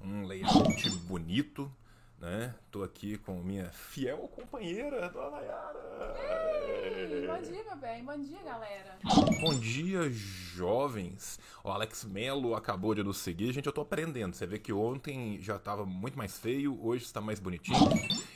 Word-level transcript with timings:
um 0.00 0.24
layout 0.24 0.88
bonito, 1.08 1.70
né? 2.20 2.54
Tô 2.70 2.82
aqui 2.82 3.18
com 3.18 3.42
minha 3.42 3.68
fiel 3.70 4.28
companheira, 4.34 5.08
Dona 5.10 5.30
Nayara. 5.30 5.86
Bom 7.26 7.42
dia, 7.42 7.64
meu 7.64 7.76
bem. 7.76 8.04
Bom 8.04 8.18
dia, 8.18 8.42
galera. 8.42 8.98
Bom 9.40 9.58
dia, 9.58 10.10
jovens. 10.10 11.38
O 11.62 11.70
Alex 11.70 12.04
Melo 12.04 12.54
acabou 12.54 12.94
de 12.94 13.02
nos 13.02 13.18
seguir. 13.18 13.52
Gente, 13.52 13.66
eu 13.66 13.72
tô 13.72 13.82
aprendendo. 13.82 14.34
Você 14.34 14.46
vê 14.46 14.58
que 14.58 14.72
ontem 14.72 15.38
já 15.40 15.58
tava 15.58 15.84
muito 15.84 16.16
mais 16.16 16.38
feio, 16.38 16.78
hoje 16.82 17.04
está 17.04 17.20
mais 17.20 17.40
bonitinho. 17.40 17.78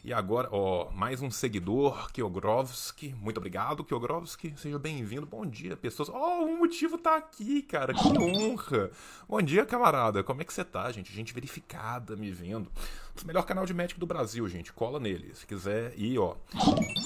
E 0.05 0.13
agora, 0.13 0.49
ó, 0.51 0.91
mais 0.91 1.21
um 1.21 1.31
seguidor, 1.31 2.11
Kiogrovski. 2.13 3.15
Muito 3.15 3.39
obrigado, 3.39 3.85
Kiogrovski. 3.85 4.55
Seja 4.57 4.79
bem-vindo. 4.79 5.27
Bom 5.27 5.45
dia, 5.47 5.77
pessoas. 5.77 6.09
Ó, 6.09 6.41
oh, 6.41 6.45
o 6.47 6.59
motivo 6.59 6.97
tá 6.99 7.17
aqui, 7.17 7.63
cara. 7.63 7.93
Que 7.93 8.09
honra. 8.19 8.91
Bom 9.29 9.43
dia, 9.43 9.67
camarada. 9.67 10.23
Como 10.23 10.41
é 10.41 10.45
que 10.45 10.53
você 10.53 10.65
tá, 10.65 10.91
gente? 10.91 11.13
Gente 11.13 11.35
verificada 11.35 12.17
me 12.17 12.31
vendo. 12.31 12.71
Melhor 13.25 13.43
canal 13.45 13.67
de 13.67 13.75
Magic 13.75 13.99
do 13.99 14.07
Brasil, 14.07 14.49
gente. 14.49 14.73
Cola 14.73 14.99
nele, 14.99 15.35
se 15.35 15.47
quiser. 15.47 15.93
E, 15.97 16.19
ó, 16.19 16.37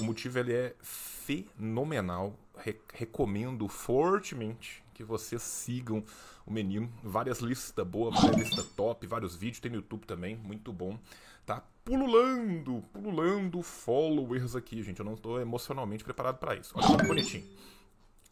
o 0.01 0.05
motivo 0.05 0.39
ele 0.39 0.53
é 0.53 0.75
fenomenal. 0.81 2.35
Re 2.57 2.77
recomendo 2.93 3.67
fortemente 3.69 4.83
que 4.95 5.03
vocês 5.03 5.43
sigam 5.43 6.05
o 6.47 6.53
menino. 6.53 6.93
Várias 7.03 7.41
listas 7.41 7.87
boas, 7.87 8.15
várias 8.15 8.37
listas 8.37 8.65
top, 8.77 9.07
vários 9.07 9.35
vídeos, 9.35 9.61
tem 9.61 9.71
no 9.71 9.79
YouTube 9.79 10.07
também, 10.07 10.37
muito 10.37 10.73
bom. 10.73 10.99
Tá 11.45 11.63
pululando, 11.85 12.83
pululando 12.93 13.63
followers 13.63 14.55
aqui, 14.57 14.83
gente. 14.83 15.01
Eu 15.01 15.05
não 15.05 15.15
estou 15.15 15.41
emocionalmente 15.41 16.05
preparado 16.05 16.39
para 16.39 16.55
isso. 16.55 16.73
Olha 16.77 16.97
que 16.97 17.07
bonitinho. 17.07 17.45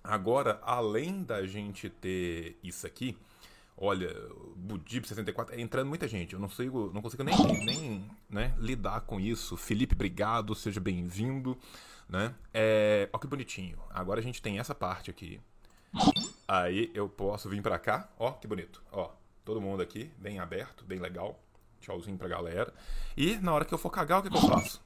Agora, 0.03 0.61
além 0.63 1.23
da 1.23 1.47
gente 1.47 1.89
ter 1.89 2.59
isso 2.63 2.87
aqui, 2.87 3.17
olha, 3.77 4.15
Budip 4.57 5.07
64, 5.07 5.55
é 5.55 5.61
entrando 5.61 5.89
muita 5.89 6.07
gente. 6.07 6.35
Eu 6.35 6.41
não 6.41 6.49
consigo, 6.49 6.91
não 6.95 7.03
consigo 7.03 7.23
nem, 7.23 7.37
nem 7.65 8.11
né, 8.29 8.55
lidar 8.59 9.03
com 9.03 9.21
isso. 9.21 9.57
Felipe, 9.57 9.95
obrigado, 9.95 10.55
seja 10.55 10.81
bem-vindo. 10.81 11.57
Né? 12.09 12.35
É, 12.53 13.09
ó 13.13 13.19
que 13.19 13.27
bonitinho. 13.27 13.79
Agora 13.91 14.21
a 14.21 14.23
gente 14.23 14.43
tem 14.43 14.59
essa 14.59 14.75
parte 14.75 15.11
aqui. 15.11 15.41
Aí 16.47 16.91
eu 16.95 17.09
posso 17.09 17.49
vir 17.49 17.63
pra 17.63 17.79
cá. 17.79 18.09
Ó, 18.19 18.33
que 18.33 18.47
bonito. 18.47 18.83
Ó, 18.93 19.11
todo 19.45 19.61
mundo 19.61 19.83
aqui, 19.83 20.11
bem 20.19 20.39
aberto, 20.39 20.85
bem 20.85 20.99
legal. 20.99 21.39
Tchauzinho 21.81 22.17
pra 22.17 22.29
galera. 22.29 22.73
E 23.17 23.37
na 23.39 23.53
hora 23.53 23.65
que 23.65 23.75
eu 23.75 23.79
for 23.79 23.91
cagar, 23.91 24.21
o 24.21 24.23
que, 24.23 24.31
que 24.31 24.37
eu 24.37 24.49
faço? 24.49 24.81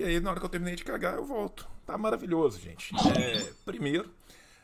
E 0.00 0.02
aí, 0.02 0.18
na 0.18 0.30
hora 0.30 0.40
que 0.40 0.46
eu 0.46 0.50
terminei 0.50 0.74
de 0.74 0.82
cagar, 0.82 1.16
eu 1.16 1.24
volto. 1.26 1.68
Tá 1.84 1.98
maravilhoso, 1.98 2.58
gente. 2.58 2.90
É, 2.96 3.52
primeiro, 3.66 4.10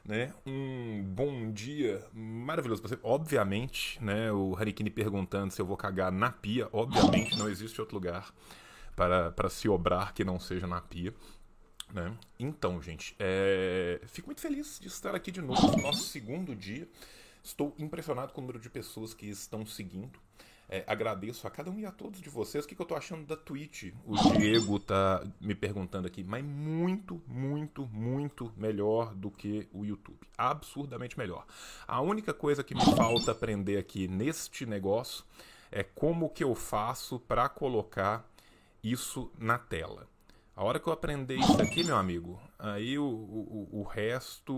né, 0.02 0.32
um 0.46 1.04
bom 1.04 1.52
dia 1.52 2.02
maravilhoso 2.10 2.80
pra 2.80 2.88
você. 2.88 2.98
Obviamente, 3.02 4.02
né, 4.02 4.32
o 4.32 4.56
Harikini 4.56 4.88
perguntando 4.88 5.52
se 5.52 5.60
eu 5.60 5.66
vou 5.66 5.76
cagar 5.76 6.10
na 6.10 6.30
pia. 6.32 6.70
Obviamente, 6.72 7.36
não 7.36 7.50
existe 7.50 7.78
outro 7.82 7.96
lugar 7.96 8.32
para, 8.96 9.30
para 9.30 9.50
se 9.50 9.68
obrar 9.68 10.14
que 10.14 10.24
não 10.24 10.40
seja 10.40 10.66
na 10.66 10.80
pia. 10.80 11.12
Né? 11.92 12.16
Então, 12.40 12.80
gente, 12.80 13.14
é... 13.18 14.00
fico 14.06 14.28
muito 14.28 14.40
feliz 14.40 14.78
de 14.80 14.88
estar 14.88 15.14
aqui 15.14 15.30
de 15.30 15.42
novo 15.42 15.76
no 15.76 15.82
nosso 15.82 16.04
segundo 16.04 16.56
dia. 16.56 16.88
Estou 17.44 17.74
impressionado 17.78 18.32
com 18.32 18.40
o 18.40 18.42
número 18.42 18.58
de 18.58 18.70
pessoas 18.70 19.12
que 19.12 19.26
estão 19.26 19.66
seguindo. 19.66 20.18
É, 20.68 20.82
agradeço 20.86 21.46
a 21.46 21.50
cada 21.50 21.70
um 21.70 21.78
e 21.78 21.86
a 21.86 21.92
todos 21.92 22.20
de 22.20 22.28
vocês. 22.28 22.64
O 22.64 22.68
que, 22.68 22.74
que 22.74 22.80
eu 22.80 22.84
estou 22.84 22.98
achando 22.98 23.24
da 23.24 23.36
Twitch? 23.36 23.92
O 24.04 24.16
Diego 24.16 24.80
tá 24.80 25.24
me 25.40 25.54
perguntando 25.54 26.06
aqui, 26.08 26.24
mas 26.24 26.44
muito, 26.44 27.22
muito, 27.26 27.86
muito 27.86 28.52
melhor 28.56 29.14
do 29.14 29.30
que 29.30 29.68
o 29.72 29.84
YouTube. 29.84 30.18
Absurdamente 30.36 31.16
melhor. 31.16 31.46
A 31.86 32.00
única 32.00 32.34
coisa 32.34 32.64
que 32.64 32.74
me 32.74 32.84
falta 32.96 33.30
aprender 33.30 33.76
aqui 33.76 34.08
neste 34.08 34.66
negócio 34.66 35.24
é 35.70 35.84
como 35.84 36.30
que 36.30 36.42
eu 36.42 36.54
faço 36.54 37.20
para 37.20 37.48
colocar 37.48 38.28
isso 38.82 39.30
na 39.38 39.58
tela. 39.58 40.08
A 40.54 40.64
hora 40.64 40.80
que 40.80 40.88
eu 40.88 40.92
aprender 40.92 41.36
isso 41.36 41.60
aqui, 41.60 41.84
meu 41.84 41.96
amigo, 41.96 42.40
aí 42.58 42.98
o, 42.98 43.04
o, 43.04 43.68
o 43.80 43.82
resto 43.82 44.52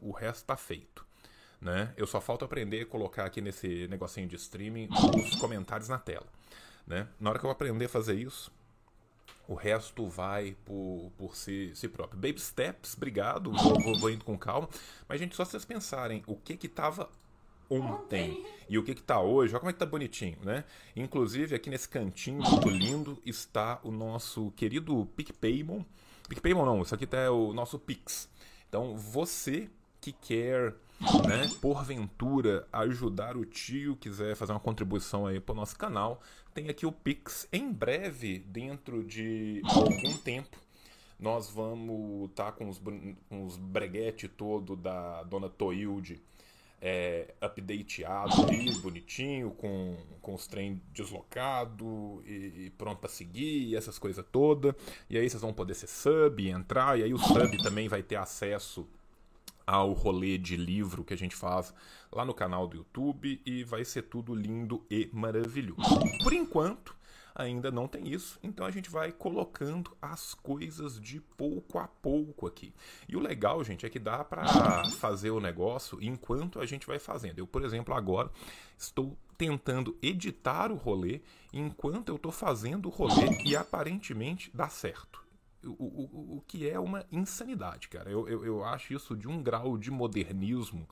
o 0.00 0.12
resto 0.12 0.44
tá 0.44 0.56
feito. 0.56 1.07
Né? 1.60 1.92
Eu 1.96 2.06
só 2.06 2.20
falta 2.20 2.44
aprender 2.44 2.82
a 2.82 2.86
colocar 2.86 3.24
aqui 3.24 3.40
nesse 3.40 3.88
negocinho 3.88 4.28
de 4.28 4.36
streaming 4.36 4.88
os 4.90 5.34
comentários 5.36 5.88
na 5.88 5.98
tela. 5.98 6.26
Né? 6.86 7.08
Na 7.18 7.30
hora 7.30 7.38
que 7.38 7.44
eu 7.44 7.50
aprender 7.50 7.86
a 7.86 7.88
fazer 7.88 8.14
isso, 8.14 8.52
o 9.48 9.54
resto 9.54 10.06
vai 10.06 10.56
por, 10.64 11.10
por 11.16 11.34
si, 11.34 11.72
si 11.74 11.88
próprio. 11.88 12.20
Baby 12.20 12.40
steps, 12.40 12.94
obrigado, 12.96 13.50
vou, 13.50 13.98
vou, 13.98 14.10
indo 14.10 14.24
com 14.24 14.38
calma. 14.38 14.68
Mas, 15.08 15.18
gente, 15.18 15.34
só 15.34 15.44
vocês 15.44 15.64
pensarem 15.64 16.22
o 16.26 16.36
que 16.36 16.56
que 16.56 16.68
tava 16.68 17.08
ontem. 17.70 18.44
E 18.68 18.78
o 18.78 18.84
que 18.84 18.94
que 18.94 19.02
tá 19.02 19.20
hoje, 19.20 19.54
olha 19.54 19.60
como 19.60 19.70
é 19.70 19.72
que 19.72 19.78
tá 19.78 19.86
bonitinho, 19.86 20.38
né? 20.42 20.64
Inclusive, 20.94 21.54
aqui 21.54 21.70
nesse 21.70 21.88
cantinho 21.88 22.42
muito 22.42 22.68
lindo 22.68 23.20
está 23.24 23.80
o 23.82 23.90
nosso 23.90 24.50
querido 24.52 25.06
PicPaymon. 25.16 25.84
PicPaymon 26.28 26.66
não, 26.66 26.82
isso 26.82 26.94
aqui 26.94 27.06
tá 27.06 27.18
é 27.18 27.30
o 27.30 27.52
nosso 27.52 27.78
Pix. 27.78 28.28
Então, 28.68 28.96
você 28.96 29.70
que 30.00 30.12
quer, 30.12 30.74
né, 31.26 31.48
porventura, 31.60 32.66
ajudar 32.72 33.36
o 33.36 33.44
tio, 33.44 33.96
quiser 33.96 34.34
fazer 34.36 34.52
uma 34.52 34.60
contribuição 34.60 35.26
aí 35.26 35.40
pro 35.40 35.54
nosso 35.54 35.76
canal, 35.76 36.20
tem 36.54 36.68
aqui 36.68 36.86
o 36.86 36.92
Pix. 36.92 37.48
Em 37.52 37.72
breve, 37.72 38.38
dentro 38.38 39.04
de 39.04 39.60
algum 39.64 40.16
tempo, 40.18 40.56
nós 41.18 41.50
vamos 41.50 42.30
estar 42.30 42.46
tá 42.46 42.52
com 42.52 42.68
os, 42.68 42.78
com 43.28 43.44
os 43.44 43.58
todo 44.36 44.76
da 44.76 45.22
dona 45.24 45.48
Toilde 45.48 46.20
é, 46.80 47.34
updateado 47.42 48.34
bonitinho, 48.80 49.50
com, 49.52 49.96
com 50.22 50.34
os 50.34 50.46
trem 50.46 50.80
deslocado 50.92 52.22
e, 52.24 52.66
e 52.66 52.72
pronto 52.76 52.98
para 52.98 53.08
seguir, 53.08 53.68
e 53.68 53.76
essas 53.76 53.98
coisas 53.98 54.24
todas. 54.30 54.74
E 55.10 55.18
aí 55.18 55.28
vocês 55.28 55.42
vão 55.42 55.52
poder 55.52 55.74
ser 55.74 55.88
sub 55.88 56.48
entrar, 56.48 56.98
e 56.98 57.02
aí 57.02 57.12
o 57.12 57.18
sub 57.18 57.56
também 57.62 57.88
vai 57.88 58.02
ter 58.02 58.16
acesso 58.16 58.88
ao 59.68 59.92
rolê 59.92 60.38
de 60.38 60.56
livro 60.56 61.04
que 61.04 61.12
a 61.12 61.16
gente 61.16 61.36
faz 61.36 61.74
lá 62.10 62.24
no 62.24 62.32
canal 62.32 62.66
do 62.66 62.78
YouTube 62.78 63.38
e 63.44 63.62
vai 63.64 63.84
ser 63.84 64.00
tudo 64.00 64.34
lindo 64.34 64.82
e 64.90 65.10
maravilhoso. 65.12 66.00
Por 66.24 66.32
enquanto, 66.32 66.96
ainda 67.34 67.70
não 67.70 67.86
tem 67.86 68.08
isso, 68.08 68.38
então 68.42 68.64
a 68.64 68.70
gente 68.70 68.88
vai 68.88 69.12
colocando 69.12 69.94
as 70.00 70.32
coisas 70.32 70.98
de 70.98 71.20
pouco 71.20 71.78
a 71.78 71.86
pouco 71.86 72.46
aqui. 72.46 72.72
E 73.06 73.14
o 73.14 73.20
legal, 73.20 73.62
gente, 73.62 73.84
é 73.84 73.90
que 73.90 73.98
dá 73.98 74.24
para 74.24 74.88
fazer 74.92 75.32
o 75.32 75.38
negócio 75.38 75.98
enquanto 76.00 76.60
a 76.60 76.64
gente 76.64 76.86
vai 76.86 76.98
fazendo. 76.98 77.38
Eu, 77.38 77.46
por 77.46 77.62
exemplo, 77.62 77.92
agora 77.94 78.30
estou 78.78 79.18
tentando 79.36 79.98
editar 80.00 80.72
o 80.72 80.76
rolê 80.76 81.20
enquanto 81.52 82.08
eu 82.08 82.16
estou 82.16 82.32
fazendo 82.32 82.86
o 82.86 82.90
rolê 82.90 83.42
e 83.44 83.54
aparentemente 83.54 84.50
dá 84.54 84.70
certo. 84.70 85.27
O, 85.64 85.70
o, 85.70 86.36
o, 86.36 86.44
que 86.46 86.68
é 86.68 86.78
uma 86.78 87.04
insanidade, 87.10 87.88
cara. 87.88 88.08
Eu, 88.10 88.28
eu, 88.28 88.44
eu 88.44 88.64
acho 88.64 88.94
isso 88.94 89.16
de 89.16 89.26
um 89.26 89.42
grau 89.42 89.76
de 89.76 89.90
modernismo 89.90 90.88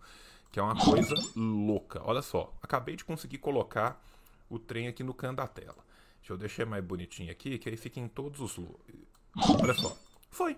que 0.51 0.59
é 0.59 0.63
uma 0.63 0.75
coisa 0.75 1.15
louca. 1.37 2.01
Olha 2.05 2.23
só, 2.23 2.53
acabei 2.63 2.97
de 2.97 3.05
conseguir 3.05 3.39
colocar 3.39 4.03
o 4.49 4.59
trem 4.59 4.89
aqui 4.89 5.03
no 5.03 5.13
canto 5.13 5.37
da 5.37 5.47
tela. 5.47 5.85
Deixa 6.19 6.33
eu 6.33 6.37
deixar 6.39 6.67
mais 6.67 6.85
bonitinho 6.85 7.31
aqui, 7.31 7.59
que 7.59 7.69
aí 7.69 7.77
fica 7.77 8.01
em 8.01 8.09
todos 8.09 8.41
os. 8.41 8.59
Olha 9.63 9.75
só. 9.75 9.97
Foi. 10.31 10.57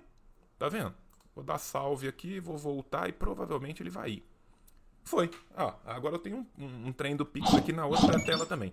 Tá 0.59 0.69
vendo? 0.69 0.95
Vou 1.35 1.45
dar 1.45 1.59
salve 1.59 2.09
aqui, 2.09 2.41
vou 2.41 2.57
voltar 2.57 3.09
e 3.09 3.13
provavelmente 3.13 3.83
ele 3.83 3.91
vai 3.91 4.11
ir. 4.11 4.25
Foi. 5.05 5.31
Ah, 5.57 5.75
agora 5.85 6.15
eu 6.15 6.19
tenho 6.19 6.47
um, 6.59 6.65
um, 6.65 6.87
um 6.89 6.93
trem 6.93 7.17
do 7.17 7.27
Pix 7.27 7.53
aqui 7.55 7.73
na 7.73 7.87
outra 7.87 8.23
tela 8.25 8.47
também. 8.47 8.73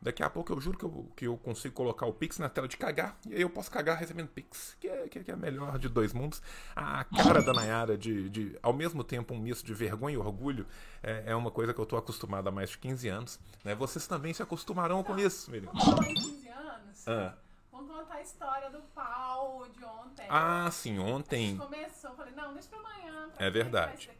Daqui 0.00 0.22
a 0.22 0.30
pouco 0.30 0.52
eu 0.52 0.60
juro 0.60 0.78
que 0.78 0.84
eu, 0.84 1.12
que 1.16 1.26
eu 1.26 1.36
consigo 1.36 1.74
colocar 1.74 2.06
o 2.06 2.12
Pix 2.12 2.38
na 2.38 2.48
tela 2.48 2.68
de 2.68 2.76
cagar. 2.76 3.16
E 3.26 3.34
aí 3.34 3.42
eu 3.42 3.50
posso 3.50 3.70
cagar 3.70 3.98
recebendo 3.98 4.28
Pix. 4.28 4.76
Que 4.80 4.88
é, 4.88 5.08
que 5.08 5.30
é 5.30 5.34
a 5.34 5.36
melhor 5.36 5.78
de 5.78 5.88
dois 5.88 6.12
mundos. 6.12 6.40
A 6.76 7.02
cara 7.04 7.42
da 7.42 7.52
Nayara 7.52 7.98
de, 7.98 8.28
de 8.30 8.58
ao 8.62 8.72
mesmo 8.72 9.02
tempo, 9.02 9.34
um 9.34 9.38
misto 9.38 9.66
de 9.66 9.74
vergonha 9.74 10.14
e 10.14 10.18
orgulho 10.18 10.66
é, 11.02 11.24
é 11.26 11.34
uma 11.34 11.50
coisa 11.50 11.74
que 11.74 11.80
eu 11.80 11.86
tô 11.86 11.96
acostumado 11.96 12.48
há 12.48 12.52
mais 12.52 12.70
de 12.70 12.78
15 12.78 13.08
anos. 13.08 13.40
Né? 13.64 13.74
Vocês 13.74 14.06
também 14.06 14.32
se 14.32 14.42
acostumarão 14.42 15.02
com 15.02 15.18
isso, 15.18 15.50
menino. 15.50 15.72
15 15.72 16.48
anos? 16.48 17.08
Ah. 17.08 17.34
Vamos 17.78 17.94
contar 17.94 18.14
a 18.16 18.22
história 18.22 18.70
do 18.70 18.80
pau 18.92 19.64
de 19.68 19.84
ontem. 19.84 20.26
Ah, 20.28 20.68
sim, 20.68 20.98
ontem. 20.98 21.44
A 21.44 21.48
gente 21.50 21.58
começou, 21.58 22.10
falei, 22.16 22.34
não, 22.34 22.52
deixa 22.52 22.68
pra 22.68 22.78
amanhã. 22.80 23.28
Pra 23.28 23.46
é 23.46 23.50
verdade. 23.50 24.10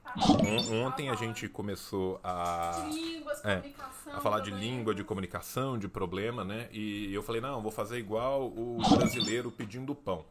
ontem 0.87 1.11
a 1.11 1.17
gente 1.17 1.49
começou 1.49 2.21
a. 2.23 2.87
De 2.89 2.95
línguas, 2.95 3.45
é, 3.45 3.57
comunicação. 3.57 4.15
A 4.15 4.21
falar 4.21 4.41
de 4.41 4.53
língua, 4.53 4.95
de 4.95 5.03
comunicação, 5.03 5.77
de 5.77 5.89
problema, 5.89 6.45
né? 6.45 6.69
E 6.71 7.13
eu 7.13 7.21
falei, 7.21 7.41
não, 7.41 7.61
vou 7.61 7.73
fazer 7.73 7.99
igual 7.99 8.47
o 8.47 8.79
brasileiro 8.97 9.51
pedindo 9.51 9.93
pão. 9.93 10.25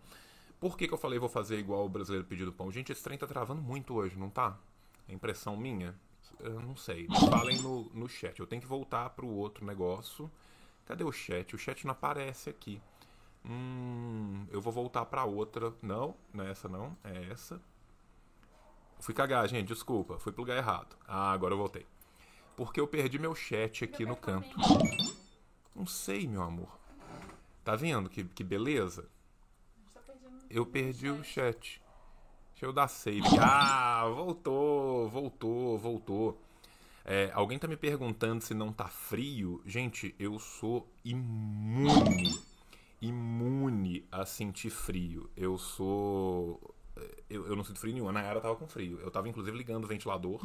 Por 0.58 0.78
que, 0.78 0.88
que 0.88 0.94
eu 0.94 0.98
falei 0.98 1.20
vou 1.20 1.28
fazer 1.28 1.60
igual 1.60 1.86
o 1.86 1.90
brasileiro 1.90 2.26
pedindo 2.26 2.54
pão? 2.54 2.72
Gente, 2.72 2.94
esse 2.94 3.04
trem 3.04 3.18
tá 3.18 3.28
travando 3.28 3.62
muito 3.62 3.94
hoje, 3.94 4.18
não 4.18 4.30
tá? 4.30 4.58
É 5.06 5.14
impressão 5.14 5.58
minha? 5.58 5.94
Eu 6.40 6.62
não 6.62 6.78
sei. 6.78 7.08
Falem 7.30 7.58
no, 7.62 7.92
no 7.94 8.08
chat. 8.08 8.40
Eu 8.40 8.48
tenho 8.48 8.62
que 8.62 8.68
voltar 8.68 9.10
pro 9.10 9.28
outro 9.28 9.66
negócio. 9.66 10.32
Cadê 10.86 11.04
o 11.04 11.12
chat? 11.12 11.54
O 11.54 11.58
chat 11.58 11.86
não 11.86 11.92
aparece 11.92 12.50
aqui. 12.50 12.82
Hum, 13.50 14.46
eu 14.52 14.60
vou 14.60 14.74
voltar 14.74 15.06
para 15.06 15.24
outra. 15.24 15.74
Não, 15.82 16.16
não 16.34 16.44
é 16.44 16.52
essa 16.52 16.68
não, 16.68 16.98
é 17.04 17.32
essa. 17.32 17.62
Fui 19.00 19.14
cagar, 19.14 19.48
gente, 19.48 19.68
desculpa. 19.68 20.20
Fui 20.20 20.32
pro 20.32 20.42
lugar 20.42 20.58
errado. 20.58 20.98
Ah, 21.08 21.32
agora 21.32 21.54
eu 21.54 21.58
voltei. 21.58 21.86
Porque 22.56 22.80
eu 22.80 22.88
perdi 22.88 23.20
meu 23.20 23.36
chat 23.36 23.84
aqui 23.84 24.06
no 24.06 24.16
canto. 24.16 24.50
Não 25.76 25.86
sei, 25.86 26.28
meu 26.28 26.42
amor. 26.42 26.78
Tá 27.64 27.76
vendo 27.76 28.10
que, 28.10 28.24
que 28.24 28.44
beleza? 28.44 29.08
Eu 30.50 30.66
perdi 30.66 31.10
o 31.10 31.24
chat. 31.24 31.82
Deixa 32.52 32.66
eu 32.66 32.74
dar 32.74 32.88
save. 32.88 33.22
Ah, 33.40 34.08
voltou, 34.08 35.08
voltou, 35.10 35.78
voltou. 35.78 36.42
É, 37.06 37.32
alguém 37.34 37.60
tá 37.60 37.68
me 37.68 37.78
perguntando 37.78 38.44
se 38.44 38.54
não 38.54 38.74
tá 38.74 38.88
frio. 38.88 39.62
Gente, 39.66 40.16
eu 40.18 40.40
sou 40.40 40.92
imune. 41.06 42.47
Imune 43.02 44.08
a 44.12 44.26
sentir 44.26 44.70
frio. 44.70 45.30
Eu 45.36 45.58
sou 45.58 46.76
eu, 47.30 47.46
eu 47.48 47.56
não 47.56 47.64
sinto 47.64 47.80
frio 47.80 47.94
nenhum. 47.94 48.10
A 48.10 48.12
Nayara 48.12 48.40
tava 48.42 48.56
com 48.56 48.68
frio. 48.68 49.00
Eu 49.00 49.12
tava 49.12 49.28
inclusive 49.28 49.56
ligando 49.58 49.84
o 49.84 49.88
ventilador. 49.88 50.42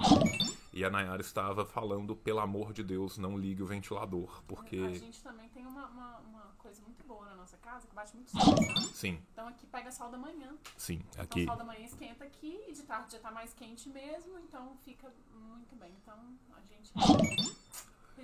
E 0.72 0.84
a 0.84 0.90
Nayara 0.90 1.20
estava 1.20 1.64
falando, 1.64 2.16
pelo 2.16 2.40
amor 2.40 2.72
de 2.72 2.82
Deus, 2.82 3.18
não 3.18 3.36
ligue 3.38 3.62
o 3.62 3.66
ventilador. 3.66 4.42
Porque. 4.46 4.76
A 4.76 4.94
gente 4.94 5.22
também 5.22 5.48
tem 5.50 5.66
uma, 5.66 5.86
uma, 5.86 6.18
uma 6.20 6.54
coisa 6.58 6.82
muito 6.82 7.04
boa 7.04 7.26
na 7.26 7.36
nossa 7.36 7.56
casa, 7.58 7.86
que 7.86 7.94
bate 7.94 8.14
muito 8.14 8.30
sol? 8.30 8.56
Sim. 8.94 9.20
Então 9.32 9.46
aqui 9.48 9.66
pega 9.66 9.90
sol 9.92 10.10
da 10.10 10.18
manhã. 10.18 10.56
Sim, 10.76 11.02
então, 11.10 11.24
aqui. 11.24 11.42
Então, 11.42 11.56
sol 11.56 11.64
da 11.64 11.72
manhã 11.72 11.84
esquenta 11.84 12.24
aqui 12.24 12.60
e 12.68 12.72
de 12.72 12.82
tarde 12.82 13.12
já 13.12 13.18
tá 13.18 13.30
mais 13.30 13.52
quente 13.52 13.88
mesmo, 13.88 14.38
então 14.38 14.76
fica 14.82 15.12
muito 15.30 15.76
bem. 15.76 15.92
Então 16.02 16.18
a 16.56 16.60
gente 16.62 16.92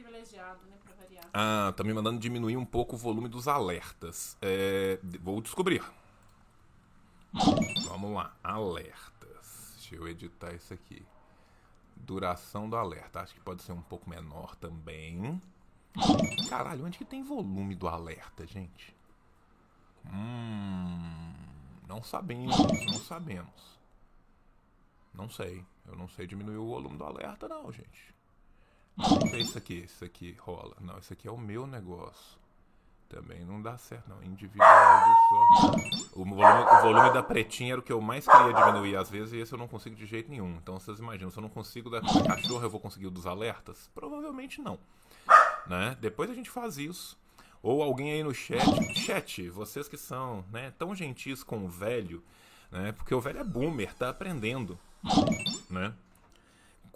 privilegiado, 0.02 0.64
né, 0.66 0.76
pra 0.84 0.94
variar. 0.94 1.24
Ah, 1.32 1.72
tá 1.76 1.82
me 1.82 1.92
mandando 1.92 2.18
diminuir 2.18 2.56
um 2.56 2.64
pouco 2.64 2.94
o 2.94 2.98
volume 2.98 3.28
dos 3.28 3.48
alertas. 3.48 4.36
É, 4.40 4.98
vou 5.20 5.40
descobrir. 5.40 5.82
Vamos 7.86 8.14
lá, 8.14 8.36
alertas. 8.42 9.74
Deixa 9.76 9.96
eu 9.96 10.08
editar 10.08 10.54
isso 10.54 10.72
aqui. 10.72 11.04
Duração 11.96 12.68
do 12.68 12.76
alerta. 12.76 13.20
Acho 13.20 13.34
que 13.34 13.40
pode 13.40 13.62
ser 13.62 13.72
um 13.72 13.82
pouco 13.82 14.08
menor 14.08 14.54
também. 14.56 15.40
Caralho, 16.48 16.86
onde 16.86 16.96
que 16.96 17.04
tem 17.04 17.22
volume 17.22 17.74
do 17.74 17.88
alerta, 17.88 18.46
gente? 18.46 18.96
Hum, 20.06 21.34
não 21.86 22.02
sabemos, 22.02 22.56
não 22.56 22.98
sabemos. 23.00 23.78
Não 25.12 25.28
sei. 25.28 25.64
Eu 25.86 25.96
não 25.96 26.08
sei 26.08 26.26
diminuir 26.26 26.56
o 26.56 26.68
volume 26.68 26.96
do 26.96 27.04
alerta, 27.04 27.48
não, 27.48 27.72
gente. 27.72 28.17
Isso 29.38 29.58
aqui. 29.58 29.84
Isso 29.84 30.04
aqui 30.04 30.36
rola. 30.40 30.76
Não, 30.80 30.98
isso 30.98 31.12
aqui 31.12 31.28
é 31.28 31.30
o 31.30 31.38
meu 31.38 31.66
negócio. 31.66 32.38
Também 33.08 33.42
não 33.44 33.62
dá 33.62 33.78
certo, 33.78 34.08
não. 34.08 34.22
Individual 34.22 35.02
só. 35.30 36.20
O 36.20 36.24
volume, 36.24 36.64
o 36.64 36.82
volume, 36.82 37.12
da 37.12 37.22
pretinha 37.22 37.72
era 37.72 37.80
o 37.80 37.82
que 37.82 37.92
eu 37.92 38.02
mais 38.02 38.26
queria 38.26 38.52
diminuir 38.52 38.96
às 38.96 39.08
vezes, 39.08 39.32
e 39.32 39.38
esse 39.38 39.52
eu 39.52 39.58
não 39.58 39.66
consigo 39.66 39.96
de 39.96 40.04
jeito 40.04 40.30
nenhum. 40.30 40.56
Então 40.62 40.78
vocês 40.78 40.98
imaginam, 40.98 41.30
se 41.30 41.38
eu 41.38 41.42
não 41.42 41.48
consigo 41.48 41.88
da 41.88 42.02
cachorra, 42.02 42.66
eu 42.66 42.70
vou 42.70 42.80
conseguir 42.80 43.06
o 43.06 43.10
dos 43.10 43.26
alertas? 43.26 43.90
Provavelmente 43.94 44.60
não. 44.60 44.78
Né? 45.66 45.96
Depois 46.00 46.28
a 46.28 46.34
gente 46.34 46.50
faz 46.50 46.76
isso. 46.76 47.16
Ou 47.62 47.82
alguém 47.82 48.12
aí 48.12 48.22
no 48.22 48.34
chat, 48.34 48.62
chat, 48.94 49.48
vocês 49.48 49.88
que 49.88 49.96
são 49.96 50.44
né, 50.52 50.72
tão 50.78 50.94
gentis 50.94 51.42
com 51.42 51.64
o 51.64 51.68
velho, 51.68 52.22
né? 52.70 52.92
Porque 52.92 53.14
o 53.14 53.20
velho 53.20 53.40
é 53.40 53.44
boomer, 53.44 53.94
tá 53.94 54.10
aprendendo. 54.10 54.78
Né? 55.68 55.92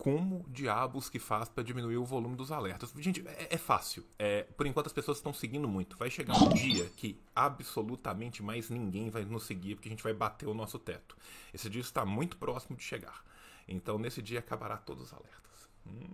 Como 0.02 0.44
diabos 0.48 1.08
que 1.08 1.20
faz 1.20 1.48
para 1.48 1.62
diminuir 1.62 1.96
o 1.96 2.04
volume 2.04 2.34
dos 2.34 2.50
alertas. 2.50 2.92
Gente, 2.96 3.24
é, 3.24 3.54
é 3.54 3.56
fácil. 3.56 4.04
É, 4.18 4.42
por 4.42 4.66
enquanto 4.66 4.88
as 4.88 4.92
pessoas 4.92 5.18
estão 5.18 5.32
seguindo 5.32 5.68
muito. 5.68 5.96
Vai 5.96 6.10
chegar 6.10 6.34
um 6.42 6.48
dia 6.48 6.86
que 6.96 7.22
absolutamente 7.32 8.42
mais 8.42 8.68
ninguém 8.68 9.10
vai 9.10 9.24
nos 9.24 9.44
seguir 9.44 9.76
porque 9.76 9.88
a 9.88 9.92
gente 9.92 10.02
vai 10.02 10.12
bater 10.12 10.48
o 10.48 10.54
nosso 10.54 10.76
teto. 10.76 11.16
Esse 11.54 11.70
dia 11.70 11.80
está 11.80 12.04
muito 12.04 12.36
próximo 12.36 12.76
de 12.76 12.82
chegar. 12.82 13.22
Então 13.68 13.96
nesse 13.96 14.20
dia 14.20 14.40
acabará 14.40 14.76
todos 14.76 15.04
os 15.04 15.12
alertas. 15.12 15.68
Hum. 15.86 16.08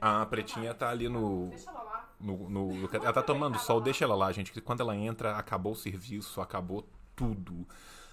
Ah, 0.00 0.22
a 0.22 0.26
pretinha 0.26 0.72
tá 0.72 0.88
ali 0.88 1.06
no. 1.06 1.48
Deixa 1.50 1.68
ela 1.68 1.82
lá. 1.82 2.14
No, 2.18 2.48
no, 2.48 2.72
no, 2.72 2.90
ela 2.94 3.12
tá 3.12 3.22
tomando 3.22 3.58
sol, 3.58 3.82
deixa 3.82 4.06
ela 4.06 4.14
lá, 4.14 4.32
gente. 4.32 4.52
Que 4.52 4.60
quando 4.62 4.80
ela 4.80 4.96
entra, 4.96 5.36
acabou 5.36 5.74
o 5.74 5.76
serviço, 5.76 6.40
acabou 6.40 6.88
tudo. 7.14 7.68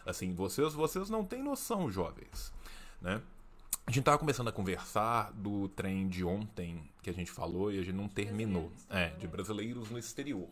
Assim, 0.06 0.34
vocês, 0.34 0.74
vocês 0.74 1.10
não 1.10 1.24
têm 1.24 1.42
noção, 1.42 1.90
jovens, 1.90 2.54
né? 3.00 3.22
A 3.92 3.94
gente 3.94 4.06
tava 4.06 4.18
começando 4.18 4.48
a 4.48 4.54
conversar 4.54 5.34
do 5.34 5.68
trem 5.68 6.08
de 6.08 6.24
ontem 6.24 6.82
que 7.04 7.10
a 7.10 7.14
gente 7.14 7.30
falou 7.30 7.70
e 7.74 7.78
a 7.78 7.84
gente 7.84 7.94
não 7.94 8.08
terminou. 8.08 8.72
É, 8.90 9.10
de 9.10 9.28
brasileiros 9.28 9.90
no 9.90 10.00
exterior. 10.00 10.48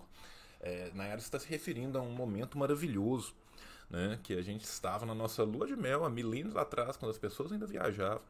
É, 0.60 0.92
Nayara 0.94 1.22
está 1.22 1.40
se 1.40 1.48
referindo 1.48 1.98
a 1.98 2.02
um 2.02 2.12
momento 2.12 2.58
maravilhoso, 2.58 3.34
né? 3.90 4.20
Que 4.24 4.34
a 4.34 4.42
gente 4.42 4.66
estava 4.66 5.06
na 5.06 5.16
nossa 5.16 5.42
lua 5.42 5.66
de 5.66 5.78
mel 5.78 6.04
há 6.04 6.10
milênios 6.10 6.58
atrás, 6.58 6.98
quando 6.98 7.12
as 7.12 7.18
pessoas 7.18 7.54
ainda 7.54 7.66
viajavam. 7.66 8.22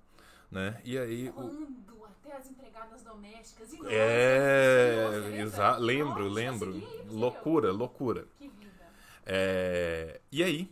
Né? 0.52 0.80
E 0.86 0.96
aí. 0.96 1.32
Quando 1.32 1.76
o... 2.00 2.06
até 2.06 2.38
as 2.38 2.48
empregadas 2.48 3.02
domésticas. 3.02 3.74
E 3.74 3.80
é, 3.88 5.42
exato. 5.42 5.82
Lembro, 5.82 6.26
Nossa, 6.26 6.36
lembro. 6.36 6.84
Loucura, 7.10 7.72
loucura. 7.72 8.28
Que 8.38 8.48
vida. 8.48 8.86
É, 9.26 10.22
e 10.32 10.44
aí, 10.44 10.72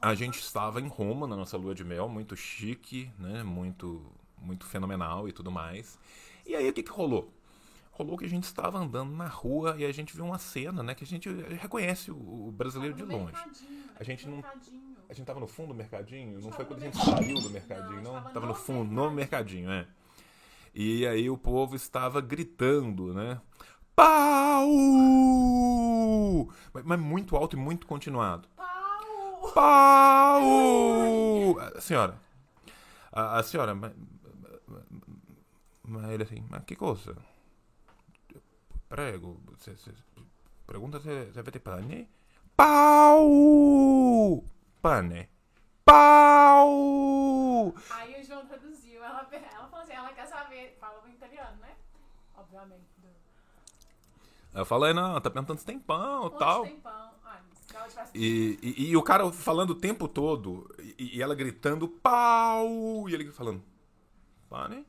a 0.00 0.14
gente 0.14 0.38
estava 0.38 0.80
em 0.80 0.88
Roma 0.88 1.26
na 1.26 1.36
nossa 1.36 1.56
lua 1.56 1.74
de 1.74 1.84
mel, 1.84 2.08
muito 2.08 2.34
chique, 2.34 3.10
né? 3.18 3.42
Muito, 3.42 4.04
muito 4.38 4.64
fenomenal 4.64 5.28
e 5.28 5.32
tudo 5.32 5.50
mais. 5.50 5.98
E 6.46 6.54
aí 6.54 6.68
o 6.68 6.72
que, 6.72 6.82
que 6.82 6.90
rolou? 6.90 7.32
Rolou 7.92 8.16
que 8.16 8.24
a 8.24 8.28
gente 8.28 8.44
estava 8.44 8.78
andando 8.78 9.12
na 9.12 9.26
rua 9.26 9.76
e 9.78 9.84
a 9.84 9.92
gente 9.92 10.14
viu 10.14 10.24
uma 10.24 10.38
cena, 10.38 10.82
né? 10.82 10.94
Que 10.94 11.04
a 11.04 11.06
gente 11.06 11.28
reconhece 11.60 12.10
o 12.10 12.50
brasileiro 12.50 12.96
de 12.96 13.02
longe. 13.02 13.36
A 13.98 14.02
gente 14.02 14.26
não. 14.26 14.42
A 15.08 15.12
gente 15.12 15.26
tava 15.26 15.40
no 15.40 15.46
fundo 15.46 15.68
do 15.68 15.74
mercadinho? 15.74 16.40
Não 16.40 16.50
foi 16.50 16.64
quando 16.64 16.82
a 16.82 16.84
gente 16.86 16.96
saiu 16.96 17.34
do 17.34 17.50
mercadinho, 17.50 18.00
não? 18.00 18.22
Tava 18.22 18.46
no 18.46 18.54
fundo, 18.54 18.90
no 18.90 19.10
mercadinho, 19.10 19.70
é. 19.70 19.86
E 20.74 21.06
aí 21.06 21.28
o 21.28 21.36
povo 21.36 21.76
estava 21.76 22.20
gritando, 22.20 23.12
né? 23.12 23.40
Pau! 23.94 24.68
Mas 26.84 26.98
muito 26.98 27.36
alto 27.36 27.56
e 27.56 27.58
muito 27.58 27.86
continuado. 27.86 28.48
Pau! 29.54 30.40
A 31.58 31.80
senhora. 31.80 32.16
A, 33.12 33.38
a 33.38 33.42
senhora, 33.42 33.74
mas, 33.74 33.92
mas 35.82 36.10
ele 36.10 36.22
assim, 36.22 36.46
mas 36.48 36.64
que 36.64 36.76
coisa? 36.76 37.16
Prego, 38.88 39.40
se, 39.58 39.76
se, 39.76 39.92
pergunta 40.66 41.00
se, 41.00 41.32
se 41.32 41.38
avete 41.38 41.58
pane. 41.58 42.08
Pau! 42.56 44.44
Pane. 44.80 45.28
Pau! 45.84 47.74
Aí 47.90 48.20
o 48.20 48.24
João 48.24 48.46
traduziu, 48.46 49.02
ela, 49.02 49.28
ela 49.32 49.68
falou 49.68 49.80
assim, 49.84 49.92
ela 49.92 50.12
quer 50.12 50.26
saber, 50.26 50.76
fala 50.80 51.02
em 51.08 51.12
italiano, 51.12 51.56
né? 51.60 51.74
Obviamente. 52.36 52.90
Eu 54.52 54.64
falei, 54.64 54.92
não, 54.92 55.20
tá 55.20 55.30
perguntando 55.30 55.60
se 55.60 55.66
tem 55.66 55.78
pão 55.78 56.26
e 56.26 56.38
tal. 56.38 56.62
Tem 56.62 56.80
pão. 56.80 57.19
E, 58.14 58.58
e, 58.62 58.90
e, 58.90 58.96
o 58.96 59.02
cara 59.02 59.30
falando 59.32 59.70
o 59.70 59.74
tempo 59.74 60.08
todo, 60.08 60.68
e, 60.98 61.16
e, 61.16 61.22
ela 61.22 61.34
gritando 61.34 61.88
pau, 61.88 63.08
e 63.08 63.14
ele 63.14 63.30
falando 63.30 63.62
pane, 64.48 64.86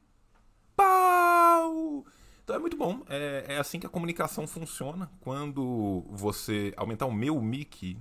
pau. 0.76 2.06
Então 2.44 2.56
é 2.56 2.60
muito 2.60 2.76
bom. 2.76 3.04
É, 3.08 3.46
é 3.50 3.58
assim 3.58 3.80
que 3.80 3.86
a 3.86 3.90
comunicação 3.90 4.48
funciona. 4.48 5.10
Quando 5.22 6.04
você 6.10 6.74
aumentar 6.76 7.06
o 7.06 7.14
meu 7.14 7.40
mic, 7.42 7.98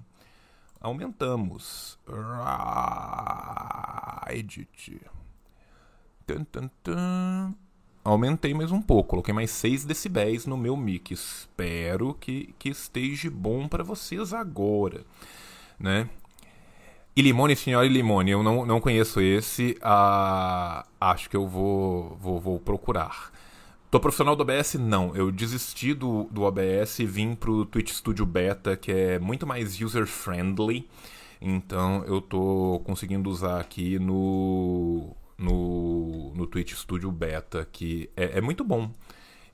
aumentamos. 0.81 1.99
Edit. 4.31 5.01
Tum, 6.27 6.45
tum, 6.45 6.69
tum 6.83 7.55
aumentei 8.04 8.54
mais 8.54 8.71
um 8.73 8.80
pouco, 8.80 9.11
coloquei 9.11 9.35
mais 9.35 9.50
6 9.50 9.85
decibéis 9.85 10.47
no 10.47 10.57
meu 10.57 10.76
mic. 10.76 11.12
Espero 11.12 12.14
que, 12.14 12.54
que 12.59 12.69
esteja 12.69 13.30
bom 13.30 13.69
para 13.69 13.85
vocês 13.85 14.33
agora, 14.33 15.04
né? 15.78 16.09
E 17.14 17.23
Limone, 17.23 17.57
Senhora 17.57 17.87
e 17.87 17.88
Limone, 17.88 18.30
eu 18.30 18.42
não, 18.42 18.64
não 18.64 18.80
conheço 18.80 19.21
esse, 19.21 19.76
ah, 19.83 20.87
acho 21.00 21.28
que 21.28 21.37
eu 21.37 21.47
vou, 21.47 22.16
vou, 22.21 22.40
vou 22.40 22.61
procurar. 22.61 23.33
Tô 23.90 23.99
profissional 23.99 24.37
do 24.37 24.42
OBS? 24.42 24.75
Não. 24.75 25.16
Eu 25.16 25.33
desisti 25.33 25.92
do, 25.92 26.28
do 26.30 26.42
OBS 26.42 27.00
e 27.00 27.04
vim 27.04 27.35
pro 27.35 27.64
Twitch 27.66 27.90
Studio 27.90 28.25
Beta, 28.25 28.76
que 28.76 28.92
é 28.92 29.19
muito 29.19 29.45
mais 29.45 29.80
user-friendly. 29.80 30.88
Então 31.40 32.04
eu 32.04 32.21
tô 32.21 32.80
conseguindo 32.85 33.28
usar 33.28 33.59
aqui 33.59 33.99
no 33.99 35.16
no, 35.40 36.32
no 36.35 36.47
Twitch 36.47 36.75
Studio 36.75 37.11
Beta, 37.11 37.66
que 37.73 38.11
é, 38.16 38.38
é 38.38 38.40
muito 38.40 38.62
bom, 38.62 38.92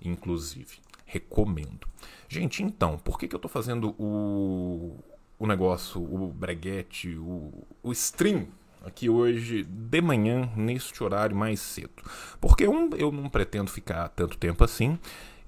inclusive. 0.03 0.79
Recomendo. 1.07 1.87
Gente, 2.29 2.63
então, 2.63 2.99
por 2.99 3.19
que, 3.19 3.29
que 3.29 3.37
eu 3.37 3.39
tô 3.39 3.49
fazendo 3.49 3.95
o, 3.97 4.99
o 5.39 5.47
negócio, 5.47 6.03
o 6.03 6.33
breguete, 6.33 7.17
o, 7.17 7.65
o 7.83 7.93
stream 7.93 8.49
aqui 8.85 9.09
hoje 9.09 9.63
de 9.63 10.01
manhã, 10.01 10.51
neste 10.57 11.03
horário 11.05 11.37
mais 11.37 11.61
cedo? 11.61 12.03
Porque 12.41 12.67
um, 12.67 12.91
eu 12.97 13.13
não 13.13 13.29
pretendo 13.29 13.71
ficar 13.71 14.09
tanto 14.09 14.37
tempo 14.37 14.65
assim. 14.65 14.99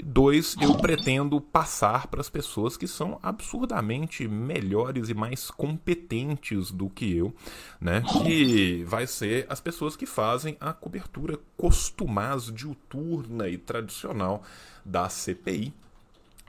Dois, 0.02 0.56
eu 0.60 0.76
pretendo 0.76 1.40
passar 1.40 2.06
para 2.06 2.20
as 2.20 2.30
pessoas 2.30 2.76
que 2.76 2.86
são 2.86 3.18
absurdamente 3.20 4.28
melhores 4.28 5.08
e 5.08 5.14
mais 5.14 5.50
competentes 5.50 6.70
do 6.70 6.88
que 6.88 7.16
eu, 7.16 7.34
né? 7.80 8.02
Que 8.22 8.84
vai 8.84 9.06
ser 9.08 9.44
as 9.48 9.60
pessoas 9.60 9.96
que 9.96 10.06
fazem 10.06 10.56
a 10.60 10.72
cobertura 10.72 11.38
costumaz, 11.56 12.44
diuturna 12.52 13.48
e 13.48 13.58
tradicional 13.58 14.42
da 14.84 15.08
CPI. 15.08 15.74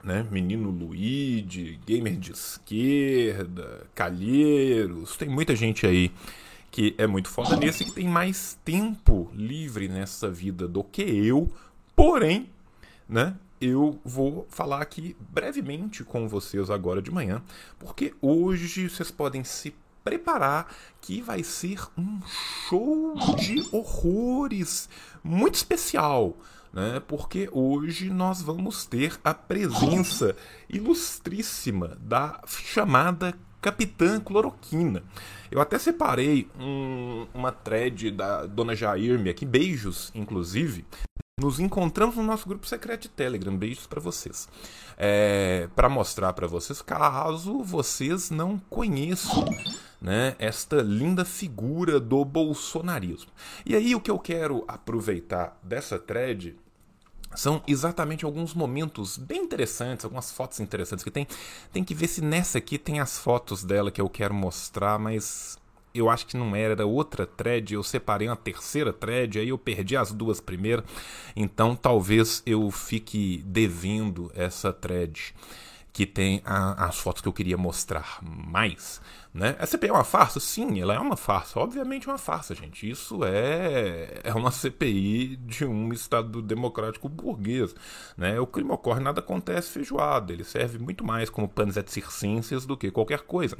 Né? 0.02 0.26
Menino 0.30 0.70
Luigi, 0.70 1.78
gamer 1.84 2.16
de 2.16 2.32
esquerda, 2.32 3.86
Calheiros, 3.94 5.16
tem 5.16 5.28
muita 5.28 5.54
gente 5.54 5.86
aí 5.86 6.10
que 6.70 6.94
é 6.96 7.06
muito 7.06 7.28
foda 7.28 7.56
nesse 7.56 7.84
que 7.84 7.92
tem 7.92 8.08
mais 8.08 8.58
tempo 8.64 9.30
livre 9.34 9.88
nessa 9.88 10.30
vida 10.30 10.68
do 10.68 10.84
que 10.84 11.02
eu, 11.02 11.52
porém 11.96 12.48
né? 13.10 13.36
Eu 13.60 14.00
vou 14.04 14.46
falar 14.48 14.80
aqui 14.80 15.14
brevemente 15.18 16.02
com 16.02 16.26
vocês 16.26 16.70
agora 16.70 17.02
de 17.02 17.10
manhã, 17.10 17.42
porque 17.78 18.14
hoje 18.22 18.88
vocês 18.88 19.10
podem 19.10 19.44
se 19.44 19.74
preparar 20.02 20.74
que 21.00 21.20
vai 21.20 21.42
ser 21.42 21.80
um 21.98 22.20
show 22.68 23.14
de 23.36 23.68
horrores 23.70 24.88
muito 25.22 25.56
especial. 25.56 26.36
Né? 26.72 27.02
Porque 27.06 27.50
hoje 27.52 28.08
nós 28.08 28.40
vamos 28.40 28.86
ter 28.86 29.18
a 29.24 29.34
presença 29.34 30.36
ilustríssima 30.68 31.98
da 32.00 32.40
chamada 32.46 33.34
Capitã 33.60 34.20
Cloroquina. 34.20 35.02
Eu 35.50 35.60
até 35.60 35.78
separei 35.78 36.48
um, 36.58 37.26
uma 37.34 37.52
thread 37.52 38.12
da 38.12 38.46
dona 38.46 38.74
Jairme 38.74 39.28
aqui, 39.28 39.44
beijos, 39.44 40.10
inclusive, 40.14 40.86
nos 41.40 41.58
encontramos 41.58 42.16
no 42.16 42.22
nosso 42.22 42.46
grupo 42.46 42.66
secreto 42.66 43.02
de 43.02 43.08
Telegram. 43.08 43.56
Beijos 43.56 43.86
para 43.86 44.00
vocês. 44.00 44.48
É, 44.96 45.68
para 45.74 45.88
mostrar 45.88 46.32
para 46.34 46.46
vocês, 46.46 46.82
caso 46.82 47.62
vocês 47.62 48.30
não 48.30 48.58
conheçam 48.68 49.46
né, 50.00 50.36
esta 50.38 50.82
linda 50.82 51.24
figura 51.24 51.98
do 51.98 52.24
bolsonarismo. 52.24 53.30
E 53.64 53.74
aí 53.74 53.94
o 53.94 54.00
que 54.00 54.10
eu 54.10 54.18
quero 54.18 54.64
aproveitar 54.68 55.58
dessa 55.62 55.98
thread 55.98 56.56
são 57.34 57.62
exatamente 57.66 58.24
alguns 58.24 58.54
momentos 58.54 59.16
bem 59.16 59.44
interessantes, 59.44 60.04
algumas 60.04 60.30
fotos 60.32 60.60
interessantes 60.60 61.04
que 61.04 61.10
tem. 61.10 61.26
Tem 61.72 61.82
que 61.82 61.94
ver 61.94 62.08
se 62.08 62.20
nessa 62.20 62.58
aqui 62.58 62.76
tem 62.76 63.00
as 63.00 63.18
fotos 63.18 63.64
dela 63.64 63.90
que 63.90 64.00
eu 64.00 64.08
quero 64.08 64.34
mostrar, 64.34 64.98
mas 64.98 65.59
eu 65.94 66.08
acho 66.08 66.26
que 66.26 66.36
não 66.36 66.54
era, 66.54 66.72
era 66.74 66.86
outra 66.86 67.26
thread, 67.26 67.74
eu 67.74 67.82
separei 67.82 68.28
uma 68.28 68.36
terceira 68.36 68.92
thread, 68.92 69.38
aí 69.38 69.48
eu 69.48 69.58
perdi 69.58 69.96
as 69.96 70.12
duas 70.12 70.40
primeiras, 70.40 70.84
então 71.34 71.74
talvez 71.74 72.42
eu 72.46 72.70
fique 72.70 73.42
devendo 73.46 74.30
essa 74.34 74.72
thread 74.72 75.34
que 75.92 76.06
tem 76.06 76.40
a, 76.44 76.86
as 76.86 76.98
fotos 76.98 77.22
que 77.22 77.28
eu 77.28 77.32
queria 77.32 77.56
mostrar 77.56 78.18
mais. 78.22 79.00
Né? 79.32 79.54
A 79.60 79.66
CPI 79.66 79.90
é 79.90 79.92
uma 79.92 80.04
farsa? 80.04 80.40
Sim, 80.40 80.80
ela 80.80 80.94
é 80.94 80.98
uma 80.98 81.16
farsa. 81.16 81.60
Obviamente 81.60 82.08
é 82.08 82.12
uma 82.12 82.18
farsa, 82.18 82.54
gente. 82.54 82.88
Isso 82.88 83.24
é, 83.24 84.20
é 84.24 84.34
uma 84.34 84.50
CPI 84.50 85.36
de 85.36 85.64
um 85.64 85.92
Estado 85.92 86.42
democrático 86.42 87.08
burguês. 87.08 87.74
Né? 88.16 88.40
O 88.40 88.46
crime 88.46 88.70
ocorre, 88.72 89.00
nada 89.00 89.20
acontece 89.20 89.70
feijoada. 89.70 90.32
Ele 90.32 90.44
serve 90.44 90.78
muito 90.78 91.04
mais 91.04 91.30
como 91.30 91.48
panis 91.48 91.76
et 91.76 91.88
circenses 91.88 92.66
do 92.66 92.76
que 92.76 92.90
qualquer 92.90 93.20
coisa. 93.20 93.56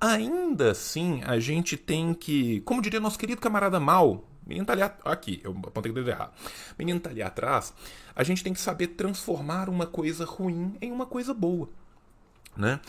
Ainda 0.00 0.72
assim, 0.72 1.22
a 1.24 1.38
gente 1.38 1.76
tem 1.76 2.14
que, 2.14 2.60
como 2.62 2.82
diria 2.82 3.00
nosso 3.00 3.18
querido 3.18 3.40
camarada 3.40 3.78
Mal, 3.78 4.24
menino 4.46 4.66
tá 4.66 4.72
ali 4.72 4.82
aqui, 4.82 5.40
eu 5.44 5.52
apontei 5.64 5.90
o 5.90 5.94
dedo 5.94 6.10
errado. 6.10 6.32
Menino 6.78 7.00
tá 7.00 7.10
ali 7.10 7.22
atrás, 7.22 7.72
a 8.14 8.22
gente 8.22 8.42
tem 8.42 8.52
que 8.52 8.60
saber 8.60 8.88
transformar 8.88 9.68
uma 9.68 9.86
coisa 9.86 10.24
ruim 10.24 10.76
em 10.80 10.90
uma 10.92 11.06
coisa 11.06 11.32
boa. 11.32 11.68
Né? 12.56 12.80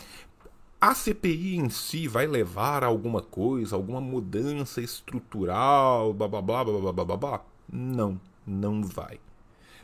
a 0.84 0.94
CPI 0.94 1.56
em 1.56 1.70
si 1.70 2.06
vai 2.06 2.26
levar 2.26 2.84
a 2.84 2.88
alguma 2.88 3.22
coisa, 3.22 3.74
alguma 3.74 4.02
mudança 4.02 4.82
estrutural, 4.82 6.12
blá 6.12 6.28
blá 6.28 6.42
blá 6.42 6.62
blá 6.62 6.92
blá 6.92 7.04
blá 7.04 7.16
blá? 7.16 7.44
Não, 7.72 8.20
não 8.46 8.82
vai. 8.82 9.18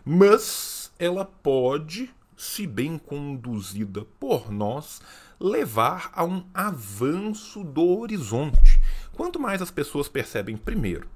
Mas 0.04 0.92
ela 0.98 1.24
pode, 1.24 2.10
se 2.36 2.66
bem 2.66 2.98
conduzida 2.98 4.04
por 4.20 4.52
nós, 4.52 5.00
levar 5.40 6.10
a 6.12 6.22
um 6.22 6.44
avanço 6.52 7.64
do 7.64 7.98
horizonte. 7.98 8.78
Quanto 9.14 9.40
mais 9.40 9.62
as 9.62 9.70
pessoas 9.70 10.06
percebem, 10.06 10.54
primeiro, 10.54 11.08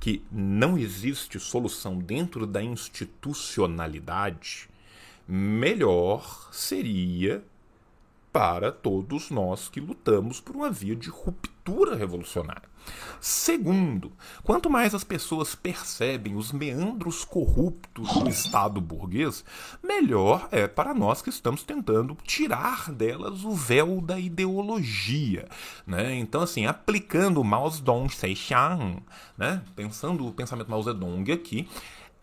que 0.00 0.22
não 0.30 0.78
existe 0.78 1.40
solução 1.40 1.98
dentro 1.98 2.46
da 2.46 2.62
institucionalidade, 2.62 4.68
melhor 5.26 6.50
seria 6.52 7.42
para 8.34 8.72
todos 8.72 9.30
nós 9.30 9.68
que 9.68 9.78
lutamos 9.78 10.40
por 10.40 10.56
uma 10.56 10.68
via 10.68 10.96
de 10.96 11.08
ruptura 11.08 11.94
revolucionária. 11.94 12.68
Segundo, 13.20 14.12
quanto 14.42 14.68
mais 14.68 14.92
as 14.92 15.04
pessoas 15.04 15.54
percebem 15.54 16.34
os 16.34 16.50
meandros 16.50 17.24
corruptos 17.24 18.12
do 18.12 18.28
Estado 18.28 18.80
burguês, 18.80 19.44
melhor 19.80 20.48
é 20.50 20.66
para 20.66 20.92
nós 20.92 21.22
que 21.22 21.30
estamos 21.30 21.62
tentando 21.62 22.16
tirar 22.24 22.90
delas 22.90 23.44
o 23.44 23.52
véu 23.52 24.00
da 24.00 24.18
ideologia. 24.18 25.48
Né? 25.86 26.16
Então, 26.16 26.42
assim, 26.42 26.66
aplicando 26.66 27.42
Mao 27.44 27.70
Zedong 27.70 28.08
né? 29.38 29.62
pensando 29.76 30.26
o 30.26 30.32
pensamento 30.32 30.68
Mao 30.68 30.82
Zedong 30.82 31.30
aqui, 31.30 31.68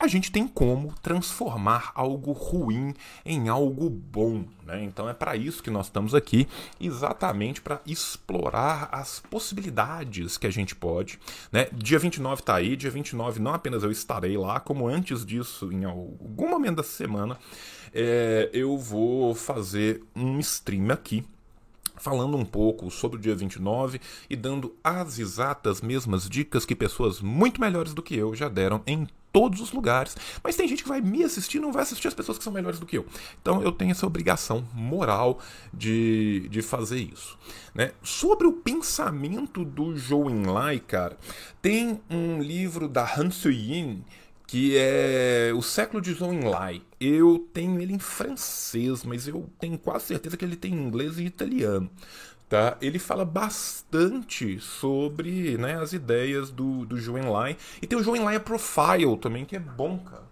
a 0.02 0.08
gente 0.08 0.32
tem 0.32 0.48
como 0.48 0.94
transformar 1.02 1.92
algo 1.94 2.32
ruim 2.32 2.94
em 3.24 3.50
algo 3.50 3.90
bom. 3.90 4.44
Né? 4.66 4.84
Então 4.84 5.08
é 5.08 5.14
para 5.14 5.36
isso 5.36 5.62
que 5.62 5.70
nós 5.70 5.86
estamos 5.86 6.16
aqui, 6.16 6.48
exatamente 6.80 7.62
para 7.62 7.80
explorar 7.86 8.90
as 8.92 9.20
possibilidades 9.20 10.38
que 10.38 10.48
a 10.48 10.52
gente 10.52 10.76
pode. 10.76 11.20
Né? 11.52 11.68
Dia 11.72 12.00
29 12.00 12.42
está 12.42 12.56
aí, 12.56 12.76
dia 12.76 12.90
29 12.90 13.40
não 13.40 13.54
apenas 13.54 13.84
eu 13.84 13.92
estarei 13.92 14.38
lá, 14.38 14.60
como 14.60 14.88
antes 14.88 15.24
disso, 15.24 15.72
em 15.72 15.86
algum 15.86 16.50
momento 16.50 16.78
da 16.78 16.84
semana, 16.84 17.38
é, 17.94 18.50
eu 18.54 18.78
vou 18.78 19.36
fazer 19.36 20.04
um 20.16 20.40
stream 20.40 20.92
aqui 20.92 21.24
falando 21.98 22.36
um 22.36 22.46
pouco 22.46 22.90
sobre 22.90 23.20
o 23.20 23.22
dia 23.22 23.36
29 23.36 24.02
e 24.28 24.36
dando 24.36 24.76
as 24.84 25.20
exatas 25.20 25.82
mesmas 25.82 26.28
dicas 26.28 26.66
que 26.66 26.76
pessoas 26.76 27.22
muito 27.22 27.62
melhores 27.62 27.94
do 27.94 28.02
que 28.02 28.16
eu 28.16 28.34
já 28.34 28.50
deram 28.50 28.82
em 28.88 29.08
todos 29.32 29.62
os 29.62 29.72
lugares. 29.72 30.16
Mas 30.44 30.56
tem 30.56 30.68
gente 30.68 30.84
que 30.84 30.90
vai 30.90 31.02
me 31.02 31.24
assistir 31.24 31.58
e 31.58 31.62
não 31.62 31.72
vai 31.72 31.84
assistir 31.84 32.08
as 32.08 32.14
pessoas 32.14 32.38
que 32.38 32.44
são 32.44 32.54
melhores 32.54 32.80
do 32.80 32.86
que 32.86 32.98
eu. 32.98 33.06
Então 33.42 33.62
eu 33.62 33.72
tenho 33.72 33.92
essa 33.92 34.06
obrigação 34.06 34.68
moral 34.74 35.40
de, 35.74 36.48
de 36.50 36.62
fazer 36.62 37.00
isso. 37.00 37.38
Né? 37.74 37.92
Sobre 38.04 38.48
o 38.48 38.54
pensamento 38.54 39.64
do 39.64 39.98
Zhou 39.98 40.30
Enlai, 40.30 40.80
cara, 40.80 41.18
tem 41.62 42.02
um 42.10 42.42
livro 42.42 42.88
da 42.88 43.04
Han 43.18 43.32
Suyin 43.32 44.04
que 44.52 44.76
é 44.76 45.54
O 45.56 45.62
Século 45.62 46.02
de 46.02 46.14
Zhou 46.14 46.34
Enlai. 46.34 46.82
Eu 47.00 47.48
tenho 47.54 47.80
ele 47.80 47.94
em 47.94 48.00
francês, 48.00 49.02
mas 49.06 49.26
eu 49.26 49.50
tenho 49.58 49.78
quase 49.78 50.08
certeza 50.08 50.36
que 50.36 50.44
ele 50.44 50.58
tem 50.58 50.74
em 50.74 50.88
inglês 50.88 51.18
e 51.18 51.24
italiano. 51.24 51.90
Tá? 52.52 52.76
Ele 52.82 53.00
fala 53.00 53.24
bastante 53.24 54.60
sobre 54.60 55.58
né, 55.58 55.82
as 55.82 55.94
ideias 55.94 56.52
do, 56.52 56.86
do 56.86 56.98
Enlai. 57.18 57.56
E 57.82 57.88
tem 57.88 57.98
o 57.98 58.16
Enlai 58.16 58.38
Profile 58.42 59.16
também, 59.22 59.46
que 59.46 59.56
é 59.56 59.60
bom, 59.60 59.98
cara. 60.00 60.26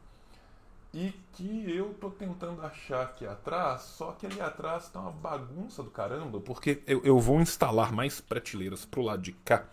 E 0.94 1.14
que 1.32 1.64
eu 1.72 1.94
tô 1.94 2.10
tentando 2.10 2.62
achar 2.62 3.04
aqui 3.04 3.26
atrás, 3.26 3.84
só 3.84 4.12
que 4.12 4.26
ali 4.26 4.42
atrás 4.42 4.90
tá 4.90 5.00
uma 5.00 5.12
bagunça 5.12 5.82
do 5.82 5.90
caramba, 5.90 6.42
porque 6.42 6.82
eu, 6.86 7.02
eu 7.06 7.18
vou 7.22 7.40
instalar 7.40 7.94
mais 7.94 8.20
prateleiras 8.20 8.84
pro 8.84 9.02
lado 9.02 9.22
de 9.22 9.32
cá. 9.32 9.64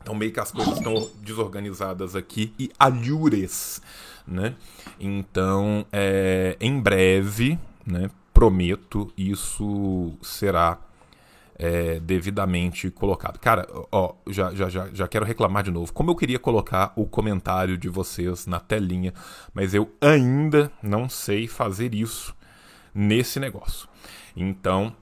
Então 0.00 0.14
meio 0.14 0.32
que 0.32 0.40
as 0.40 0.50
coisas 0.50 0.78
estão 0.78 1.06
desorganizadas 1.16 2.16
aqui 2.16 2.54
e 2.58 2.72
alhures, 2.78 3.82
né? 4.26 4.56
Então, 4.98 5.84
é, 5.92 6.56
em 6.58 6.80
breve, 6.80 7.58
né, 7.84 8.10
prometo, 8.32 9.12
isso 9.18 10.14
será 10.22 10.78
é, 11.60 12.00
devidamente 12.00 12.90
colocado. 12.90 13.38
Cara, 13.38 13.68
ó, 13.92 14.14
já, 14.26 14.50
já, 14.54 14.70
já, 14.70 14.88
já 14.94 15.06
quero 15.06 15.26
reclamar 15.26 15.62
de 15.62 15.70
novo. 15.70 15.92
Como 15.92 16.10
eu 16.10 16.16
queria 16.16 16.38
colocar 16.38 16.90
o 16.96 17.04
comentário 17.04 17.76
de 17.76 17.86
vocês 17.86 18.46
na 18.46 18.58
telinha, 18.58 19.12
mas 19.52 19.74
eu 19.74 19.94
ainda 20.00 20.72
não 20.82 21.06
sei 21.06 21.46
fazer 21.46 21.94
isso 21.94 22.34
nesse 22.94 23.38
negócio. 23.38 23.86
Então, 24.34 24.96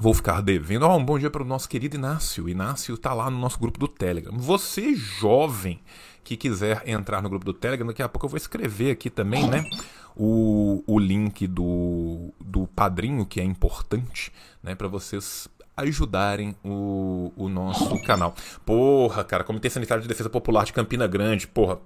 Vou 0.00 0.14
ficar 0.14 0.40
devendo. 0.40 0.86
Oh, 0.86 0.96
um 0.96 1.04
bom 1.04 1.18
dia 1.18 1.28
para 1.28 1.42
o 1.42 1.44
nosso 1.44 1.68
querido 1.68 1.96
Inácio. 1.96 2.48
Inácio 2.48 2.94
está 2.94 3.12
lá 3.12 3.28
no 3.28 3.36
nosso 3.36 3.58
grupo 3.58 3.80
do 3.80 3.88
Telegram. 3.88 4.38
Você, 4.38 4.94
jovem, 4.94 5.80
que 6.22 6.36
quiser 6.36 6.88
entrar 6.88 7.20
no 7.20 7.28
grupo 7.28 7.44
do 7.44 7.52
Telegram, 7.52 7.88
daqui 7.88 8.00
a 8.00 8.08
pouco 8.08 8.26
eu 8.26 8.30
vou 8.30 8.36
escrever 8.36 8.92
aqui 8.92 9.10
também, 9.10 9.48
né? 9.48 9.68
O, 10.14 10.84
o 10.86 11.00
link 11.00 11.48
do, 11.48 12.32
do 12.40 12.68
padrinho, 12.68 13.26
que 13.26 13.40
é 13.40 13.42
importante, 13.42 14.32
né? 14.62 14.76
Para 14.76 14.86
vocês 14.86 15.48
ajudarem 15.80 16.54
o, 16.64 17.32
o 17.36 17.48
nosso 17.48 18.00
canal. 18.02 18.34
Porra, 18.64 19.24
cara, 19.24 19.44
Comitê 19.44 19.70
Sanitário 19.70 20.02
de 20.02 20.08
Defesa 20.08 20.28
Popular 20.28 20.64
de 20.64 20.72
Campina 20.72 21.06
Grande, 21.06 21.46
porra, 21.46 21.78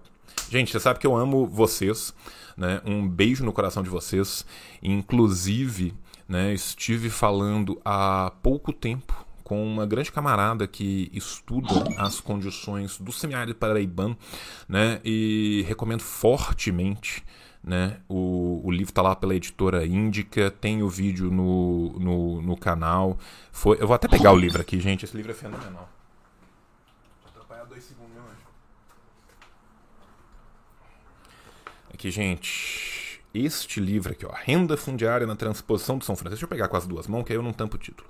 Gente, 0.49 0.71
você 0.71 0.81
sabe 0.81 0.99
que 0.99 1.07
eu 1.07 1.17
amo 1.17 1.47
vocês, 1.47 2.15
né? 2.57 2.81
Um 2.85 3.09
beijo 3.09 3.45
no 3.45 3.53
coração 3.53 3.83
de 3.83 3.89
vocês. 3.89 4.45
Inclusive, 4.83 5.95
né, 6.29 6.53
estive 6.53 7.11
falando 7.11 7.81
há 7.85 8.33
pouco 8.43 8.73
tempo 8.73 9.25
com 9.43 9.65
uma 9.67 9.87
grande 9.87 10.13
camarada 10.13 10.67
que 10.67 11.11
estuda 11.13 11.85
as 11.99 12.21
condições 12.21 12.99
do 12.99 13.13
semiárido 13.13 13.55
paraibano, 13.55 14.17
né? 14.69 15.01
E 15.05 15.65
recomendo 15.67 16.03
fortemente 16.03 17.25
né? 17.63 17.99
O, 18.09 18.61
o 18.65 18.71
livro 18.71 18.91
está 18.91 19.03
lá 19.03 19.15
pela 19.15 19.35
editora 19.35 19.87
Índica, 19.87 20.51
tem 20.51 20.83
o 20.83 20.89
vídeo 20.89 21.31
no, 21.31 21.99
no, 21.99 22.43
no, 22.43 22.57
canal. 22.57 23.19
Foi, 23.53 23.81
eu 23.81 23.87
vou 23.87 23.95
até 23.95 24.09
pegar 24.09 24.33
o 24.33 24.37
livro 24.37 24.61
aqui, 24.61 24.81
gente. 24.81 25.05
Esse 25.05 25.17
livro 25.17 25.31
é 25.31 25.35
fenomenal. 25.35 25.89
Vou 27.23 27.31
atrapalhar 27.31 27.65
dois 27.65 27.85
segundos, 27.85 28.13
meu 28.13 28.23
anjo. 28.23 28.47
Aqui, 31.95 32.11
gente. 32.11 33.21
Este 33.33 33.81
livro 33.81 34.13
aqui, 34.13 34.27
ó. 34.27 34.33
Renda 34.33 34.77
Fundiária 34.77 35.27
na 35.27 35.37
Transposição 35.37 35.97
do 35.97 36.05
São 36.05 36.17
Francisco. 36.17 36.31
Deixa 36.31 36.45
eu 36.45 36.49
pegar 36.49 36.69
com 36.69 36.77
as 36.77 36.87
duas 36.87 37.07
mãos, 37.07 37.25
que 37.25 37.33
aí 37.33 37.39
eu 37.39 37.43
não 37.43 37.53
tampo 37.53 37.77
o 37.77 37.79
título. 37.79 38.09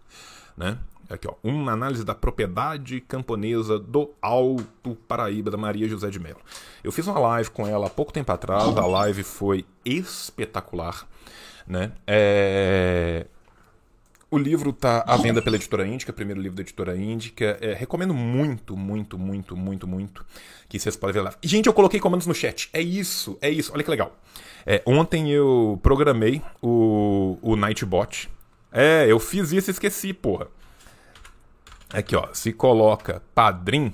Né? 0.57 0.79
Aqui, 1.09 1.29
ó, 1.29 1.35
uma 1.43 1.73
análise 1.73 2.05
da 2.05 2.15
propriedade 2.15 3.01
camponesa 3.01 3.79
do 3.79 4.11
Alto 4.21 4.97
Paraíba, 5.07 5.51
da 5.51 5.59
Maria 5.59 5.89
José 5.89 6.09
de 6.11 6.19
Mello. 6.19 6.41
Eu 6.83 6.91
fiz 6.91 7.07
uma 7.07 7.19
live 7.19 7.51
com 7.51 7.67
ela 7.67 7.87
há 7.87 7.91
pouco 7.91 8.13
tempo 8.13 8.33
atrás, 8.33 8.77
a 8.77 8.87
live 8.87 9.23
foi 9.23 9.65
espetacular. 9.85 11.07
Né? 11.67 11.93
É... 12.07 13.27
O 14.31 14.39
livro 14.39 14.71
está 14.71 15.05
à 15.07 15.15
venda 15.19 15.43
pela 15.43 15.57
editora 15.57 15.87
Índica, 15.87 16.11
primeiro 16.11 16.41
livro 16.41 16.57
da 16.57 16.63
editora 16.63 16.97
Índica. 16.97 17.59
É, 17.61 17.75
recomendo 17.75 18.15
muito, 18.15 18.75
muito, 18.75 19.19
muito, 19.19 19.55
muito, 19.55 19.87
muito 19.87 20.25
que 20.71 20.79
vocês 20.79 20.97
podem 20.97 21.13
ver 21.13 21.21
lá. 21.21 21.35
Gente, 21.43 21.67
eu 21.67 21.73
coloquei 21.75 22.01
comandos 22.01 22.27
no 22.27 22.35
chat. 22.35 22.71
É 22.73 22.81
isso, 22.81 23.37
é 23.43 23.51
isso. 23.51 23.71
Olha 23.75 23.85
que 23.85 23.91
legal. 23.91 24.17
É, 24.65 24.83
ontem 24.87 25.31
eu 25.31 25.79
programei 25.83 26.41
o, 26.63 27.37
o 27.43 27.57
Nightbot. 27.57 28.31
É, 28.73 29.05
eu 29.07 29.21
fiz 29.21 29.53
isso 29.53 29.69
e 29.69 29.73
esqueci, 29.73 30.15
porra. 30.15 30.49
Aqui, 31.93 32.17
ó. 32.17 32.29
Se 32.33 32.53
coloca 32.53 33.23
padrim. 33.35 33.93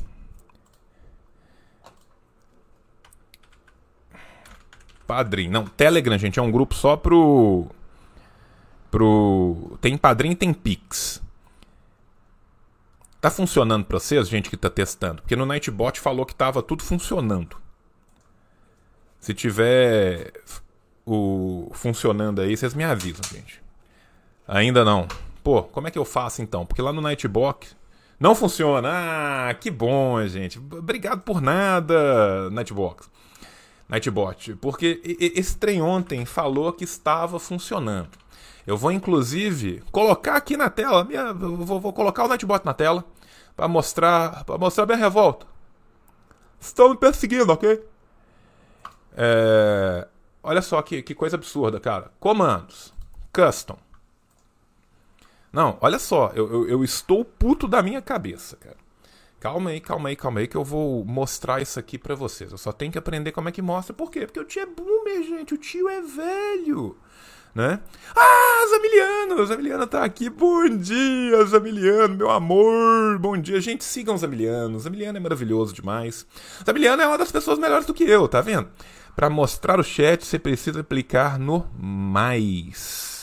Padrim. 5.07 5.49
Não, 5.49 5.67
Telegram, 5.67 6.19
gente, 6.19 6.39
é 6.39 6.43
um 6.43 6.51
grupo 6.51 6.75
só 6.75 6.97
pro. 6.97 7.67
Pro. 8.91 9.79
Tem 9.81 9.97
padrim 9.97 10.31
e 10.31 10.37
tem 10.37 10.53
Pix. 10.53 11.21
Tá 13.21 13.31
funcionando 13.31 13.85
pra 13.85 13.99
vocês, 13.99 14.29
gente 14.29 14.49
que 14.49 14.57
tá 14.57 14.71
testando? 14.71 15.23
Porque 15.23 15.35
no 15.35 15.45
Nightbot 15.45 15.99
falou 15.99 16.25
que 16.25 16.35
tava 16.35 16.63
tudo 16.63 16.85
funcionando. 16.85 17.57
Se 19.19 19.35
tiver 19.35 20.33
o 21.05 21.69
funcionando 21.75 22.41
aí, 22.41 22.57
vocês 22.57 22.75
me 22.75 22.85
avisam, 22.85 23.25
gente. 23.33 23.61
Ainda 24.47 24.85
não. 24.85 25.09
Pô, 25.43 25.65
como 25.65 25.89
é 25.89 25.91
que 25.91 25.99
eu 25.99 26.05
faço 26.05 26.43
então? 26.43 26.65
Porque 26.65 26.81
lá 26.81 26.93
no 26.93 27.01
Nightbox 27.01 27.77
não 28.19 28.35
funciona. 28.35 28.89
Ah, 28.93 29.55
que 29.55 29.71
bom, 29.71 30.25
gente. 30.27 30.59
Obrigado 30.59 31.21
por 31.23 31.41
nada, 31.41 32.51
Nightbox. 32.51 33.09
Nightbot. 33.89 34.55
Porque 34.57 35.01
esse 35.19 35.57
trem 35.57 35.81
ontem 35.81 36.25
falou 36.25 36.73
que 36.73 36.85
estava 36.85 37.39
funcionando. 37.39 38.11
Eu 38.67 38.77
vou, 38.77 38.93
inclusive, 38.93 39.83
colocar 39.91 40.37
aqui 40.37 40.57
na 40.57 40.69
tela. 40.69 41.05
Minha, 41.05 41.33
vou, 41.33 41.81
vou 41.81 41.93
colocar 41.93 42.25
o 42.25 42.29
Nightbot 42.29 42.65
na 42.65 42.75
tela. 42.75 43.05
para 43.57 43.67
mostrar, 43.67 44.45
pra 44.45 44.59
mostrar 44.59 44.87
minha 44.87 44.99
revolta. 44.99 45.47
Estão 46.61 46.91
me 46.91 46.97
perseguindo, 46.97 47.53
ok? 47.53 47.83
É, 49.17 50.07
olha 50.43 50.63
só 50.63 50.81
que, 50.83 51.03
que 51.03 51.15
coisa 51.15 51.37
absurda, 51.37 51.81
cara. 51.81 52.13
Comandos. 52.21 52.93
Custom. 53.33 53.79
Não, 55.53 55.79
olha 55.81 55.99
só, 55.99 56.31
eu, 56.35 56.53
eu, 56.53 56.69
eu, 56.69 56.85
estou 56.85 57.25
puto 57.25 57.67
da 57.67 57.83
minha 57.83 58.03
cabeça, 58.03 58.57
cara. 58.57 58.77
Calma 59.41 59.71
aí, 59.71 59.81
calma 59.81 60.09
aí, 60.09 60.17
calma 60.17 60.41
aí, 60.41 60.49
que 60.49 60.57
eu 60.57 60.65
vou 60.65 61.05
mostrar 61.05 61.63
isso 61.63 61.79
aqui 61.79 61.97
para 61.97 62.15
vocês. 62.15 62.51
Eu 62.51 62.59
só 62.59 62.73
tenho 62.73 62.91
que 62.91 62.99
aprender 62.99 63.31
como 63.31 63.49
é 63.49 63.53
que 63.53 63.63
mostra. 63.63 63.95
Por 63.95 64.11
quê? 64.11 64.27
Porque 64.27 64.41
o 64.41 64.45
tio 64.45 64.63
é 64.63 64.67
boomer, 64.67 65.23
gente. 65.23 65.55
O 65.55 65.59
tio 65.59 65.89
é 65.89 66.03
velho. 66.03 66.97
Né? 67.55 67.81
Ah, 68.15 68.67
Zamiliano! 68.69 69.47
Zamiliano 69.47 69.87
tá 69.87 70.05
aqui. 70.05 70.29
Bom 70.29 70.69
dia, 70.69 71.45
Zamiliano, 71.47 72.17
meu 72.17 72.31
amor. 72.31 73.19
Bom 73.19 73.39
dia. 73.39 73.61
Gente, 73.61 73.85
sigam 73.85 74.19
Zamiliano. 74.19 74.79
Zamiliano 74.79 75.19
é 75.19 75.21
maravilhoso 75.21 75.73
demais. 75.73 76.27
Zamiliano 76.67 77.01
é 77.01 77.07
uma 77.07 77.19
das 77.19 77.33
pessoas 77.33 77.59
melhores 77.59 77.87
do 77.87 77.95
que 77.95 78.05
eu, 78.05 78.29
tá 78.29 78.41
vendo? 78.41 78.69
Para 79.15 79.31
mostrar 79.31 79.79
o 79.79 79.85
chat, 79.85 80.27
você 80.27 80.39
precisa 80.39 80.83
clicar 80.83 81.39
no 81.39 81.65
mais 81.79 83.18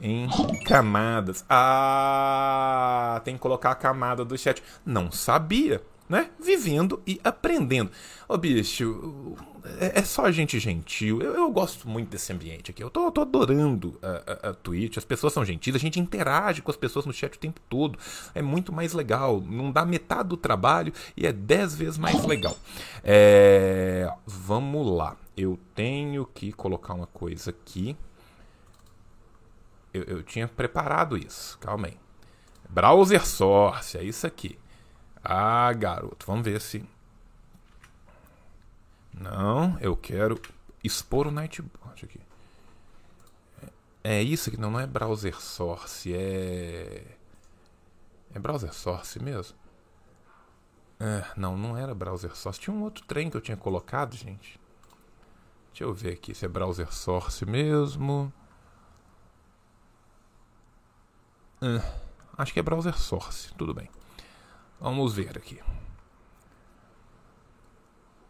em 0.00 0.28
camadas. 0.64 1.44
Ah, 1.48 3.20
tem 3.24 3.34
que 3.34 3.40
colocar 3.40 3.70
a 3.70 3.74
camada 3.74 4.24
do 4.24 4.36
chat. 4.38 4.62
Não 4.84 5.10
sabia, 5.10 5.82
né? 6.08 6.30
Vivendo 6.40 7.02
e 7.06 7.20
aprendendo. 7.24 7.90
Ô, 8.28 8.36
bicho, 8.36 9.36
é, 9.80 10.00
é 10.00 10.02
só 10.02 10.30
gente 10.30 10.58
gentil. 10.58 11.20
Eu, 11.20 11.34
eu, 11.34 11.50
gosto 11.50 11.88
muito 11.88 12.08
desse 12.08 12.32
ambiente 12.32 12.70
aqui. 12.70 12.82
Eu 12.82 12.90
tô, 12.90 13.10
tô 13.10 13.22
adorando 13.22 13.98
a, 14.02 14.48
a, 14.48 14.50
a, 14.50 14.54
Twitch. 14.54 14.96
As 14.96 15.04
pessoas 15.04 15.32
são 15.32 15.44
gentis, 15.44 15.74
a 15.74 15.78
gente 15.78 16.00
interage 16.00 16.62
com 16.62 16.70
as 16.70 16.76
pessoas 16.76 17.04
no 17.04 17.12
chat 17.12 17.34
o 17.34 17.38
tempo 17.38 17.60
todo. 17.68 17.98
É 18.34 18.40
muito 18.40 18.72
mais 18.72 18.92
legal. 18.92 19.40
Não 19.40 19.70
dá 19.70 19.84
metade 19.84 20.28
do 20.28 20.36
trabalho 20.36 20.92
e 21.16 21.26
é 21.26 21.32
dez 21.32 21.74
vezes 21.74 21.98
mais 21.98 22.24
legal. 22.24 22.56
É, 23.02 24.10
vamos 24.26 24.86
lá. 24.96 25.16
Eu 25.36 25.58
tenho 25.74 26.26
que 26.26 26.52
colocar 26.52 26.94
uma 26.94 27.06
coisa 27.06 27.50
aqui. 27.50 27.96
Eu, 29.98 30.18
eu 30.18 30.22
tinha 30.22 30.46
preparado 30.46 31.16
isso. 31.16 31.58
Calma 31.58 31.88
aí. 31.88 31.98
Browser 32.68 33.26
Source, 33.26 33.96
é 33.96 34.04
isso 34.04 34.26
aqui. 34.26 34.58
Ah, 35.24 35.72
garoto, 35.72 36.26
vamos 36.26 36.44
ver 36.44 36.60
se. 36.60 36.84
Não, 39.12 39.78
eu 39.80 39.96
quero 39.96 40.40
expor 40.84 41.26
o 41.26 41.30
Nightbot 41.30 42.04
aqui. 42.04 42.20
É, 44.04 44.18
é 44.18 44.22
isso 44.22 44.48
aqui, 44.48 44.60
não, 44.60 44.70
não 44.70 44.80
é 44.80 44.86
Browser 44.86 45.40
Source, 45.40 46.12
é. 46.14 47.04
É 48.34 48.38
Browser 48.38 48.72
Source 48.72 49.20
mesmo? 49.22 49.56
É, 51.00 51.24
não, 51.36 51.56
não 51.56 51.76
era 51.76 51.94
Browser 51.94 52.36
Source. 52.36 52.60
Tinha 52.60 52.74
um 52.74 52.82
outro 52.82 53.04
trem 53.06 53.30
que 53.30 53.36
eu 53.36 53.40
tinha 53.40 53.56
colocado, 53.56 54.14
gente. 54.14 54.60
Deixa 55.70 55.84
eu 55.84 55.94
ver 55.94 56.14
aqui 56.14 56.34
se 56.34 56.44
é 56.44 56.48
Browser 56.48 56.92
Source 56.92 57.44
mesmo. 57.46 58.32
Uh, 61.60 61.82
acho 62.36 62.52
que 62.52 62.60
é 62.60 62.62
browser 62.62 62.96
source, 62.96 63.52
tudo 63.54 63.74
bem. 63.74 63.88
Vamos 64.80 65.12
ver 65.12 65.36
aqui. 65.36 65.60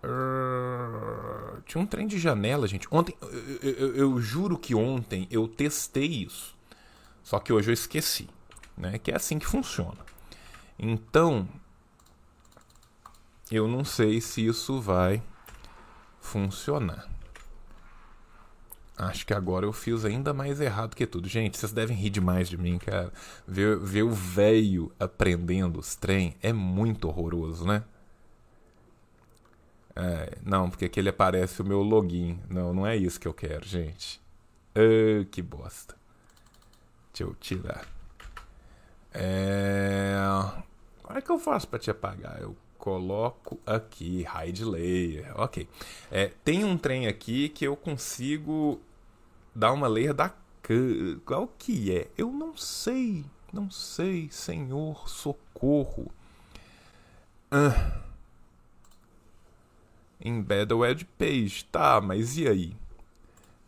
Uh, 0.02 1.60
tinha 1.66 1.82
um 1.82 1.86
trem 1.86 2.06
de 2.06 2.18
janela, 2.18 2.66
gente. 2.66 2.86
Ontem, 2.90 3.14
eu, 3.62 3.70
eu, 3.70 3.96
eu, 3.96 4.20
juro 4.20 4.56
que 4.56 4.74
ontem 4.74 5.26
eu 5.30 5.46
testei 5.46 6.06
isso. 6.06 6.56
Só 7.22 7.38
que 7.38 7.52
hoje 7.52 7.70
eu 7.70 7.74
esqueci. 7.74 8.28
Né? 8.76 8.98
Que 8.98 9.10
é 9.10 9.16
assim 9.16 9.38
que 9.38 9.46
funciona. 9.46 9.98
Então, 10.78 11.48
eu 13.50 13.66
não 13.66 13.84
sei 13.84 14.20
se 14.20 14.46
isso 14.46 14.80
vai 14.80 15.22
funcionar. 16.20 17.08
Acho 18.98 19.24
que 19.24 19.32
agora 19.32 19.64
eu 19.64 19.72
fiz 19.72 20.04
ainda 20.04 20.34
mais 20.34 20.60
errado 20.60 20.96
que 20.96 21.06
tudo. 21.06 21.28
Gente, 21.28 21.56
vocês 21.56 21.70
devem 21.70 21.96
rir 21.96 22.10
demais 22.10 22.48
de 22.48 22.58
mim, 22.58 22.78
cara. 22.78 23.12
Ver, 23.46 23.78
ver 23.78 24.02
o 24.02 24.10
velho 24.10 24.90
aprendendo 24.98 25.78
os 25.78 25.94
trem 25.94 26.34
é 26.42 26.52
muito 26.52 27.06
horroroso, 27.06 27.64
né? 27.64 27.84
É, 29.94 30.36
não, 30.44 30.68
porque 30.68 30.86
aqui 30.86 30.98
ele 30.98 31.10
aparece 31.10 31.62
o 31.62 31.64
meu 31.64 31.80
login. 31.80 32.40
Não, 32.50 32.74
não 32.74 32.84
é 32.84 32.96
isso 32.96 33.20
que 33.20 33.28
eu 33.28 33.34
quero, 33.34 33.64
gente. 33.64 34.20
Que 35.30 35.42
bosta. 35.42 35.94
Deixa 37.12 37.22
eu 37.22 37.34
tirar. 37.36 37.86
É... 39.12 40.16
Como 41.02 41.18
é 41.18 41.22
que 41.22 41.30
eu 41.30 41.38
faço 41.38 41.66
para 41.68 41.78
te 41.78 41.90
apagar? 41.90 42.40
Eu 42.40 42.56
coloco 42.76 43.58
aqui, 43.66 44.24
hide 44.24 44.64
layer, 44.64 45.32
ok. 45.40 45.68
É, 46.10 46.30
tem 46.44 46.64
um 46.64 46.78
trem 46.78 47.06
aqui 47.08 47.48
que 47.48 47.64
eu 47.64 47.76
consigo 47.76 48.80
dar 49.58 49.72
uma 49.72 49.88
layer 49.88 50.14
da 50.14 50.32
qual 51.24 51.48
que 51.58 51.90
é? 51.90 52.08
Eu 52.16 52.30
não 52.30 52.56
sei, 52.56 53.24
não 53.52 53.70
sei, 53.70 54.28
Senhor, 54.30 55.08
socorro. 55.08 56.12
Ah. 57.50 58.02
Embed 60.22 60.72
a 60.72 60.76
web 60.76 61.04
page, 61.18 61.64
tá, 61.72 62.00
mas 62.00 62.36
e 62.36 62.46
aí? 62.46 62.76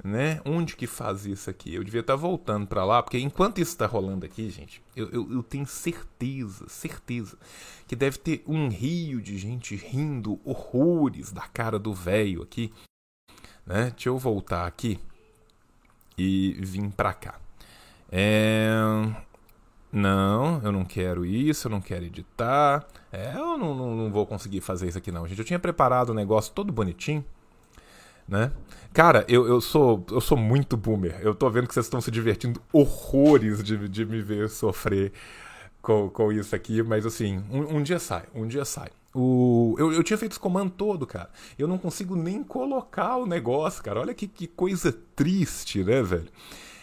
né? 0.03 0.40
Onde 0.44 0.76
que 0.76 0.87
faz 0.87 1.26
isso 1.26 1.50
aqui? 1.50 1.74
Eu 1.74 1.85
devia 1.85 2.00
estar 2.00 2.16
voltando 2.16 2.66
para 2.66 2.85
lá, 2.85 3.03
porque 3.03 3.18
enquanto 3.18 3.61
isso 3.61 3.72
está 3.72 3.87
rolando 3.87 4.24
aqui, 4.24 4.48
gente, 4.48 4.83
eu, 4.96 5.11
eu, 5.11 5.31
eu, 5.31 5.42
tenho 5.42 5.66
certeza, 5.66 6.66
certeza, 6.68 7.37
que 7.87 7.94
deve 7.94 8.18
ter 8.18 8.42
um 8.46 8.68
rio 8.68 9.20
de 9.20 9.37
gente 9.37 9.76
rindo 9.76 10.40
horrores 10.44 11.33
da 11.33 11.46
cara 11.48 11.79
do 11.79 11.92
velho 11.92 12.42
aqui, 12.42 12.72
né? 13.66 13.90
Deixa 13.90 14.09
eu 14.09 14.18
voltar 14.18 14.66
aqui 14.66 14.98
e 16.20 16.64
vir 16.64 16.88
para 16.90 17.12
cá. 17.12 17.35
É... 18.11 18.70
Não, 19.92 20.61
eu 20.62 20.70
não 20.70 20.85
quero 20.85 21.26
isso, 21.26 21.66
eu 21.66 21.70
não 21.70 21.80
quero 21.80 22.04
editar. 22.04 22.87
É, 23.12 23.33
eu 23.35 23.59
não, 23.59 23.74
não, 23.74 23.96
não 23.96 24.12
vou 24.12 24.24
conseguir 24.24 24.61
fazer 24.61 24.88
isso 24.88 24.98
aqui 24.98 25.11
não, 25.11 25.26
gente. 25.26 25.38
Eu 25.38 25.44
tinha 25.44 25.59
preparado 25.59 26.11
o 26.11 26.12
um 26.12 26.14
negócio 26.14 26.52
todo 26.52 26.72
bonitinho 26.72 27.24
né? 28.30 28.52
Cara, 28.92 29.24
eu, 29.28 29.46
eu, 29.46 29.61
sou, 29.61 30.06
eu 30.11 30.20
sou 30.20 30.38
muito 30.38 30.76
boomer. 30.76 31.18
Eu 31.20 31.35
tô 31.35 31.50
vendo 31.50 31.66
que 31.66 31.74
vocês 31.74 31.87
estão 31.87 32.00
se 32.00 32.11
divertindo 32.11 32.62
horrores 32.72 33.62
de, 33.62 33.88
de 33.88 34.06
me 34.06 34.22
ver 34.22 34.48
sofrer 34.48 35.12
com, 35.83 36.09
com 36.09 36.33
isso 36.33 36.54
aqui, 36.54 36.80
mas 36.83 37.04
assim, 37.04 37.42
um, 37.50 37.76
um 37.76 37.83
dia 37.83 37.98
sai, 37.98 38.22
um 38.33 38.46
dia 38.46 38.64
sai. 38.64 38.90
O, 39.14 39.75
eu, 39.79 39.92
eu 39.92 40.03
tinha 40.05 40.16
feito 40.16 40.33
esse 40.33 40.40
comando 40.40 40.70
todo, 40.70 41.07
cara. 41.07 41.31
Eu 41.59 41.66
não 41.66 41.79
consigo 41.79 42.14
nem 42.14 42.42
colocar 42.42 43.16
o 43.16 43.27
negócio, 43.27 43.83
cara. 43.83 44.01
Olha 44.01 44.14
que, 44.14 44.29
que 44.29 44.46
coisa 44.46 44.92
triste, 45.14 45.83
né, 45.83 46.03
velho? 46.03 46.29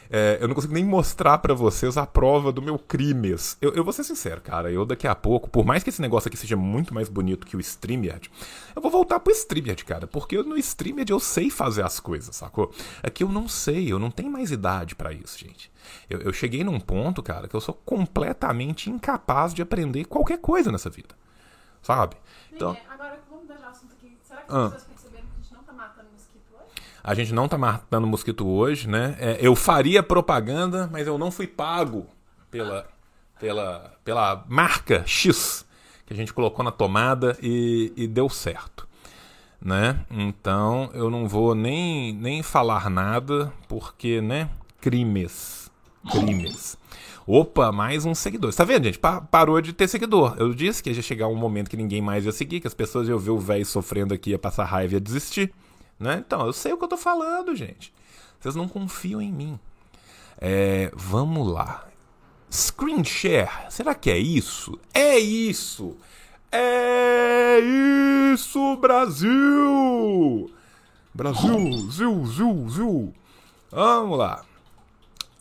É, 0.09 0.37
eu 0.39 0.47
não 0.47 0.55
consigo 0.55 0.73
nem 0.73 0.85
mostrar 0.85 1.37
para 1.39 1.53
vocês 1.53 1.97
a 1.97 2.05
prova 2.05 2.51
do 2.51 2.61
meu 2.61 2.79
crimes. 2.79 3.57
Eu, 3.61 3.73
eu 3.73 3.83
vou 3.83 3.91
ser 3.91 4.03
sincero, 4.03 4.41
cara. 4.41 4.71
Eu 4.71 4.85
daqui 4.85 5.07
a 5.07 5.15
pouco, 5.15 5.49
por 5.49 5.65
mais 5.65 5.83
que 5.83 5.89
esse 5.89 6.01
negócio 6.01 6.27
aqui 6.27 6.37
seja 6.37 6.55
muito 6.55 6.93
mais 6.93 7.09
bonito 7.09 7.45
que 7.45 7.57
o 7.57 7.59
StreamYard, 7.59 8.29
eu 8.75 8.81
vou 8.81 8.91
voltar 8.91 9.19
pro 9.19 9.33
StreamYard, 9.33 9.83
cara. 9.85 10.07
Porque 10.07 10.41
no 10.43 10.57
StreamYard 10.57 11.11
eu 11.11 11.19
sei 11.19 11.49
fazer 11.49 11.83
as 11.83 11.99
coisas, 11.99 12.35
sacou? 12.35 12.71
Aqui 13.03 13.23
eu 13.23 13.29
não 13.29 13.47
sei, 13.47 13.91
eu 13.91 13.99
não 13.99 14.11
tenho 14.11 14.31
mais 14.31 14.51
idade 14.51 14.95
para 14.95 15.11
isso, 15.11 15.37
gente. 15.37 15.71
Eu, 16.09 16.19
eu 16.19 16.33
cheguei 16.33 16.63
num 16.63 16.79
ponto, 16.79 17.21
cara, 17.21 17.47
que 17.47 17.55
eu 17.55 17.61
sou 17.61 17.73
completamente 17.73 18.89
incapaz 18.89 19.53
de 19.53 19.61
aprender 19.61 20.05
qualquer 20.05 20.39
coisa 20.39 20.71
nessa 20.71 20.89
vida. 20.89 21.15
Sabe? 21.81 22.15
Então, 22.51 22.75
agora 22.89 23.19
vamos 23.29 23.47
dar 23.47 23.55
assunto 23.69 23.93
aqui. 23.93 24.17
Será 24.23 24.41
que 24.41 24.51
as 24.51 24.55
ah. 24.55 24.69
pessoas 24.69 24.97
a 27.07 27.13
gente 27.13 27.33
não 27.33 27.47
tá 27.47 27.57
matando 27.57 28.05
mosquito 28.05 28.45
hoje, 28.45 28.85
né? 28.89 29.15
É, 29.17 29.37
eu 29.39 29.55
faria 29.55 30.03
propaganda, 30.03 30.89
mas 30.91 31.07
eu 31.07 31.17
não 31.17 31.31
fui 31.31 31.47
pago 31.47 32.05
pela, 32.51 32.85
pela, 33.39 33.93
pela 34.03 34.43
marca 34.49 35.03
X 35.07 35.65
que 36.05 36.11
a 36.13 36.15
gente 36.17 36.33
colocou 36.33 36.65
na 36.65 36.71
tomada 36.71 37.37
e, 37.41 37.93
e 37.95 38.07
deu 38.07 38.29
certo. 38.29 38.85
Né? 39.61 40.01
Então 40.11 40.89
eu 40.93 41.09
não 41.09 41.29
vou 41.29 41.55
nem, 41.55 42.11
nem 42.11 42.43
falar 42.43 42.89
nada, 42.89 43.53
porque, 43.69 44.19
né? 44.19 44.49
Crimes. 44.81 45.71
Crimes. 46.11 46.77
Opa, 47.29 47.73
mais 47.73 48.05
um 48.05 48.15
seguidor. 48.15 48.53
Tá 48.53 48.63
vendo, 48.63 48.85
gente? 48.85 48.97
Pa 48.97 49.19
parou 49.19 49.59
de 49.59 49.73
ter 49.73 49.89
seguidor. 49.89 50.37
Eu 50.39 50.53
disse 50.53 50.81
que 50.81 50.89
ia 50.89 51.01
chegar 51.01 51.27
um 51.27 51.35
momento 51.35 51.69
que 51.69 51.75
ninguém 51.75 52.01
mais 52.01 52.23
ia 52.23 52.31
seguir, 52.31 52.61
que 52.61 52.67
as 52.67 52.73
pessoas 52.73 53.09
iam 53.09 53.19
ver 53.19 53.31
o 53.31 53.37
velho 53.37 53.65
sofrendo 53.65 54.13
aqui, 54.13 54.29
ia 54.29 54.39
passar 54.39 54.63
raiva 54.63 54.93
e 54.93 54.95
ia 54.95 55.01
desistir. 55.01 55.53
Né? 55.99 56.23
Então, 56.25 56.45
eu 56.45 56.53
sei 56.53 56.71
o 56.71 56.77
que 56.77 56.85
eu 56.85 56.87
tô 56.87 56.95
falando, 56.95 57.53
gente. 57.53 57.93
Vocês 58.39 58.55
não 58.55 58.65
confiam 58.65 59.21
em 59.21 59.29
mim. 59.29 59.59
É, 60.39 60.89
vamos 60.95 61.51
lá. 61.51 61.85
Screen 62.49 63.03
share, 63.03 63.49
será 63.69 63.93
que 63.93 64.09
é 64.09 64.17
isso? 64.17 64.79
É 64.93 65.19
isso! 65.19 65.97
É 66.49 67.59
isso, 68.31 68.77
Brasil! 68.77 70.49
Brasil, 71.13 71.91
zil, 71.91 72.25
zil, 72.25 72.69
zil. 72.69 73.13
Vamos 73.69 74.17
lá. 74.17 74.46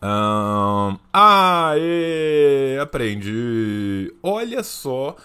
Um, 0.03 0.99
aê, 1.13 2.79
aprendi. 2.81 4.15
Olha 4.23 4.63
só 4.63 5.17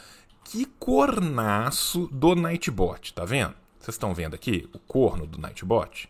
que 0.43 0.65
cornaço 0.65 2.07
do 2.11 2.35
Nightbot, 2.35 3.13
tá 3.13 3.25
vendo? 3.25 3.53
Vocês 3.79 3.95
estão 3.95 4.13
vendo 4.13 4.35
aqui 4.35 4.69
o 4.73 4.79
corno 4.79 5.25
do 5.25 5.39
Nightbot? 5.39 6.09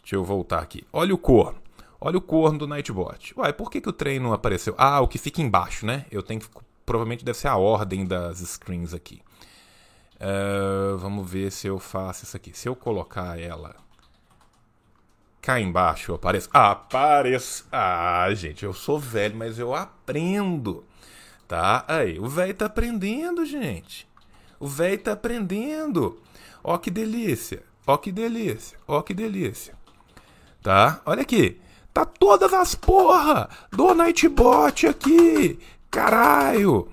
Deixa 0.00 0.16
eu 0.16 0.24
voltar 0.24 0.60
aqui. 0.60 0.86
Olha 0.92 1.14
o 1.14 1.18
corno. 1.18 1.58
Olha 2.00 2.18
o 2.18 2.20
corno 2.20 2.58
do 2.58 2.66
Nightbot. 2.66 3.34
Uai, 3.36 3.52
por 3.52 3.70
que, 3.70 3.80
que 3.80 3.88
o 3.88 3.92
trem 3.92 4.18
não 4.18 4.32
apareceu? 4.32 4.74
Ah, 4.78 5.00
o 5.00 5.08
que 5.08 5.18
fica 5.18 5.42
embaixo, 5.42 5.84
né? 5.84 6.06
Eu 6.10 6.22
tenho 6.22 6.40
que. 6.40 6.48
Provavelmente 6.84 7.24
deve 7.24 7.38
ser 7.38 7.48
a 7.48 7.56
ordem 7.56 8.06
das 8.06 8.38
screens 8.38 8.94
aqui. 8.94 9.20
Uh, 10.14 10.96
vamos 10.96 11.28
ver 11.28 11.50
se 11.50 11.66
eu 11.66 11.78
faço 11.78 12.24
isso 12.24 12.36
aqui. 12.36 12.56
Se 12.56 12.68
eu 12.68 12.76
colocar 12.76 13.38
ela 13.38 13.74
cá 15.46 15.60
embaixo, 15.60 16.12
apareço. 16.12 16.48
Apareço. 16.52 17.68
Ah, 17.70 18.26
gente, 18.34 18.64
eu 18.64 18.74
sou 18.74 18.98
velho, 18.98 19.36
mas 19.36 19.60
eu 19.60 19.72
aprendo. 19.72 20.84
Tá? 21.46 21.84
Aí, 21.86 22.18
o 22.18 22.26
velho 22.26 22.52
tá 22.52 22.66
aprendendo, 22.66 23.46
gente. 23.46 24.08
O 24.58 24.66
velho 24.66 24.98
tá 24.98 25.12
aprendendo. 25.12 26.20
Ó 26.64 26.76
que 26.78 26.90
delícia. 26.90 27.62
Ó 27.86 27.96
que 27.96 28.10
delícia. 28.10 28.76
Ó 28.88 29.00
que 29.02 29.14
delícia. 29.14 29.74
Tá? 30.60 31.00
Olha 31.06 31.22
aqui. 31.22 31.60
Tá 31.94 32.04
todas 32.04 32.52
as 32.52 32.74
porra 32.74 33.48
do 33.70 33.94
Nightbot 33.94 34.88
aqui. 34.88 35.60
Caralho. 35.88 36.88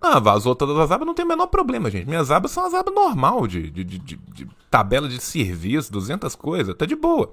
Ah, 0.00 0.20
vazou 0.20 0.54
todas 0.54 0.78
as 0.78 0.90
abas, 0.90 1.06
não 1.06 1.14
tem 1.14 1.24
o 1.24 1.28
menor 1.28 1.46
problema, 1.46 1.90
gente. 1.90 2.06
Minhas 2.06 2.30
abas 2.30 2.50
são 2.50 2.64
as 2.66 2.74
abas 2.74 2.94
normal, 2.94 3.46
de, 3.46 3.70
de, 3.70 3.84
de, 3.84 3.98
de 3.98 4.48
tabela 4.70 5.08
de 5.08 5.20
serviço, 5.20 5.92
200 5.92 6.34
coisas, 6.36 6.74
tá 6.74 6.86
de 6.86 6.94
boa. 6.94 7.32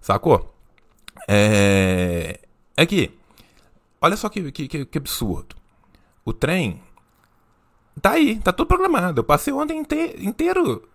Sacou? 0.00 0.54
É. 1.28 2.40
Aqui. 2.76 3.16
Olha 4.00 4.16
só 4.16 4.28
que, 4.28 4.50
que, 4.52 4.84
que 4.84 4.98
absurdo. 4.98 5.56
O 6.24 6.32
trem 6.32 6.80
Tá 8.00 8.12
aí, 8.12 8.38
tá 8.38 8.52
tudo 8.52 8.66
programado. 8.66 9.20
Eu 9.20 9.24
passei 9.24 9.52
ontem 9.52 9.78
inte 9.78 10.16
inteiro 10.18 10.86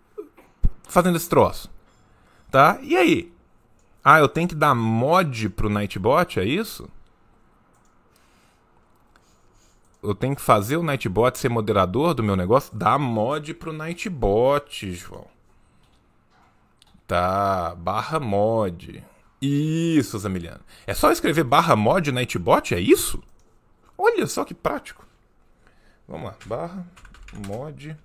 fazendo 0.83 1.15
esse 1.15 1.29
troço. 1.29 1.69
Tá? 2.51 2.79
E 2.81 2.95
aí? 2.95 3.31
Ah, 4.03 4.19
eu 4.19 4.27
tenho 4.27 4.47
que 4.47 4.55
dar 4.55 4.75
mod 4.75 5.49
pro 5.49 5.69
Nightbot, 5.69 6.39
é 6.39 6.45
isso? 6.45 6.89
Eu 10.01 10.15
tenho 10.15 10.35
que 10.35 10.41
fazer 10.41 10.77
o 10.77 10.83
Nightbot 10.83 11.37
ser 11.37 11.49
moderador 11.49 12.13
do 12.13 12.23
meu 12.23 12.35
negócio? 12.35 12.75
Dá 12.75 12.97
mod 12.97 13.53
pro 13.53 13.73
Nightbot, 13.73 14.93
João. 14.93 15.27
Tá, 17.05 17.75
barra 17.75 18.19
mod. 18.19 19.03
Isso, 19.41 20.17
Zamiliano. 20.17 20.61
É 20.87 20.93
só 20.93 21.11
escrever 21.11 21.43
barra 21.43 21.75
mod 21.75 22.11
Nightbot, 22.11 22.73
é 22.73 22.79
isso? 22.79 23.21
Olha 23.97 24.25
só 24.25 24.45
que 24.45 24.53
prático. 24.53 25.05
Vamos 26.07 26.27
lá, 26.27 26.35
barra 26.45 26.87
mod 27.47 27.97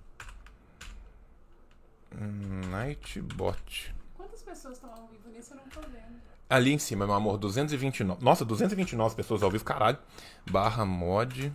Nightbot. 2.69 3.95
Quantas 4.17 4.41
pessoas 4.41 4.75
estão 4.75 4.89
ao 4.91 5.07
vivo 5.07 5.29
nisso? 5.29 5.53
Eu 5.53 5.57
não 5.57 5.67
tô 5.69 5.79
vendo. 5.81 6.15
Ali 6.49 6.73
em 6.73 6.77
cima, 6.77 7.05
meu 7.05 7.15
amor, 7.15 7.37
229. 7.37 8.23
Nossa, 8.23 8.43
229 8.43 9.15
pessoas 9.15 9.41
ao 9.41 9.49
vivo, 9.49 9.63
caralho. 9.63 9.97
Barra 10.49 10.85
mod 10.85 11.53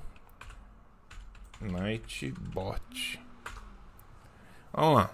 Nightbot. 1.61 3.21
Vamos 4.73 4.95
lá. 4.95 5.11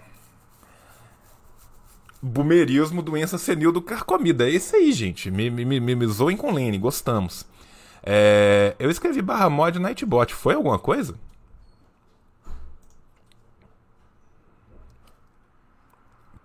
Boomerismo, 2.21 3.01
doença 3.01 3.37
senil 3.37 3.71
do 3.71 3.81
carcomida. 3.81 4.47
É 4.47 4.51
isso 4.51 4.75
aí, 4.75 4.91
gente. 4.91 5.29
Me, 5.29 5.49
me, 5.49 5.65
me, 5.65 5.95
me 5.95 6.07
zoem 6.07 6.37
com 6.37 6.51
Lene, 6.51 6.77
gostamos. 6.77 7.45
É, 8.03 8.75
eu 8.79 8.89
escrevi 8.89 9.21
barra 9.21 9.49
mod 9.49 9.77
Nightbot. 9.79 10.33
Foi 10.33 10.55
alguma 10.55 10.79
coisa? 10.79 11.15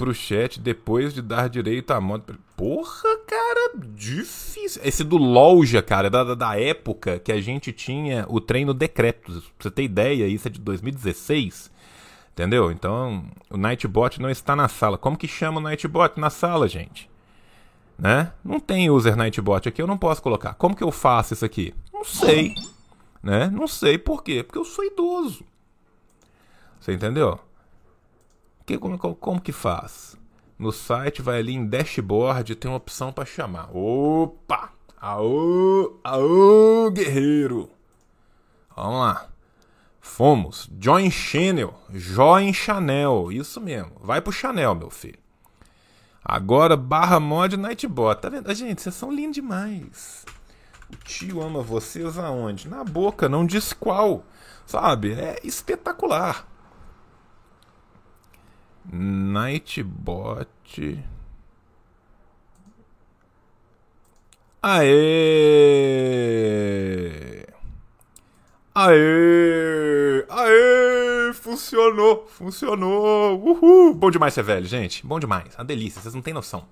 Pro 0.02 0.12
chat 0.12 0.58
depois 0.58 1.14
de 1.14 1.22
dar 1.22 1.48
direito 1.48 1.92
à 1.92 2.00
moda. 2.00 2.34
Porra, 2.56 3.16
cara, 3.24 3.72
difícil. 3.94 4.82
Esse 4.84 5.04
do 5.04 5.16
Loja, 5.16 5.80
cara, 5.80 6.10
da, 6.10 6.34
da 6.34 6.58
época 6.58 7.20
que 7.20 7.30
a 7.30 7.40
gente 7.40 7.72
tinha 7.72 8.26
o 8.28 8.40
treino 8.40 8.74
decrépito. 8.74 9.40
Pra 9.40 9.42
você 9.60 9.70
ter 9.70 9.84
ideia, 9.84 10.26
isso 10.26 10.48
é 10.48 10.50
de 10.50 10.58
2016. 10.58 11.70
Entendeu? 12.32 12.72
Então, 12.72 13.26
o 13.48 13.56
Nightbot 13.56 14.20
não 14.20 14.28
está 14.28 14.56
na 14.56 14.66
sala. 14.66 14.98
Como 14.98 15.16
que 15.16 15.28
chama 15.28 15.60
o 15.60 15.62
Nightbot 15.62 16.18
na 16.18 16.30
sala, 16.30 16.66
gente? 16.66 17.08
Né? 17.96 18.32
Não 18.44 18.58
tem 18.58 18.90
user 18.90 19.14
Nightbot 19.14 19.68
aqui, 19.68 19.80
eu 19.80 19.86
não 19.86 19.96
posso 19.96 20.20
colocar. 20.20 20.54
Como 20.54 20.74
que 20.74 20.82
eu 20.82 20.90
faço 20.90 21.34
isso 21.34 21.44
aqui? 21.44 21.72
Não 21.92 22.02
sei. 22.02 22.56
Né? 23.22 23.48
Não 23.50 23.68
sei 23.68 23.98
por 23.98 24.24
quê. 24.24 24.42
Porque 24.42 24.58
eu 24.58 24.64
sou 24.64 24.84
idoso. 24.84 25.44
Você 26.80 26.92
entendeu? 26.92 27.38
Que, 28.72 28.78
como, 28.78 28.98
como 28.98 29.38
que 29.38 29.52
faz? 29.52 30.16
No 30.58 30.72
site 30.72 31.20
vai 31.20 31.40
ali 31.40 31.52
em 31.52 31.66
dashboard 31.66 32.54
tem 32.54 32.70
uma 32.70 32.78
opção 32.78 33.12
para 33.12 33.26
chamar. 33.26 33.68
Opa! 33.76 34.70
Aô! 34.98 36.00
Aô, 36.02 36.90
guerreiro! 36.90 37.68
Vamos 38.74 39.00
lá. 39.00 39.28
Fomos. 40.00 40.70
Join 40.80 41.10
Channel. 41.10 41.74
Join 41.90 42.54
Chanel. 42.54 43.30
Isso 43.30 43.60
mesmo. 43.60 43.92
Vai 44.00 44.22
pro 44.22 44.32
Chanel, 44.32 44.74
meu 44.74 44.88
filho. 44.88 45.18
Agora, 46.24 46.74
barra 46.74 47.20
mod 47.20 47.58
Nightbot. 47.58 48.22
Tá 48.22 48.30
vendo? 48.30 48.54
Gente, 48.54 48.80
vocês 48.80 48.94
são 48.94 49.12
lindos 49.12 49.34
demais. 49.34 50.24
O 50.90 50.96
tio 50.96 51.42
ama 51.42 51.60
vocês 51.60 52.16
aonde? 52.16 52.70
Na 52.70 52.82
boca, 52.82 53.28
não 53.28 53.44
diz 53.44 53.74
qual. 53.74 54.24
Sabe? 54.64 55.12
É 55.12 55.38
espetacular. 55.44 56.50
Nightbot. 58.90 60.48
Aê! 64.62 64.92
Aê! 68.74 70.24
Aê! 70.28 71.32
Funcionou! 71.34 72.26
Funcionou! 72.28 73.38
Uhul! 73.42 73.94
Bom 73.94 74.10
demais 74.10 74.34
ser 74.34 74.42
velho, 74.42 74.66
gente. 74.66 75.06
Bom 75.06 75.18
demais. 75.18 75.54
Uma 75.56 75.64
delícia, 75.64 76.00
vocês 76.00 76.14
não 76.14 76.22
têm 76.22 76.32
noção. 76.32 76.64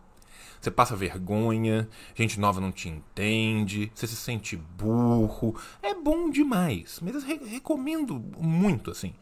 Você 0.61 0.71
passa 0.71 0.95
vergonha, 0.95 1.89
gente 2.15 2.39
nova 2.39 2.61
não 2.61 2.71
te 2.71 2.89
entende, 2.89 3.91
você 3.95 4.07
se 4.07 4.15
sente 4.15 4.57
burro. 4.57 5.59
É 5.83 5.95
bom 5.95 6.29
demais. 6.29 7.01
Mas 7.03 7.15
eu 7.15 7.21
re 7.23 7.41
recomendo 7.47 8.23
muito, 8.39 8.91
assim. 8.91 9.15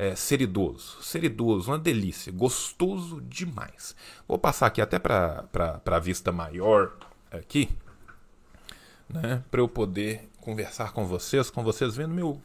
É, 0.00 0.14
ser 0.14 0.40
idoso. 0.40 1.02
Ser 1.02 1.24
idoso, 1.24 1.72
uma 1.72 1.78
delícia. 1.78 2.32
Gostoso 2.32 3.20
demais. 3.22 3.96
Vou 4.28 4.38
passar 4.38 4.66
aqui 4.66 4.80
até 4.80 4.96
para 4.96 5.48
a 5.84 5.98
vista 5.98 6.30
maior 6.30 6.96
aqui 7.32 7.68
né, 9.08 9.42
para 9.50 9.60
eu 9.60 9.68
poder 9.68 10.28
conversar 10.40 10.92
com 10.92 11.06
vocês, 11.06 11.50
com 11.50 11.62
vocês 11.62 11.96
vendo 11.96 12.14
meu 12.14 12.40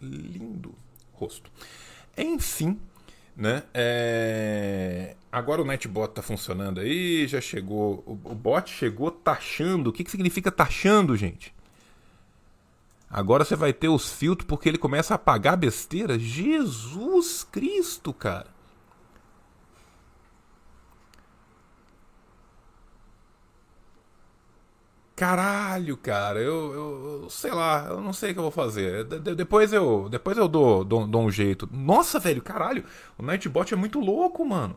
lindo 0.00 0.74
rosto. 1.12 1.50
Enfim, 2.16 2.78
né? 3.36 3.62
É... 3.72 5.16
Agora 5.30 5.62
o 5.62 5.64
Nightbot 5.64 6.10
está 6.10 6.22
funcionando 6.22 6.80
aí, 6.80 7.26
já 7.28 7.40
chegou. 7.40 8.02
O, 8.06 8.12
o 8.12 8.34
bot 8.34 8.68
chegou 8.68 9.10
taxando. 9.10 9.90
O 9.90 9.92
que, 9.92 10.02
que 10.02 10.10
significa 10.10 10.50
taxando, 10.50 11.16
gente? 11.16 11.54
Agora 13.10 13.44
você 13.44 13.56
vai 13.56 13.72
ter 13.72 13.88
os 13.88 14.10
filtros 14.12 14.46
porque 14.46 14.68
ele 14.68 14.78
começa 14.78 15.14
a 15.14 15.16
apagar 15.16 15.56
besteira. 15.56 16.18
Jesus 16.18 17.44
Cristo, 17.50 18.12
cara. 18.12 18.46
Caralho, 25.16 25.98
cara, 25.98 26.40
eu, 26.40 26.72
eu, 27.24 27.30
sei 27.30 27.50
lá, 27.50 27.88
eu 27.90 28.00
não 28.00 28.10
sei 28.12 28.30
o 28.30 28.32
que 28.32 28.38
eu 28.38 28.44
vou 28.44 28.50
fazer. 28.50 29.04
De, 29.04 29.34
depois 29.34 29.70
eu, 29.70 30.08
depois 30.08 30.38
eu 30.38 30.48
dou, 30.48 30.82
dou, 30.82 31.06
dou 31.06 31.22
um 31.22 31.30
jeito. 31.30 31.68
Nossa, 31.70 32.18
velho, 32.18 32.40
caralho, 32.40 32.84
o 33.18 33.22
Nightbot 33.22 33.74
é 33.74 33.76
muito 33.76 34.00
louco, 34.00 34.42
mano. 34.46 34.76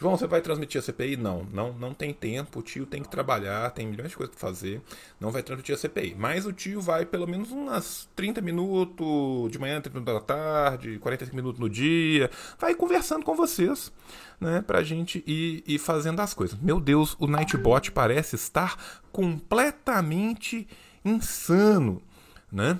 João, 0.00 0.16
você 0.16 0.26
vai 0.26 0.40
transmitir 0.40 0.78
a 0.78 0.82
CPI? 0.82 1.16
Não, 1.16 1.46
não, 1.52 1.72
não 1.72 1.94
tem 1.94 2.12
tempo. 2.12 2.58
O 2.58 2.62
tio 2.62 2.84
tem 2.84 3.02
que 3.02 3.08
trabalhar, 3.08 3.70
tem 3.70 3.86
milhões 3.86 4.10
de 4.10 4.16
coisas 4.16 4.34
para 4.34 4.48
fazer. 4.48 4.80
Não 5.20 5.30
vai 5.30 5.42
transmitir 5.42 5.74
a 5.74 5.78
CPI. 5.78 6.14
Mas 6.18 6.44
o 6.44 6.52
tio 6.52 6.80
vai 6.80 7.06
pelo 7.06 7.26
menos 7.26 7.50
umas 7.50 8.08
30 8.16 8.40
minutos 8.40 9.50
de 9.50 9.58
manhã, 9.58 9.80
30 9.80 10.00
minutos 10.00 10.14
da 10.14 10.20
tarde, 10.20 10.98
45 10.98 11.36
minutos 11.36 11.60
no 11.60 11.68
dia. 11.68 12.30
Vai 12.58 12.74
conversando 12.74 13.24
com 13.24 13.34
vocês, 13.34 13.92
né? 14.40 14.62
Pra 14.66 14.82
gente 14.82 15.22
ir, 15.26 15.62
ir 15.66 15.78
fazendo 15.78 16.20
as 16.20 16.34
coisas. 16.34 16.58
Meu 16.58 16.80
Deus, 16.80 17.16
o 17.20 17.26
Nightbot 17.26 17.92
parece 17.92 18.34
estar 18.34 19.02
completamente 19.12 20.66
insano, 21.04 22.02
né? 22.50 22.78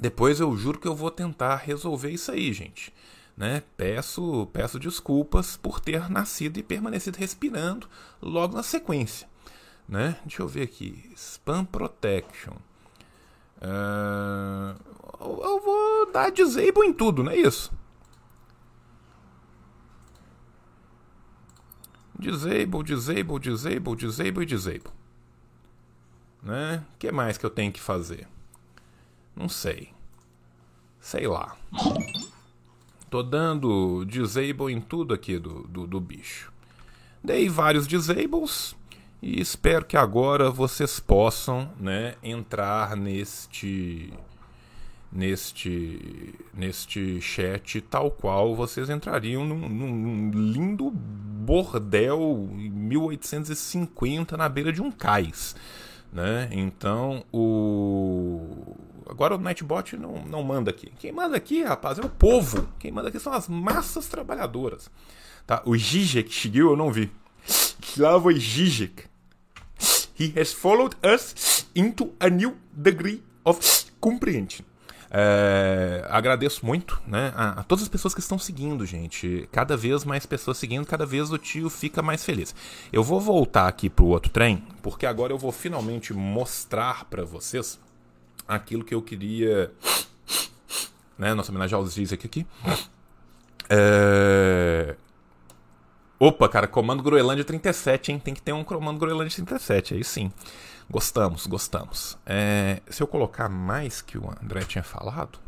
Depois 0.00 0.38
eu 0.40 0.56
juro 0.56 0.78
que 0.78 0.88
eu 0.88 0.94
vou 0.94 1.10
tentar 1.10 1.56
resolver 1.56 2.10
isso 2.10 2.30
aí, 2.30 2.52
gente 2.52 2.92
né? 3.36 3.62
Peço, 3.76 4.48
peço 4.52 4.78
desculpas 4.78 5.56
por 5.56 5.80
ter 5.80 6.08
nascido 6.08 6.58
e 6.58 6.62
permanecido 6.62 7.18
respirando 7.18 7.88
logo 8.22 8.56
na 8.56 8.62
sequência. 8.62 9.28
Né? 9.88 10.16
Deixa 10.24 10.42
eu 10.42 10.48
ver 10.48 10.62
aqui. 10.62 11.10
Spam 11.14 11.64
Protection. 11.64 12.54
Uh, 13.60 14.78
eu 15.20 15.60
vou 15.60 16.12
dar 16.12 16.30
disable 16.30 16.86
em 16.86 16.92
tudo, 16.92 17.22
não 17.22 17.32
é 17.32 17.36
isso? 17.36 17.72
Disable, 22.18 22.82
disable, 22.82 23.38
disable, 23.38 23.96
disable 23.96 24.42
e 24.42 24.46
disable. 24.46 24.92
Né? 26.42 26.84
O 26.94 26.98
que 26.98 27.10
mais 27.10 27.36
que 27.36 27.44
eu 27.44 27.50
tenho 27.50 27.72
que 27.72 27.80
fazer? 27.80 28.28
Não 29.34 29.48
sei. 29.48 29.92
Sei 31.00 31.26
lá. 31.26 31.56
Tô 33.14 33.22
dando 33.22 34.04
disable 34.04 34.72
em 34.72 34.80
tudo 34.80 35.14
aqui 35.14 35.38
do, 35.38 35.62
do, 35.68 35.86
do 35.86 36.00
bicho. 36.00 36.52
Dei 37.22 37.48
vários 37.48 37.86
disables 37.86 38.74
e 39.22 39.40
espero 39.40 39.84
que 39.84 39.96
agora 39.96 40.50
vocês 40.50 40.98
possam 40.98 41.70
né, 41.78 42.16
entrar 42.24 42.96
neste 42.96 44.12
neste 45.12 46.34
neste 46.52 47.20
chat 47.20 47.80
tal 47.82 48.10
qual 48.10 48.52
vocês 48.56 48.90
entrariam 48.90 49.44
num, 49.44 49.68
num, 49.68 50.30
lindo 50.32 50.90
bordel 50.90 52.48
1850 52.52 54.36
na 54.36 54.48
beira 54.48 54.72
de 54.72 54.82
um 54.82 54.90
cais 54.90 55.54
né 56.14 56.48
então 56.52 57.24
o 57.32 58.74
Agora 59.08 59.34
o 59.34 59.38
Nightbot 59.38 59.96
não, 59.96 60.24
não 60.24 60.42
manda 60.42 60.70
aqui. 60.70 60.90
Quem 60.98 61.12
manda 61.12 61.36
aqui, 61.36 61.62
rapaz, 61.62 61.98
é 61.98 62.02
o 62.02 62.08
povo. 62.08 62.68
Quem 62.78 62.90
manda 62.90 63.08
aqui 63.08 63.20
são 63.20 63.32
as 63.32 63.48
massas 63.48 64.06
trabalhadoras. 64.06 64.90
Tá? 65.46 65.62
O 65.66 65.76
Zizek 65.76 66.34
seguiu, 66.34 66.70
eu 66.70 66.76
não 66.76 66.90
vi. 66.90 67.12
Slavoj 67.46 68.38
Zizek. 68.38 69.04
He 70.18 70.32
has 70.38 70.52
followed 70.52 70.96
us 71.04 71.66
into 71.74 72.14
a 72.18 72.30
new 72.30 72.56
degree 72.72 73.22
of 73.44 73.60
comprehension. 74.00 74.64
É, 75.16 76.04
agradeço 76.10 76.66
muito 76.66 77.00
né, 77.06 77.32
a, 77.36 77.60
a, 77.60 77.62
todas 77.62 77.84
as 77.84 77.88
pessoas 77.88 78.12
que 78.12 78.18
estão 78.18 78.36
seguindo, 78.36 78.84
gente. 78.84 79.48
Cada 79.52 79.76
vez 79.76 80.04
mais 80.04 80.26
pessoas 80.26 80.58
seguindo, 80.58 80.84
cada 80.84 81.06
vez 81.06 81.30
o 81.30 81.38
tio 81.38 81.70
fica 81.70 82.02
mais 82.02 82.24
feliz. 82.24 82.52
Eu 82.92 83.04
vou 83.04 83.20
voltar 83.20 83.68
aqui 83.68 83.88
pro 83.88 84.06
outro 84.06 84.32
trem, 84.32 84.64
porque 84.82 85.06
agora 85.06 85.32
eu 85.32 85.38
vou 85.38 85.52
finalmente 85.52 86.12
mostrar 86.12 87.04
para 87.04 87.24
vocês 87.24 87.78
aquilo 88.48 88.84
que 88.84 88.92
eu 88.92 89.00
queria. 89.00 89.70
Né, 91.16 91.32
nossa 91.32 91.52
homenagem 91.52 91.76
aos 91.76 91.92
Zizek 91.92 92.26
aqui. 92.26 92.44
É... 93.70 94.96
Opa, 96.18 96.48
cara, 96.48 96.66
comando 96.66 97.04
Groenlândia 97.04 97.44
37, 97.44 98.10
hein? 98.10 98.18
Tem 98.18 98.34
que 98.34 98.42
ter 98.42 98.52
um 98.52 98.64
comando 98.64 98.98
Groenlândia 98.98 99.32
37, 99.36 99.94
aí 99.94 100.02
sim. 100.02 100.32
Gostamos, 100.88 101.46
gostamos. 101.46 102.18
É... 102.26 102.82
Se 102.88 103.02
eu 103.02 103.06
colocar 103.06 103.48
mais 103.48 104.02
que 104.02 104.18
o 104.18 104.30
André 104.42 104.62
tinha 104.62 104.84
falado. 104.84 105.38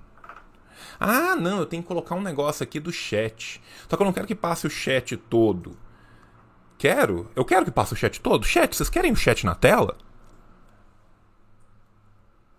Ah, 0.98 1.36
não, 1.36 1.58
eu 1.58 1.66
tenho 1.66 1.82
que 1.82 1.88
colocar 1.88 2.14
um 2.14 2.22
negócio 2.22 2.62
aqui 2.62 2.80
do 2.80 2.92
chat. 2.92 3.62
Só 3.88 3.96
que 3.96 4.02
eu 4.02 4.06
não 4.06 4.12
quero 4.12 4.26
que 4.26 4.34
passe 4.34 4.66
o 4.66 4.70
chat 4.70 5.16
todo. 5.16 5.76
Quero? 6.78 7.30
Eu 7.34 7.44
quero 7.44 7.64
que 7.64 7.70
passe 7.70 7.92
o 7.92 7.96
chat 7.96 8.20
todo. 8.20 8.46
Chat, 8.46 8.76
vocês 8.76 8.90
querem 8.90 9.12
o 9.12 9.16
chat 9.16 9.44
na 9.44 9.54
tela? 9.54 9.96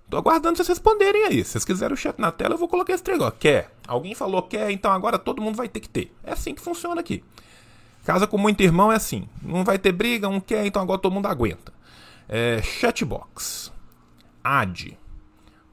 Tô 0.09 0.17
aguardando 0.17 0.55
vocês 0.55 0.67
responderem 0.67 1.25
aí. 1.25 1.43
Se 1.43 1.51
vocês 1.51 1.65
quiserem 1.65 1.93
o 1.93 1.97
chat 1.97 2.17
na 2.17 2.31
tela, 2.31 2.53
eu 2.53 2.57
vou 2.57 2.67
colocar 2.67 2.93
esse 2.93 3.03
negócio. 3.07 3.37
Quer? 3.39 3.71
Alguém 3.87 4.15
falou 4.15 4.41
quer, 4.41 4.71
então 4.71 4.91
agora 4.91 5.19
todo 5.19 5.41
mundo 5.41 5.55
vai 5.55 5.67
ter 5.67 5.81
que 5.81 5.89
ter. 5.89 6.15
É 6.23 6.31
assim 6.31 6.55
que 6.55 6.61
funciona 6.61 7.01
aqui. 7.01 7.23
Casa 8.05 8.25
com 8.25 8.37
muito 8.37 8.61
irmão 8.63 8.91
é 8.91 8.95
assim. 8.95 9.27
Não 9.41 9.65
vai 9.65 9.77
ter 9.77 9.91
briga, 9.91 10.29
um 10.29 10.39
quer, 10.39 10.65
então 10.65 10.81
agora 10.81 10.99
todo 10.99 11.11
mundo 11.11 11.27
aguenta. 11.27 11.73
É, 12.29 12.61
chatbox. 12.61 13.71
Ad. 14.43 14.97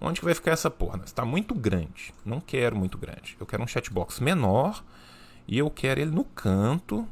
Onde 0.00 0.20
que 0.20 0.24
vai 0.24 0.34
ficar 0.34 0.52
essa 0.52 0.70
porra? 0.70 1.00
Está 1.04 1.24
muito 1.24 1.54
grande. 1.54 2.14
Não 2.24 2.40
quero 2.40 2.76
muito 2.76 2.98
grande. 2.98 3.36
Eu 3.40 3.46
quero 3.46 3.62
um 3.62 3.66
chatbox 3.66 4.20
menor. 4.20 4.84
E 5.46 5.58
eu 5.58 5.70
quero 5.70 6.00
ele 6.00 6.10
no 6.10 6.24
canto. 6.24 7.06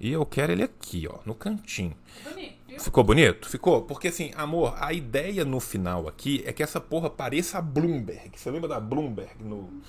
E 0.00 0.12
eu 0.12 0.26
quero 0.26 0.52
ele 0.52 0.62
aqui, 0.62 1.08
ó, 1.08 1.18
no 1.24 1.34
cantinho. 1.34 1.96
Bonito. 2.24 2.82
Ficou 2.82 3.04
bonito? 3.04 3.48
Ficou? 3.48 3.82
Porque 3.82 4.08
assim, 4.08 4.32
amor, 4.36 4.74
a 4.78 4.92
ideia 4.92 5.44
no 5.44 5.60
final 5.60 6.08
aqui 6.08 6.42
é 6.44 6.52
que 6.52 6.62
essa 6.62 6.80
porra 6.80 7.08
pareça 7.08 7.58
a 7.58 7.62
Bloomberg. 7.62 8.32
Você 8.34 8.50
lembra 8.50 8.68
da 8.68 8.80
Bloomberg 8.80 9.32
no. 9.40 9.82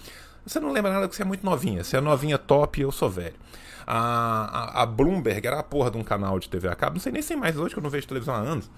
Você 0.45 0.59
não 0.59 0.71
lembra 0.71 0.91
nada 0.91 1.07
porque 1.07 1.15
você 1.15 1.23
é 1.23 1.25
muito 1.25 1.43
novinha. 1.43 1.83
Você 1.83 1.97
é 1.97 2.01
novinha 2.01 2.37
top 2.37 2.79
e 2.79 2.83
eu 2.83 2.91
sou 2.91 3.09
velho. 3.09 3.35
A, 3.85 4.81
a, 4.81 4.85
Bloomberg 4.85 5.45
era 5.45 5.59
a 5.59 5.63
porra 5.63 5.91
de 5.91 5.97
um 5.97 6.03
canal 6.03 6.39
de 6.39 6.49
TV 6.49 6.67
a 6.67 6.75
cabo. 6.75 6.95
Não 6.95 7.01
sei 7.01 7.11
nem 7.11 7.21
se 7.21 7.35
mais 7.35 7.57
hoje 7.57 7.73
que 7.73 7.79
eu 7.79 7.83
não 7.83 7.89
vejo 7.89 8.07
televisão 8.07 8.33
há 8.33 8.39
anos. 8.39 8.69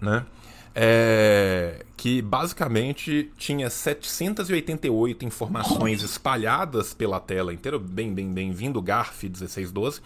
Né? 0.00 0.24
É, 0.74 1.84
que 1.96 2.20
basicamente 2.20 3.32
tinha 3.36 3.70
788 3.70 5.24
informações 5.24 6.02
espalhadas 6.02 6.94
pela 6.94 7.20
tela 7.20 7.52
inteira. 7.52 7.78
Bem, 7.78 8.12
bem, 8.12 8.32
bem 8.32 8.52
vindo, 8.52 8.80
Garf 8.82 9.22
1612 9.22 10.00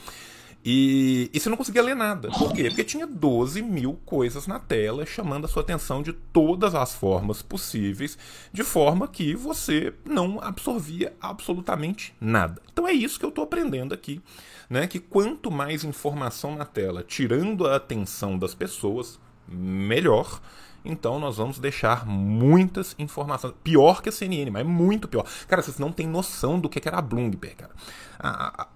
E, 0.65 1.31
e 1.33 1.41
você 1.41 1.49
não 1.49 1.57
conseguia 1.57 1.83
ler 1.83 1.95
nada. 1.95 2.29
Por 2.31 2.53
quê? 2.53 2.65
Porque 2.65 2.85
tinha 2.85 3.07
12 3.07 3.63
mil 3.63 3.95
coisas 4.05 4.47
na 4.47 4.59
tela 4.59 5.07
chamando 5.07 5.45
a 5.45 5.49
sua 5.49 5.63
atenção 5.63 6.03
de 6.03 6.13
todas 6.13 6.75
as 6.75 6.95
formas 6.95 7.41
possíveis, 7.43 8.19
de 8.53 8.65
forma 8.65 9.07
que 9.07 9.35
você 9.35 9.95
não 10.05 10.41
absorvia 10.41 11.15
absolutamente 11.21 12.15
nada. 12.21 12.61
Então 12.73 12.87
é 12.87 12.93
isso 12.93 13.19
que 13.19 13.25
eu 13.25 13.31
estou 13.31 13.45
aprendendo 13.45 13.95
aqui. 13.95 14.21
Né? 14.69 14.87
Que 14.87 14.99
quanto 14.99 15.51
mais 15.51 15.85
informação 15.85 16.55
na 16.57 16.67
tela, 16.67 17.03
tirando 17.03 17.67
a 17.67 17.77
atenção 17.77 18.39
das 18.39 18.55
pessoas, 18.55 19.19
melhor. 19.49 20.41
Então 20.85 21.19
nós 21.19 21.37
vamos 21.37 21.59
deixar 21.59 22.07
muitas 22.07 22.95
informações. 22.99 23.55
Pior 23.63 24.01
que 24.01 24.09
a 24.09 24.13
CNN, 24.13 24.51
mas 24.51 24.67
muito 24.67 25.09
pior. 25.09 25.25
Cara, 25.47 25.63
vocês 25.63 25.79
não 25.79 25.93
têm 25.93 26.07
noção 26.07 26.59
do 26.59 26.69
que 26.69 26.87
era 26.87 26.99
a 26.99 27.03
Bloomberg, 27.03 27.57
cara. 27.57 27.73
Ah, 28.21 28.67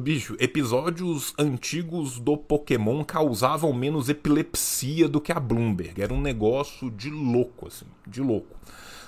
bicho, 0.00 0.36
episódios 0.38 1.34
antigos 1.38 2.18
do 2.18 2.36
Pokémon 2.36 3.04
causavam 3.04 3.72
menos 3.72 4.08
epilepsia 4.08 5.08
do 5.08 5.20
que 5.20 5.32
a 5.32 5.40
Bloomberg. 5.40 6.00
Era 6.00 6.14
um 6.14 6.20
negócio 6.20 6.90
de 6.90 7.10
louco, 7.10 7.68
assim, 7.68 7.86
de 8.06 8.22
louco. 8.22 8.56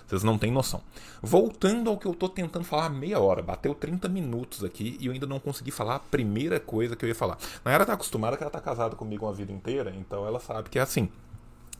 Vocês 0.06 0.22
não 0.22 0.38
têm 0.38 0.50
noção. 0.50 0.80
Voltando 1.20 1.90
ao 1.90 1.98
que 1.98 2.06
eu 2.06 2.14
tô 2.14 2.30
tentando 2.30 2.64
falar 2.64 2.88
meia 2.88 3.20
hora, 3.20 3.42
bateu 3.42 3.74
30 3.74 4.08
minutos 4.08 4.64
aqui 4.64 4.96
e 4.98 5.06
eu 5.06 5.12
ainda 5.12 5.26
não 5.26 5.38
consegui 5.38 5.70
falar 5.70 5.96
a 5.96 6.00
primeira 6.00 6.58
coisa 6.58 6.96
que 6.96 7.04
eu 7.04 7.08
ia 7.08 7.14
falar. 7.14 7.36
Nayara 7.62 7.84
tá 7.84 7.92
acostumada 7.92 8.34
que 8.34 8.42
ela 8.42 8.50
tá 8.50 8.60
casada 8.60 8.96
comigo 8.96 9.26
uma 9.26 9.34
vida 9.34 9.52
inteira, 9.52 9.94
então 9.98 10.26
ela 10.26 10.40
sabe 10.40 10.70
que 10.70 10.78
é 10.78 10.82
assim. 10.82 11.10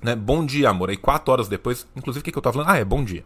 Né? 0.00 0.14
Bom 0.14 0.46
dia, 0.46 0.70
amor. 0.70 0.90
Aí 0.90 0.96
quatro 0.96 1.32
horas 1.32 1.48
depois, 1.48 1.86
inclusive 1.96 2.20
o 2.20 2.24
que, 2.24 2.30
que 2.30 2.38
eu 2.38 2.42
tava 2.42 2.54
falando? 2.54 2.70
Ah, 2.70 2.78
é 2.78 2.84
bom 2.84 3.04
dia. 3.04 3.24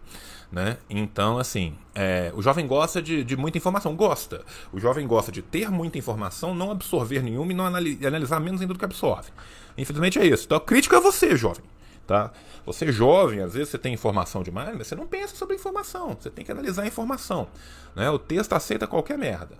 Né? 0.51 0.77
Então, 0.89 1.39
assim, 1.39 1.77
é, 1.95 2.31
o 2.35 2.43
jovem 2.43 2.67
gosta 2.67 3.01
de, 3.01 3.25
de, 3.25 3.37
muita 3.37 3.57
informação, 3.57 3.97
gosta. 3.97 4.45
O 4.73 4.79
jovem 4.79 5.07
gosta 5.07 5.33
de 5.33 5.41
ter 5.41 5.71
muita 5.71 5.97
informação, 5.99 6.55
não 6.55 6.71
absorver 6.71 7.23
nenhuma 7.23 7.53
e 7.53 7.55
não 7.55 7.65
analisar 7.65 8.39
menos 8.41 8.61
ainda 8.61 8.75
do 8.75 8.79
que 8.79 8.85
absorve. 8.85 9.31
Infelizmente 9.77 10.19
é 10.19 10.27
isso. 10.27 10.45
Então, 10.45 10.59
a 10.59 10.61
crítica 10.61 10.97
é 10.97 11.01
você, 11.01 11.37
jovem. 11.37 11.65
Tá? 12.07 12.31
Você 12.67 12.93
jovem, 12.93 13.41
às 13.41 13.55
vezes 13.55 13.71
você 13.71 13.79
tem 13.79 13.95
informação 13.95 14.43
demais, 14.43 14.77
mas 14.77 14.87
você 14.87 14.95
não 14.95 15.07
pensa 15.07 15.37
sobre 15.37 15.55
a 15.55 15.59
informação. 15.59 16.17
Você 16.19 16.31
tem 16.31 16.45
que 16.45 16.53
analisar 16.53 16.83
a 16.83 16.87
informação. 16.87 17.49
Né? 17.95 18.11
O 18.11 18.19
texto 18.19 18.53
aceita 18.53 18.87
qualquer 18.87 19.17
merda. 19.17 19.57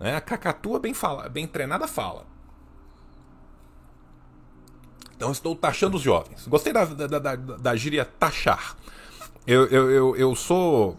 Né? 0.00 0.16
A 0.16 0.20
cacatua 0.20 0.80
bem, 0.80 0.94
fala, 0.94 1.28
bem 1.28 1.46
treinada 1.46 1.86
fala. 1.86 2.26
Então 5.16 5.30
estou 5.30 5.54
taxando 5.54 5.96
os 5.96 6.02
jovens. 6.02 6.46
Gostei 6.46 6.72
da, 6.72 6.84
da, 6.84 7.18
da, 7.18 7.36
da 7.36 7.76
gíria 7.76 8.04
taxar. 8.04 8.76
Eu, 9.46 9.66
eu, 9.66 9.90
eu, 9.90 10.16
eu 10.16 10.34
sou 10.34 10.96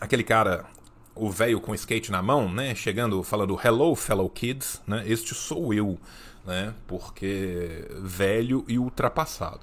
aquele 0.00 0.22
cara, 0.22 0.66
o 1.14 1.30
velho 1.30 1.60
com 1.60 1.74
skate 1.74 2.10
na 2.10 2.22
mão, 2.22 2.52
né? 2.52 2.74
Chegando 2.74 3.22
falando 3.22 3.58
hello, 3.62 3.94
fellow 3.94 4.28
kids, 4.28 4.80
né? 4.86 5.02
Este 5.06 5.34
sou 5.34 5.74
eu, 5.74 5.98
né? 6.46 6.74
Porque 6.86 7.86
velho 8.00 8.64
e 8.68 8.78
ultrapassado. 8.78 9.60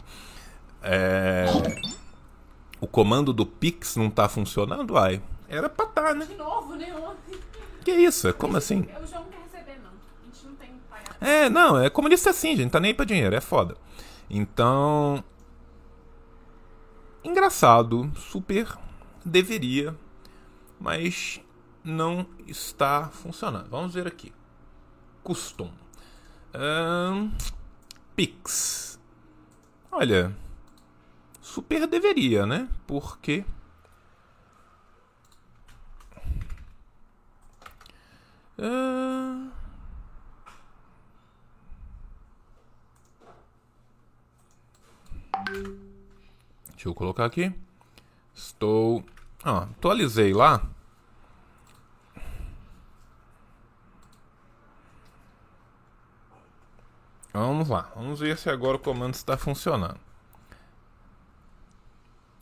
É... 0.82 1.46
O 2.80 2.86
comando 2.86 3.34
do 3.34 3.46
Pix 3.46 3.96
não 3.96 4.10
tá 4.10 4.30
funcionando? 4.30 4.98
Ai, 4.98 5.22
era 5.50 5.68
pra 5.70 5.86
tá, 5.88 6.14
né? 6.14 6.26
De 6.26 6.36
novo, 6.36 6.76
né? 6.76 6.94
Ontem. 6.96 7.40
Que 7.84 7.92
isso? 7.92 8.32
Como 8.34 8.58
assim? 8.58 8.82
O 8.82 9.08
João 9.08 9.24
não 9.24 9.30
quer 9.30 9.40
receber, 9.44 9.80
não. 9.84 9.90
A 9.90 10.26
gente 10.26 10.46
não 10.46 10.56
tem 10.56 10.70
que 10.70 10.80
pagar. 10.90 11.07
É, 11.20 11.50
não, 11.50 11.80
é 11.80 11.90
comunista 11.90 12.30
assim, 12.30 12.56
gente. 12.56 12.72
Tá 12.72 12.80
nem 12.80 12.94
pra 12.94 13.06
dinheiro, 13.06 13.36
é 13.36 13.42
foda. 13.42 13.76
Então, 14.30 15.24
engraçado, 17.24 18.12
super 18.16 18.78
deveria, 19.24 19.96
mas 20.80 21.42
não 21.84 22.26
está 22.46 23.10
funcionando. 23.10 23.70
Vamos 23.70 23.94
ver 23.94 24.08
aqui. 24.08 24.34
Custom. 25.24 25.72
Um, 26.54 27.32
Pix. 28.16 29.00
Olha, 29.92 30.36
super 31.42 31.88
deveria, 31.88 32.46
né? 32.46 32.68
Porque 32.86 33.46
uh... 38.58 39.57
Deixa 46.72 46.88
eu 46.90 46.94
colocar 46.94 47.26
aqui. 47.26 47.54
Estou. 48.34 49.04
Atualizei 49.44 50.34
lá. 50.34 50.70
Vamos 57.34 57.70
lá. 57.70 57.92
Vamos 57.96 58.20
ver 58.20 58.38
se 58.38 58.50
agora 58.50 58.78
o 58.78 58.80
comando 58.80 59.14
está 59.14 59.38
funcionando. 59.38 60.00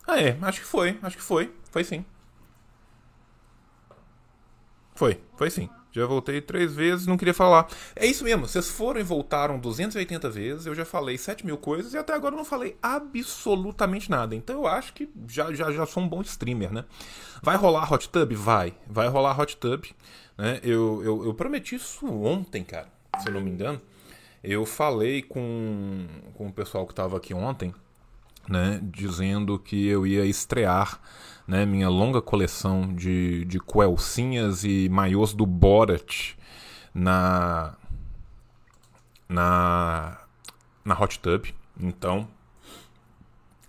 Ah, 0.07 0.19
é. 0.19 0.37
Acho 0.41 0.61
que 0.61 0.67
foi. 0.67 0.99
Acho 1.01 1.17
que 1.17 1.23
foi. 1.23 1.53
Foi 1.71 1.83
sim. 1.83 2.05
Foi. 4.95 5.21
Foi 5.35 5.49
sim. 5.49 5.69
Já 5.95 6.05
voltei 6.05 6.41
três 6.41 6.73
vezes, 6.73 7.07
não 7.07 7.15
queria 7.15 7.33
falar. 7.33 7.67
É 7.95 8.05
isso 8.05 8.25
mesmo, 8.25 8.45
vocês 8.45 8.69
foram 8.69 8.99
e 8.99 9.03
voltaram 9.03 9.57
280 9.57 10.29
vezes, 10.29 10.65
eu 10.65 10.75
já 10.75 10.83
falei 10.83 11.17
7 11.17 11.45
mil 11.45 11.57
coisas 11.57 11.93
e 11.93 11.97
até 11.97 12.13
agora 12.13 12.35
não 12.35 12.43
falei 12.43 12.75
absolutamente 12.81 14.11
nada. 14.11 14.35
Então 14.35 14.55
eu 14.57 14.67
acho 14.67 14.93
que 14.93 15.09
já, 15.27 15.53
já, 15.53 15.71
já 15.71 15.85
sou 15.85 16.03
um 16.03 16.07
bom 16.07 16.21
streamer, 16.21 16.71
né? 16.71 16.83
Vai 17.41 17.55
rolar 17.55 17.91
Hot 17.91 18.09
Tub? 18.09 18.33
Vai. 18.33 18.73
Vai 18.85 19.07
rolar 19.07 19.39
Hot 19.39 19.55
Tub. 19.55 19.85
Né? 20.37 20.59
Eu, 20.63 21.01
eu, 21.01 21.25
eu 21.25 21.33
prometi 21.33 21.75
isso 21.75 22.05
ontem, 22.05 22.63
cara, 22.63 22.89
se 23.19 23.29
eu 23.29 23.33
não 23.33 23.39
me 23.39 23.49
engano. 23.49 23.81
Eu 24.43 24.65
falei 24.65 25.21
com, 25.21 26.07
com 26.33 26.47
o 26.47 26.53
pessoal 26.53 26.85
que 26.85 26.91
estava 26.91 27.15
aqui 27.15 27.33
ontem, 27.33 27.73
né? 28.47 28.79
Dizendo 28.83 29.57
que 29.59 29.87
eu 29.87 30.05
ia 30.05 30.25
estrear 30.25 30.99
né, 31.47 31.65
minha 31.65 31.89
longa 31.89 32.21
coleção 32.21 32.93
de, 32.93 33.45
de 33.45 33.59
coelcinhas 33.59 34.63
e 34.63 34.89
maiôs 34.89 35.33
do 35.33 35.45
Borat 35.45 36.35
na, 36.93 37.75
na, 39.27 40.25
na 40.83 40.99
Hot 40.99 41.19
Tub. 41.19 41.45
Então, 41.79 42.27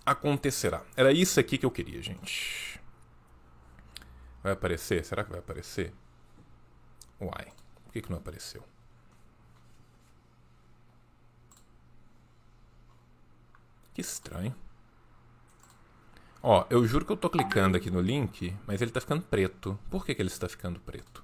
acontecerá. 0.05 0.81
Era 0.95 1.11
isso 1.11 1.39
aqui 1.39 1.57
que 1.57 1.65
eu 1.65 1.71
queria, 1.71 2.01
gente. 2.01 2.79
Vai 4.41 4.53
aparecer? 4.53 5.03
Será 5.03 5.23
que 5.23 5.29
vai 5.29 5.39
aparecer? 5.39 5.93
Uai, 7.19 7.47
por 7.83 7.91
que, 7.91 8.01
que 8.01 8.09
não 8.09 8.17
apareceu? 8.17 8.63
Que 13.93 14.01
estranho. 14.01 14.55
Ó, 16.41 16.65
eu 16.69 16.85
juro 16.85 17.05
que 17.05 17.11
eu 17.11 17.17
tô 17.17 17.29
clicando 17.29 17.77
aqui 17.77 17.89
no 17.89 17.99
link, 18.01 18.55
mas 18.65 18.81
ele 18.81 18.91
tá 18.91 19.01
ficando 19.01 19.21
preto. 19.23 19.77
Por 19.89 20.05
que, 20.05 20.13
que 20.15 20.21
ele 20.21 20.29
está 20.29 20.47
ficando 20.47 20.79
preto? 20.79 21.23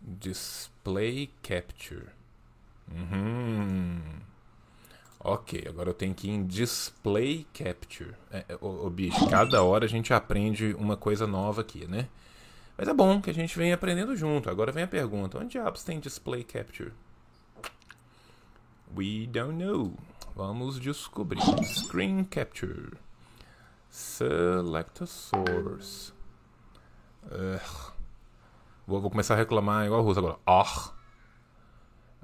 Display 0.00 1.30
Capture. 1.42 2.08
Uhum. 2.90 4.00
Ok, 5.20 5.64
agora 5.68 5.90
eu 5.90 5.94
tenho 5.94 6.14
que 6.14 6.28
ir 6.28 6.32
em 6.32 6.44
Display 6.44 7.46
Capture. 7.54 8.14
É, 8.30 8.44
é, 8.48 8.58
ô, 8.60 8.90
bicho, 8.90 9.28
cada 9.30 9.62
hora 9.62 9.84
a 9.84 9.88
gente 9.88 10.12
aprende 10.12 10.74
uma 10.74 10.96
coisa 10.96 11.26
nova 11.26 11.60
aqui, 11.60 11.86
né? 11.86 12.08
Mas 12.76 12.88
é 12.88 12.94
bom 12.94 13.20
que 13.20 13.30
a 13.30 13.34
gente 13.34 13.56
vem 13.56 13.72
aprendendo 13.72 14.16
junto. 14.16 14.50
Agora 14.50 14.72
vem 14.72 14.82
a 14.82 14.88
pergunta: 14.88 15.38
onde 15.38 15.50
diabos 15.52 15.84
tem 15.84 16.00
Display 16.00 16.42
Capture? 16.42 16.92
We 18.96 19.26
don't 19.26 19.62
know. 19.62 19.92
Vamos 20.34 20.80
descobrir. 20.80 21.40
Screen 21.64 22.24
capture. 22.24 22.96
Select 23.88 25.02
a 25.02 25.06
source. 25.06 26.12
Uh, 27.24 27.60
vou, 28.86 29.00
vou, 29.00 29.10
começar 29.10 29.34
a 29.34 29.36
reclamar 29.36 29.86
igual 29.86 30.00
a 30.00 30.02
russa 30.02 30.20
agora. 30.20 30.38
Ah. 30.46 30.92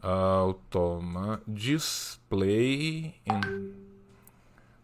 Automa. 0.02 1.40
Display 1.46 3.14
in. 3.26 3.74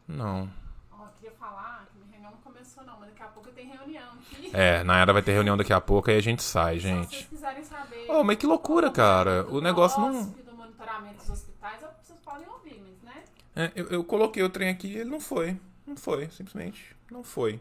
Não. 0.07 0.51
Ó, 0.92 1.07
queria 1.18 1.33
falar 1.37 1.87
que 1.90 1.99
minha 1.99 2.11
reunião 2.11 2.33
não 2.33 2.38
começou, 2.38 2.85
não, 2.85 2.99
mas 3.01 3.11
daqui 3.11 3.23
a 3.23 3.29
pouco 3.29 3.51
tem 3.51 3.66
reunião 3.68 4.12
aqui. 4.12 4.51
É, 4.53 4.85
na 4.85 4.99
era 4.99 5.12
vai 5.12 5.23
ter 5.23 5.33
reunião 5.33 5.57
daqui 5.57 5.73
a 5.73 5.81
pouco 5.81 6.11
e 6.11 6.16
a 6.16 6.20
gente 6.20 6.42
sai, 6.42 6.79
gente. 6.79 7.09
Se 7.09 7.16
vocês 7.16 7.29
quiserem 7.29 7.64
saber. 7.64 8.07
Oh, 8.09 8.23
mas 8.23 8.37
que 8.37 8.47
loucura, 8.47 8.90
cara. 8.90 9.47
O 9.51 9.61
negócio 9.61 10.01
não. 10.01 10.25
Do 10.25 10.55
monitoramento 10.55 11.16
dos 11.16 11.31
hospitais, 11.31 11.81
vocês 12.03 12.18
podem 12.20 12.49
ouvir, 12.49 12.83
mas, 12.85 13.14
né? 13.14 13.23
É, 13.57 13.71
eu, 13.75 13.87
eu 13.87 14.05
coloquei 14.05 14.43
o 14.43 14.49
trem 14.51 14.69
aqui 14.69 14.88
e 14.88 14.97
ele 14.97 15.11
não 15.11 15.21
foi. 15.21 15.57
Não 15.87 15.97
foi, 15.97 16.29
simplesmente. 16.31 16.97
Não 17.11 17.23
foi. 17.23 17.61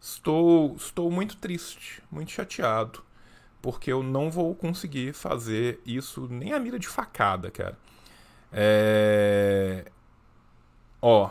Estou, 0.00 0.74
estou 0.76 1.10
muito 1.10 1.36
triste, 1.36 2.02
muito 2.10 2.30
chateado. 2.30 3.02
Porque 3.62 3.90
eu 3.90 4.02
não 4.02 4.30
vou 4.30 4.54
conseguir 4.54 5.14
fazer 5.14 5.80
isso 5.86 6.28
nem 6.30 6.52
a 6.52 6.60
mira 6.60 6.78
de 6.78 6.86
facada, 6.86 7.50
cara. 7.50 7.78
É... 8.52 9.86
Ó, 11.00 11.30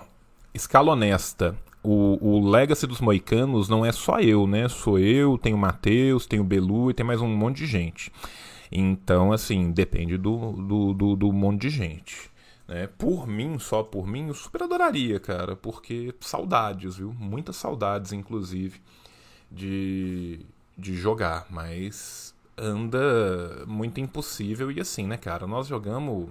escala 0.53 0.93
honesta. 0.93 1.55
o, 1.83 2.17
o 2.21 2.49
Legacy 2.49 2.87
dos 2.87 3.01
Moicanos 3.01 3.67
não 3.67 3.85
é 3.85 3.91
só 3.91 4.19
eu, 4.19 4.47
né? 4.47 4.69
Sou 4.69 4.97
eu, 4.97 5.37
tem 5.37 5.53
o 5.53 5.57
Matheus, 5.57 6.25
tem 6.25 6.39
o 6.39 6.43
Belu 6.43 6.89
e 6.89 6.93
tem 6.93 7.05
mais 7.05 7.21
um 7.21 7.27
monte 7.27 7.57
de 7.57 7.65
gente. 7.65 8.11
Então, 8.71 9.31
assim, 9.31 9.71
depende 9.71 10.17
do, 10.17 10.53
do, 10.53 10.93
do, 10.93 11.15
do 11.15 11.31
monte 11.33 11.61
de 11.61 11.69
gente. 11.69 12.31
Né? 12.67 12.87
Por 12.87 13.27
mim, 13.27 13.59
só 13.59 13.83
por 13.83 14.07
mim, 14.07 14.27
eu 14.27 14.33
super 14.33 14.63
adoraria, 14.63 15.19
cara, 15.19 15.55
porque 15.55 16.13
saudades, 16.21 16.97
viu? 16.97 17.13
Muitas 17.13 17.55
saudades, 17.55 18.13
inclusive, 18.13 18.81
de, 19.51 20.45
de 20.77 20.95
jogar, 20.95 21.47
mas 21.49 22.33
anda 22.57 23.65
muito 23.67 23.99
impossível 23.99 24.71
e 24.71 24.79
assim, 24.79 25.07
né, 25.07 25.17
cara? 25.17 25.47
Nós 25.47 25.67
jogamos 25.67 26.29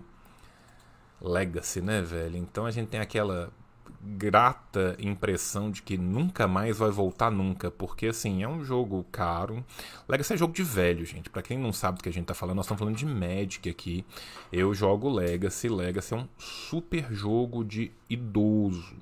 Legacy, 1.21 1.81
né, 1.81 2.01
velho? 2.03 2.37
Então 2.37 2.67
a 2.67 2.71
gente 2.71 2.89
tem 2.89 3.01
aquela 3.01 3.53
grata 4.01 4.97
impressão 4.99 5.71
de 5.71 5.81
que 5.81 5.97
nunca 5.97 6.49
mais 6.49 6.79
vai 6.79 6.91
voltar 6.91 7.31
nunca, 7.31 7.71
porque 7.71 8.07
assim, 8.07 8.43
é 8.43 8.49
um 8.49 8.65
jogo 8.65 9.05
caro. 9.13 9.65
Legacy 10.09 10.35
é 10.35 10.37
jogo 10.37 10.53
de 10.53 10.63
velho, 10.63 11.05
gente. 11.05 11.31
Para 11.31 11.43
quem 11.43 11.57
não 11.57 11.73
sabe 11.73 11.99
do 11.99 12.03
que 12.03 12.09
a 12.09 12.13
gente 12.13 12.27
tá 12.27 12.35
falando, 12.35 12.57
nós 12.57 12.67
estamos 12.67 12.81
falando 12.81 12.97
de 12.97 13.07
Magic 13.07 13.69
aqui. 13.69 14.05
Eu 14.53 14.75
jogo 14.75 15.09
Legacy, 15.09 15.69
Legacy 15.69 16.15
é 16.15 16.17
um 16.17 16.29
super 16.37 17.13
jogo 17.13 17.65
de 17.65 17.93
idoso, 18.11 18.97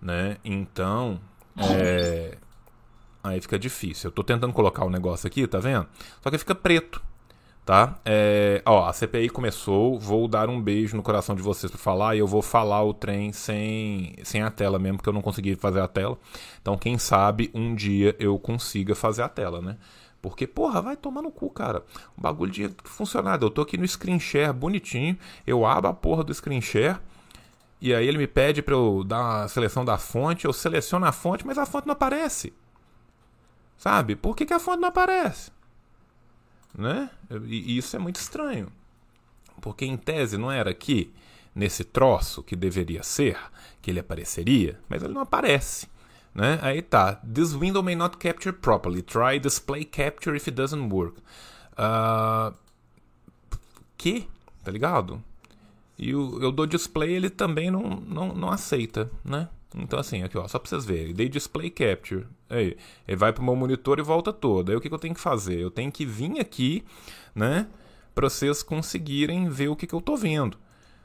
né? 0.00 0.38
Então, 0.44 1.20
é 1.58 2.38
aí 3.22 3.40
fica 3.40 3.58
difícil. 3.58 4.08
Eu 4.08 4.12
tô 4.12 4.22
tentando 4.22 4.52
colocar 4.52 4.84
o 4.84 4.90
negócio 4.90 5.26
aqui, 5.26 5.46
tá 5.46 5.58
vendo? 5.58 5.86
Só 6.22 6.30
que 6.30 6.38
fica 6.38 6.54
preto 6.54 7.02
tá? 7.66 7.98
É, 8.04 8.62
ó, 8.64 8.86
a 8.86 8.92
CPI 8.92 9.28
começou, 9.28 9.98
vou 9.98 10.28
dar 10.28 10.48
um 10.48 10.62
beijo 10.62 10.96
no 10.96 11.02
coração 11.02 11.34
de 11.34 11.42
vocês 11.42 11.68
para 11.68 11.80
falar 11.80 12.14
e 12.14 12.20
eu 12.20 12.26
vou 12.26 12.40
falar 12.40 12.84
o 12.84 12.94
trem 12.94 13.32
sem, 13.32 14.14
sem 14.22 14.40
a 14.40 14.50
tela 14.52 14.78
mesmo, 14.78 14.98
porque 14.98 15.08
eu 15.08 15.12
não 15.12 15.20
consegui 15.20 15.56
fazer 15.56 15.80
a 15.80 15.88
tela. 15.88 16.16
Então, 16.62 16.78
quem 16.78 16.96
sabe 16.96 17.50
um 17.52 17.74
dia 17.74 18.14
eu 18.20 18.38
consiga 18.38 18.94
fazer 18.94 19.22
a 19.22 19.28
tela, 19.28 19.60
né? 19.60 19.76
Porque, 20.22 20.46
porra, 20.46 20.80
vai 20.80 20.96
tomar 20.96 21.22
no 21.22 21.30
cu, 21.30 21.50
cara. 21.50 21.84
O 22.16 22.20
bagulho 22.20 22.52
de 22.52 22.70
funcionar. 22.84 23.42
Eu 23.42 23.50
tô 23.50 23.62
aqui 23.62 23.76
no 23.76 23.86
screen 23.86 24.20
share 24.20 24.52
bonitinho, 24.52 25.18
eu 25.44 25.66
abro 25.66 25.90
a 25.90 25.94
porra 25.94 26.22
do 26.22 26.32
screen 26.32 26.60
share. 26.60 26.98
E 27.80 27.92
aí 27.92 28.06
ele 28.06 28.16
me 28.16 28.28
pede 28.28 28.62
para 28.62 28.74
eu 28.74 29.02
dar 29.02 29.42
a 29.42 29.48
seleção 29.48 29.84
da 29.84 29.98
fonte, 29.98 30.44
eu 30.44 30.52
seleciono 30.52 31.04
a 31.04 31.10
fonte, 31.10 31.44
mas 31.44 31.58
a 31.58 31.66
fonte 31.66 31.86
não 31.88 31.94
aparece. 31.94 32.52
Sabe? 33.76 34.14
Por 34.14 34.36
que, 34.36 34.46
que 34.46 34.54
a 34.54 34.60
fonte 34.60 34.80
não 34.80 34.88
aparece? 34.88 35.55
Né? 36.76 37.10
E 37.46 37.78
isso 37.78 37.96
é 37.96 37.98
muito 37.98 38.16
estranho. 38.16 38.68
Porque 39.60 39.84
em 39.84 39.96
tese 39.96 40.36
não 40.36 40.52
era 40.52 40.70
aqui, 40.70 41.12
nesse 41.54 41.82
troço 41.82 42.42
que 42.42 42.54
deveria 42.54 43.02
ser, 43.02 43.38
que 43.80 43.90
ele 43.90 44.00
apareceria, 44.00 44.78
mas 44.88 45.02
ele 45.02 45.14
não 45.14 45.22
aparece. 45.22 45.88
Né? 46.34 46.58
Aí 46.60 46.82
tá. 46.82 47.14
This 47.14 47.54
window 47.54 47.82
may 47.82 47.96
not 47.96 48.18
capture 48.18 48.52
properly. 48.54 49.00
Try 49.00 49.38
display 49.40 49.84
capture 49.86 50.36
if 50.36 50.46
it 50.46 50.54
doesn't 50.54 50.92
work. 50.92 51.18
Uh, 51.72 52.54
que? 53.96 54.28
Tá 54.62 54.70
ligado? 54.70 55.22
E 55.98 56.14
o, 56.14 56.38
eu 56.42 56.52
dou 56.52 56.66
display, 56.66 57.14
ele 57.14 57.30
também 57.30 57.70
não, 57.70 57.82
não, 57.82 58.34
não 58.34 58.50
aceita, 58.50 59.10
né? 59.24 59.48
Então, 59.76 59.98
assim, 59.98 60.22
aqui, 60.22 60.38
ó, 60.38 60.48
só 60.48 60.58
pra 60.58 60.68
vocês 60.68 60.84
verem. 60.84 61.14
Dei 61.14 61.28
display 61.28 61.70
capture. 61.70 62.26
Aí, 62.48 62.76
ele 63.06 63.16
vai 63.16 63.32
pro 63.32 63.44
meu 63.44 63.54
monitor 63.54 63.98
e 63.98 64.02
volta 64.02 64.32
todo. 64.32 64.70
Aí, 64.70 64.76
o 64.76 64.80
que, 64.80 64.88
que 64.88 64.94
eu 64.94 64.98
tenho 64.98 65.14
que 65.14 65.20
fazer? 65.20 65.58
Eu 65.60 65.70
tenho 65.70 65.92
que 65.92 66.06
vir 66.06 66.40
aqui, 66.40 66.82
né? 67.34 67.68
Pra 68.14 68.28
vocês 68.30 68.62
conseguirem 68.62 69.48
ver 69.50 69.68
o 69.68 69.76
que, 69.76 69.86
que 69.86 69.94
eu 69.94 70.00
tô 70.00 70.16
vendo. 70.16 70.58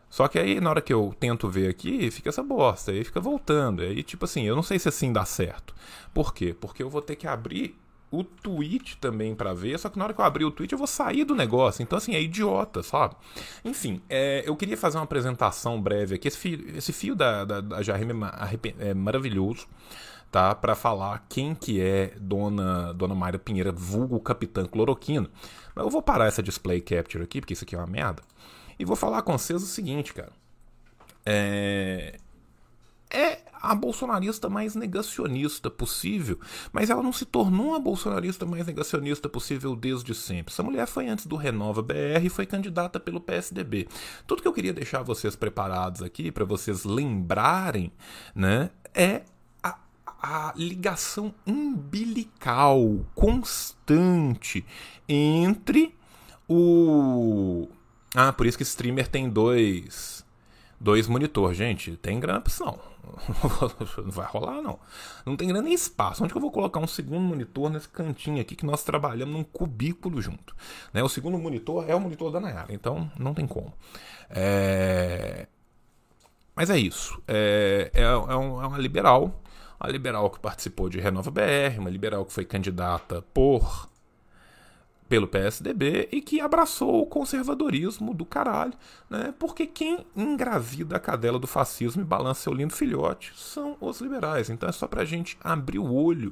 Só 0.09 0.27
que 0.27 0.39
aí, 0.39 0.59
na 0.59 0.69
hora 0.69 0.81
que 0.81 0.93
eu 0.93 1.13
tento 1.19 1.49
ver 1.49 1.69
aqui, 1.69 2.09
fica 2.11 2.29
essa 2.29 2.43
bosta. 2.43 2.91
Aí 2.91 3.03
fica 3.03 3.19
voltando. 3.19 3.81
Aí, 3.81 4.03
tipo 4.03 4.25
assim, 4.25 4.43
eu 4.43 4.55
não 4.55 4.63
sei 4.63 4.79
se 4.79 4.87
assim 4.89 5.11
dá 5.11 5.25
certo. 5.25 5.75
Por 6.13 6.33
quê? 6.33 6.55
Porque 6.57 6.81
eu 6.83 6.89
vou 6.89 7.01
ter 7.01 7.15
que 7.15 7.27
abrir 7.27 7.77
o 8.11 8.25
tweet 8.25 8.97
também 8.97 9.33
para 9.33 9.53
ver, 9.53 9.79
só 9.79 9.87
que 9.87 9.97
na 9.97 10.03
hora 10.03 10.13
que 10.13 10.19
eu 10.19 10.25
abrir 10.25 10.43
o 10.43 10.51
tweet 10.51 10.73
eu 10.73 10.77
vou 10.77 10.85
sair 10.85 11.23
do 11.23 11.33
negócio. 11.33 11.81
Então, 11.81 11.97
assim, 11.97 12.13
é 12.13 12.21
idiota, 12.21 12.83
sabe? 12.83 13.15
Enfim, 13.63 14.01
é, 14.09 14.43
eu 14.45 14.55
queria 14.57 14.75
fazer 14.75 14.97
uma 14.97 15.05
apresentação 15.05 15.81
breve 15.81 16.15
aqui. 16.15 16.27
Esse 16.27 16.37
fio, 16.37 16.77
esse 16.77 16.91
fio 16.91 17.15
da, 17.15 17.45
da, 17.45 17.61
da 17.61 17.77
é, 17.79 18.89
é 18.89 18.93
maravilhoso, 18.93 19.65
tá? 20.29 20.53
Para 20.53 20.75
falar 20.75 21.25
quem 21.29 21.55
que 21.55 21.79
é 21.79 22.13
Dona, 22.19 22.93
Dona 22.93 23.15
Mayra 23.15 23.39
Pinheira, 23.39 23.71
vulgo 23.71 24.19
Capitã 24.19 24.65
Cloroquina. 24.65 25.29
Mas 25.73 25.85
eu 25.85 25.89
vou 25.89 26.01
parar 26.01 26.25
essa 26.25 26.43
display 26.43 26.81
capture 26.81 27.23
aqui, 27.23 27.39
porque 27.39 27.53
isso 27.53 27.63
aqui 27.63 27.75
é 27.75 27.77
uma 27.77 27.87
merda. 27.87 28.21
E 28.77 28.83
vou 28.83 28.97
falar 28.97 29.21
com 29.21 29.37
vocês 29.37 29.63
o 29.63 29.67
seguinte, 29.67 30.13
cara. 30.13 30.33
É, 31.25 32.17
é 33.11 33.39
a 33.61 33.75
bolsonarista 33.75 34.49
mais 34.49 34.73
negacionista 34.73 35.69
possível, 35.69 36.39
mas 36.71 36.89
ela 36.89 37.03
não 37.03 37.13
se 37.13 37.25
tornou 37.25 37.75
a 37.75 37.79
bolsonarista 37.79 38.45
mais 38.45 38.65
negacionista 38.65 39.29
possível 39.29 39.75
desde 39.75 40.15
sempre. 40.15 40.51
Essa 40.51 40.63
mulher 40.63 40.87
foi 40.87 41.07
antes 41.07 41.27
do 41.27 41.35
Renova 41.35 41.81
BR 41.81 42.23
e 42.23 42.29
foi 42.29 42.45
candidata 42.45 42.99
pelo 42.99 43.21
PSDB. 43.21 43.87
Tudo 44.25 44.41
que 44.41 44.47
eu 44.47 44.53
queria 44.53 44.73
deixar 44.73 45.03
vocês 45.03 45.35
preparados 45.35 46.01
aqui 46.01 46.31
para 46.31 46.45
vocês 46.45 46.83
lembrarem, 46.83 47.91
né, 48.33 48.71
é 48.95 49.23
a, 50.23 50.53
ligação 50.55 51.33
umbilical 51.47 53.03
constante 53.15 54.63
entre 55.09 55.95
o 56.47 57.67
ah, 58.13 58.31
por 58.31 58.45
isso 58.45 58.55
que 58.55 58.63
streamer 58.63 59.07
tem 59.07 59.27
dois 59.27 60.23
dois 60.79 61.07
monitor, 61.07 61.55
gente, 61.55 61.97
tem 61.97 62.19
grana 62.19 62.37
opção 62.37 62.90
não 64.03 64.11
vai 64.11 64.25
rolar, 64.25 64.61
não. 64.61 64.79
Não 65.25 65.35
tem 65.35 65.47
grande 65.47 65.71
espaço. 65.71 66.23
Onde 66.23 66.33
que 66.33 66.37
eu 66.37 66.41
vou 66.41 66.51
colocar 66.51 66.79
um 66.79 66.87
segundo 66.87 67.21
monitor 67.21 67.69
nesse 67.69 67.89
cantinho 67.89 68.41
aqui 68.41 68.55
que 68.55 68.65
nós 68.65 68.83
trabalhamos 68.83 69.35
num 69.35 69.43
cubículo 69.43 70.21
junto? 70.21 70.55
Né? 70.93 71.03
O 71.03 71.09
segundo 71.09 71.37
monitor 71.37 71.89
é 71.89 71.95
o 71.95 71.99
monitor 71.99 72.31
da 72.31 72.39
Nayara, 72.39 72.73
então 72.73 73.11
não 73.17 73.33
tem 73.33 73.47
como. 73.47 73.73
É... 74.29 75.47
Mas 76.55 76.69
é 76.69 76.77
isso. 76.77 77.21
É, 77.27 77.91
é, 77.93 78.03
é, 78.03 78.15
um, 78.15 78.61
é 78.61 78.67
uma 78.67 78.77
liberal. 78.77 79.41
Uma 79.79 79.89
liberal 79.89 80.29
que 80.29 80.39
participou 80.39 80.89
de 80.89 80.99
Renova 80.99 81.31
BR, 81.31 81.79
uma 81.79 81.89
liberal 81.89 82.23
que 82.23 82.31
foi 82.31 82.45
candidata 82.45 83.23
por 83.33 83.89
pelo 85.11 85.27
PSDB 85.27 86.07
e 86.09 86.21
que 86.21 86.39
abraçou 86.39 87.01
o 87.01 87.05
conservadorismo 87.05 88.13
do 88.13 88.23
caralho, 88.23 88.71
né? 89.09 89.33
Porque 89.37 89.67
quem 89.67 90.05
engravida 90.15 90.95
a 90.95 91.01
cadela 91.01 91.37
do 91.37 91.47
fascismo 91.47 92.01
e 92.01 92.05
balança 92.05 92.43
seu 92.43 92.53
lindo 92.53 92.73
filhote 92.73 93.33
são 93.35 93.75
os 93.81 93.99
liberais. 93.99 94.49
Então 94.49 94.69
é 94.69 94.71
só 94.71 94.87
pra 94.87 95.03
gente 95.03 95.37
abrir 95.43 95.79
o 95.79 95.93
olho 95.93 96.31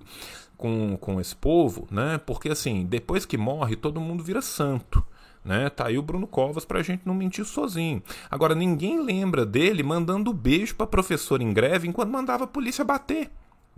com, 0.55 0.95
com 0.95 1.19
esse 1.19 1.35
povo, 1.35 1.89
né? 1.91 2.21
Porque 2.25 2.47
assim, 2.47 2.85
depois 2.85 3.25
que 3.25 3.37
morre, 3.37 3.75
todo 3.75 3.99
mundo 3.99 4.23
vira 4.23 4.41
santo. 4.41 5.05
Né? 5.43 5.69
Tá 5.69 5.87
aí 5.87 5.97
o 5.97 6.01
Bruno 6.01 6.25
Covas 6.25 6.63
pra 6.63 6.81
gente 6.81 7.01
não 7.03 7.13
mentir 7.13 7.43
sozinho. 7.43 8.01
Agora, 8.31 8.55
ninguém 8.55 9.03
lembra 9.03 9.45
dele 9.45 9.83
mandando 9.83 10.33
beijo 10.33 10.75
pra 10.75 10.87
professor 10.87 11.41
em 11.41 11.51
greve 11.51 11.85
enquanto 11.85 12.11
mandava 12.11 12.45
a 12.45 12.47
polícia 12.47 12.85
bater 12.85 13.29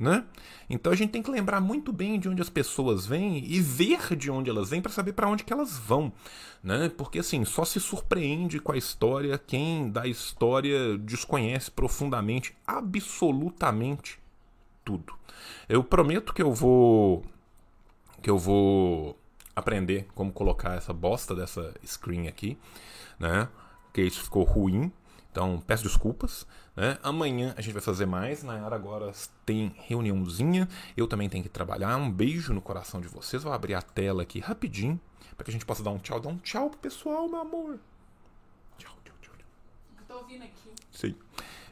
né? 0.01 0.25
Então 0.67 0.91
a 0.91 0.95
gente 0.95 1.11
tem 1.11 1.21
que 1.21 1.29
lembrar 1.29 1.61
muito 1.61 1.93
bem 1.93 2.19
de 2.19 2.27
onde 2.27 2.41
as 2.41 2.49
pessoas 2.49 3.05
vêm 3.05 3.37
e 3.45 3.59
ver 3.61 4.15
de 4.15 4.31
onde 4.31 4.49
elas 4.49 4.71
vêm 4.71 4.81
para 4.81 4.91
saber 4.91 5.13
para 5.13 5.29
onde 5.29 5.43
que 5.43 5.53
elas 5.53 5.77
vão, 5.77 6.11
né? 6.63 6.89
Porque 6.97 7.19
assim, 7.19 7.45
só 7.45 7.63
se 7.63 7.79
surpreende 7.79 8.59
com 8.59 8.71
a 8.71 8.77
história 8.77 9.37
quem 9.37 9.91
da 9.91 10.07
história 10.07 10.97
desconhece 10.97 11.69
profundamente 11.69 12.55
absolutamente 12.65 14.19
tudo. 14.83 15.13
Eu 15.69 15.83
prometo 15.83 16.33
que 16.33 16.41
eu 16.41 16.51
vou 16.51 17.23
que 18.23 18.29
eu 18.29 18.39
vou 18.39 19.15
aprender 19.55 20.07
como 20.15 20.31
colocar 20.31 20.73
essa 20.73 20.93
bosta 20.93 21.35
dessa 21.35 21.75
screen 21.85 22.27
aqui, 22.27 22.57
né? 23.19 23.47
Que 23.93 24.01
isso 24.01 24.23
ficou 24.23 24.43
ruim, 24.43 24.91
então, 25.31 25.63
peço 25.65 25.83
desculpas. 25.83 26.45
Né? 26.81 26.97
Amanhã 27.03 27.53
a 27.55 27.61
gente 27.61 27.73
vai 27.73 27.81
fazer 27.83 28.07
mais. 28.07 28.41
Nayara 28.41 28.75
agora 28.75 29.11
tem 29.45 29.71
reuniãozinha. 29.87 30.67
Eu 30.97 31.05
também 31.07 31.29
tenho 31.29 31.43
que 31.43 31.49
trabalhar. 31.49 31.95
Um 31.95 32.09
beijo 32.09 32.55
no 32.55 32.59
coração 32.59 32.99
de 32.99 33.07
vocês. 33.07 33.43
Vou 33.43 33.53
abrir 33.53 33.75
a 33.75 33.83
tela 33.83 34.23
aqui 34.23 34.39
rapidinho 34.39 34.99
para 35.37 35.45
que 35.45 35.51
a 35.51 35.53
gente 35.53 35.63
possa 35.63 35.83
dar 35.83 35.91
um 35.91 35.99
tchau. 35.99 36.19
Dar 36.19 36.29
um 36.29 36.39
tchau 36.39 36.71
pro 36.71 36.79
pessoal, 36.79 37.29
meu 37.29 37.39
amor. 37.39 37.77
Tchau, 38.79 38.95
tchau, 39.05 39.13
tchau. 39.21 39.33
Eu 39.99 40.05
tô 40.07 40.23
ouvindo 40.23 40.43
aqui. 40.43 40.71
Sim. 40.91 41.13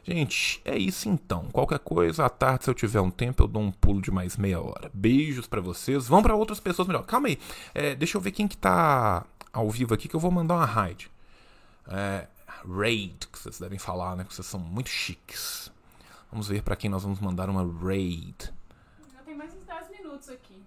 Gente, 0.04 0.62
é 0.64 0.78
isso 0.78 1.08
então. 1.08 1.46
Qualquer 1.46 1.80
coisa, 1.80 2.26
à 2.26 2.28
tarde, 2.28 2.62
se 2.62 2.70
eu 2.70 2.74
tiver 2.74 3.00
um 3.00 3.10
tempo, 3.10 3.42
eu 3.42 3.48
dou 3.48 3.62
um 3.62 3.72
pulo 3.72 4.00
de 4.00 4.12
mais 4.12 4.36
meia 4.36 4.60
hora. 4.60 4.92
Beijos 4.94 5.48
para 5.48 5.60
vocês. 5.60 6.06
Vão 6.06 6.22
para 6.22 6.36
outras 6.36 6.60
pessoas 6.60 6.86
melhor. 6.86 7.02
Calma 7.02 7.26
aí. 7.26 7.38
É, 7.74 7.96
deixa 7.96 8.16
eu 8.16 8.20
ver 8.20 8.30
quem 8.30 8.46
que 8.46 8.56
tá 8.56 9.26
ao 9.52 9.68
vivo 9.70 9.92
aqui 9.92 10.06
que 10.06 10.14
eu 10.14 10.20
vou 10.20 10.30
mandar 10.30 10.54
uma 10.54 10.64
raid. 10.64 11.10
É, 11.88 12.28
raid, 12.68 13.28
que 13.28 13.38
vocês 13.38 13.58
devem 13.58 13.78
falar, 13.78 14.16
né? 14.16 14.24
Que 14.24 14.34
vocês 14.34 14.46
são 14.46 14.60
muito 14.60 14.88
chiques. 14.88 15.70
Vamos 16.30 16.48
ver 16.48 16.62
para 16.62 16.76
quem 16.76 16.88
nós 16.88 17.02
vamos 17.02 17.20
mandar 17.20 17.48
uma 17.48 17.62
raid. 17.62 18.52
Já 19.12 19.22
tem 19.22 19.36
mais 19.36 19.54
uns 19.54 19.64
10 19.64 19.90
minutos 19.90 20.28
aqui. 20.28 20.62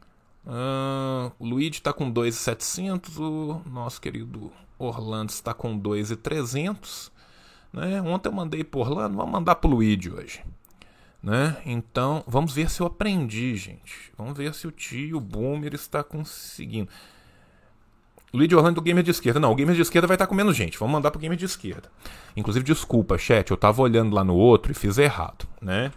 Uh, 0.46 1.32
o 1.40 1.46
Luigi 1.46 1.78
está 1.78 1.94
com 1.94 2.10
2,700. 2.12 3.18
O 3.18 3.62
nosso 3.66 4.02
querido 4.02 4.52
Orlando 4.78 5.32
está 5.32 5.54
com 5.54 5.78
2,300. 5.78 7.12
Né? 7.72 8.02
Ontem 8.02 8.30
eu 8.30 8.34
mandei 8.34 8.64
para 8.64 8.80
Orlando, 8.80 9.18
vamos 9.18 9.32
mandar 9.32 9.56
para 9.56 9.68
o 9.68 9.72
Luigi 9.72 10.12
hoje. 10.12 10.44
Né? 11.22 11.62
Então, 11.66 12.24
vamos 12.28 12.54
ver 12.54 12.70
se 12.70 12.82
eu 12.82 12.88
aprendi, 12.88 13.56
gente. 13.56 14.12
Vamos 14.18 14.38
ver 14.38 14.54
se 14.54 14.68
o 14.68 14.72
tio 14.72 15.20
Boomer 15.20 15.74
está 15.74 16.04
conseguindo. 16.04 16.90
Luiz 18.34 18.52
Orlando 18.52 18.76
do 18.76 18.82
gamer 18.82 19.04
de 19.04 19.12
esquerda. 19.12 19.40
Não, 19.40 19.52
o 19.52 19.56
gamer 19.56 19.76
de 19.76 19.82
esquerda 19.82 20.08
vai 20.08 20.16
estar 20.16 20.26
com 20.26 20.34
menos 20.34 20.56
gente. 20.56 20.78
Vamos 20.78 20.94
mandar 20.94 21.12
pro 21.12 21.20
gamer 21.20 21.38
de 21.38 21.46
esquerda. 21.46 21.92
Inclusive, 22.36 22.66
desculpa, 22.66 23.18
chat, 23.18 23.52
eu 23.52 23.58
tava 23.58 23.82
olhando 23.82 24.16
lá 24.16 24.24
no 24.24 24.36
outro 24.36 24.72
e 24.72 24.76
fiz 24.76 24.98
errado, 24.98 25.48
né? 25.62 25.92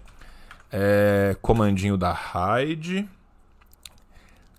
É, 0.70 1.34
comandinho 1.40 1.96
da 1.96 2.12
raid. 2.12 3.08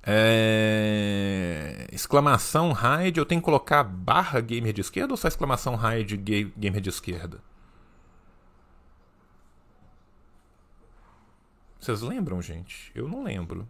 É, 0.02 1.88
exclamação 1.92 2.72
raid, 2.72 3.20
eu 3.20 3.26
tenho 3.26 3.42
que 3.42 3.46
colocar 3.46 3.84
barra 3.84 4.40
gamer 4.40 4.74
de 4.74 4.82
esquerda 4.82 5.14
ou 5.14 5.18
só 5.18 5.28
exclamação 5.28 5.76
raid 5.76 6.18
gamer 6.58 6.82
de 6.82 6.90
esquerda? 6.90 7.40
Vocês 11.80 12.02
lembram, 12.02 12.42
gente? 12.42 12.92
Eu 12.96 13.08
não 13.08 13.24
lembro. 13.24 13.68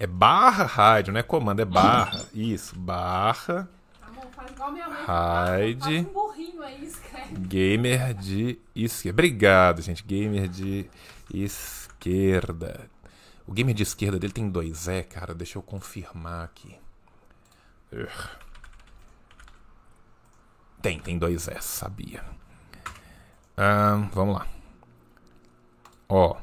É 0.00 0.06
barra 0.06 0.64
rádio, 0.64 1.12
não 1.12 1.20
é 1.20 1.22
comando, 1.22 1.60
é 1.60 1.64
barra. 1.66 2.24
Isso, 2.32 2.74
barra. 2.74 3.68
Amor, 4.00 4.28
faz 4.32 4.50
igual 4.50 4.72
minha 4.72 4.88
mãe. 4.88 5.04
Raid. 5.04 5.78
Faz 5.78 6.06
um 6.06 6.12
burrinho 6.14 6.62
aí, 6.62 6.84
escreve. 6.86 7.34
Gamer 7.34 8.14
de 8.14 8.58
esquerda. 8.74 9.14
Obrigado, 9.14 9.82
gente. 9.82 10.02
Gamer 10.02 10.48
de 10.48 10.88
esquerda. 11.34 12.88
O 13.46 13.52
gamer 13.52 13.74
de 13.74 13.82
esquerda 13.82 14.18
dele 14.18 14.32
tem 14.32 14.48
dois 14.48 14.88
E, 14.88 15.02
cara. 15.02 15.34
Deixa 15.34 15.58
eu 15.58 15.62
confirmar 15.62 16.46
aqui. 16.46 16.78
Urgh. 17.92 18.30
Tem, 20.80 20.98
tem 20.98 21.18
dois 21.18 21.46
S, 21.46 21.76
sabia. 21.76 22.24
Ah, 23.54 24.08
vamos 24.14 24.36
lá. 24.36 24.46
Ó. 26.08 26.38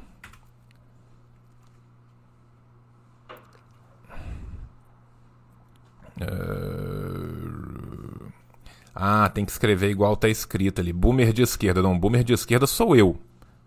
Ah, 8.96 9.30
tem 9.30 9.46
que 9.46 9.52
escrever 9.52 9.90
igual 9.90 10.18
tá 10.18 10.28
escrito 10.28 10.82
ali. 10.82 10.92
Boomer 10.92 11.32
de 11.32 11.44
esquerda. 11.44 11.82
Não, 11.82 11.98
boomer 11.98 12.24
de 12.24 12.34
esquerda 12.34 12.66
sou 12.66 12.96
eu, 12.96 13.20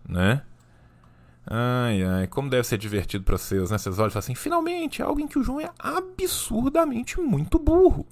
né? 0.07 0.43
Ai, 1.45 2.03
ai, 2.03 2.27
como 2.27 2.49
deve 2.49 2.67
ser 2.67 2.77
divertido 2.77 3.23
pra 3.23 3.37
vocês, 3.37 3.71
né? 3.71 3.77
Vocês 3.77 3.97
olham 3.97 4.09
e 4.09 4.11
falam 4.11 4.23
assim, 4.23 4.35
finalmente, 4.35 5.01
algo 5.01 5.19
em 5.19 5.27
que 5.27 5.39
o 5.39 5.43
João 5.43 5.59
é 5.59 5.71
absurdamente 5.79 7.19
muito 7.19 7.57
burro. 7.57 8.05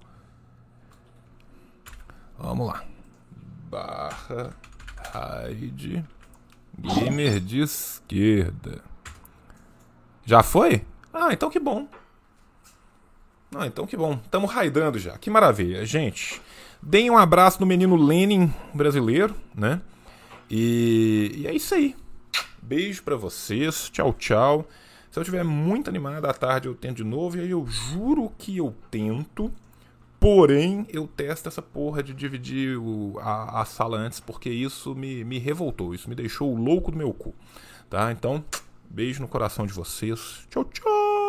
Vamos 2.38 2.68
lá. 2.68 2.84
Barra 3.70 4.56
raid 5.14 6.06
gamer 6.78 7.40
de 7.40 7.62
esquerda. 7.62 8.82
Já 10.26 10.42
foi? 10.42 10.86
Ah, 11.14 11.34
então 11.34 11.50
que 11.50 11.60
bom. 11.60 11.88
Ah, 13.56 13.66
então 13.66 13.88
que 13.88 13.98
bom. 13.98 14.20
Estamos 14.24 14.52
raidando 14.52 15.00
já. 15.00 15.18
Que 15.18 15.30
maravilha. 15.30 15.86
Gente, 15.86 16.42
deem 16.82 17.10
um 17.10 17.18
abraço 17.18 17.60
no 17.60 17.66
menino 17.66 17.96
Lenin 17.96 18.54
brasileiro, 18.74 19.36
né? 19.56 19.82
E, 20.50 21.32
e 21.36 21.48
é 21.48 21.54
isso 21.54 21.74
aí. 21.74 21.96
Beijo 22.62 23.04
para 23.04 23.16
vocês. 23.16 23.90
Tchau, 23.90 24.14
tchau. 24.14 24.68
Se 25.12 25.18
eu 25.18 25.24
estiver 25.24 25.44
muito 25.44 25.90
animado 25.90 26.26
à 26.26 26.34
tarde, 26.34 26.68
eu 26.68 26.76
tento 26.76 26.98
de 26.98 27.04
novo. 27.04 27.38
E 27.38 27.42
aí 27.42 27.50
eu 27.50 27.66
juro 27.66 28.32
que 28.38 28.58
eu 28.58 28.76
tento. 28.92 29.52
Porém, 30.20 30.86
eu 30.90 31.08
testo 31.08 31.48
essa 31.48 31.62
porra 31.62 32.04
de 32.04 32.14
dividir 32.14 32.78
o, 32.78 33.18
a, 33.20 33.62
a, 33.62 33.66
sala 33.66 33.98
antes, 33.98 34.20
porque 34.20 34.50
isso 34.50 34.94
me, 34.94 35.24
me 35.24 35.40
revoltou. 35.40 35.96
Isso 35.96 36.10
me 36.10 36.16
deixou 36.16 36.54
louco 36.56 36.92
do 36.92 36.98
meu 36.98 37.14
cu. 37.14 37.34
Tá? 37.90 38.12
Então, 38.12 38.44
beijo 38.90 39.22
no 39.22 39.28
coração 39.28 39.66
de 39.66 39.74
vocês. 39.74 40.46
Tchau, 40.50 40.66
tchau. 40.66 41.29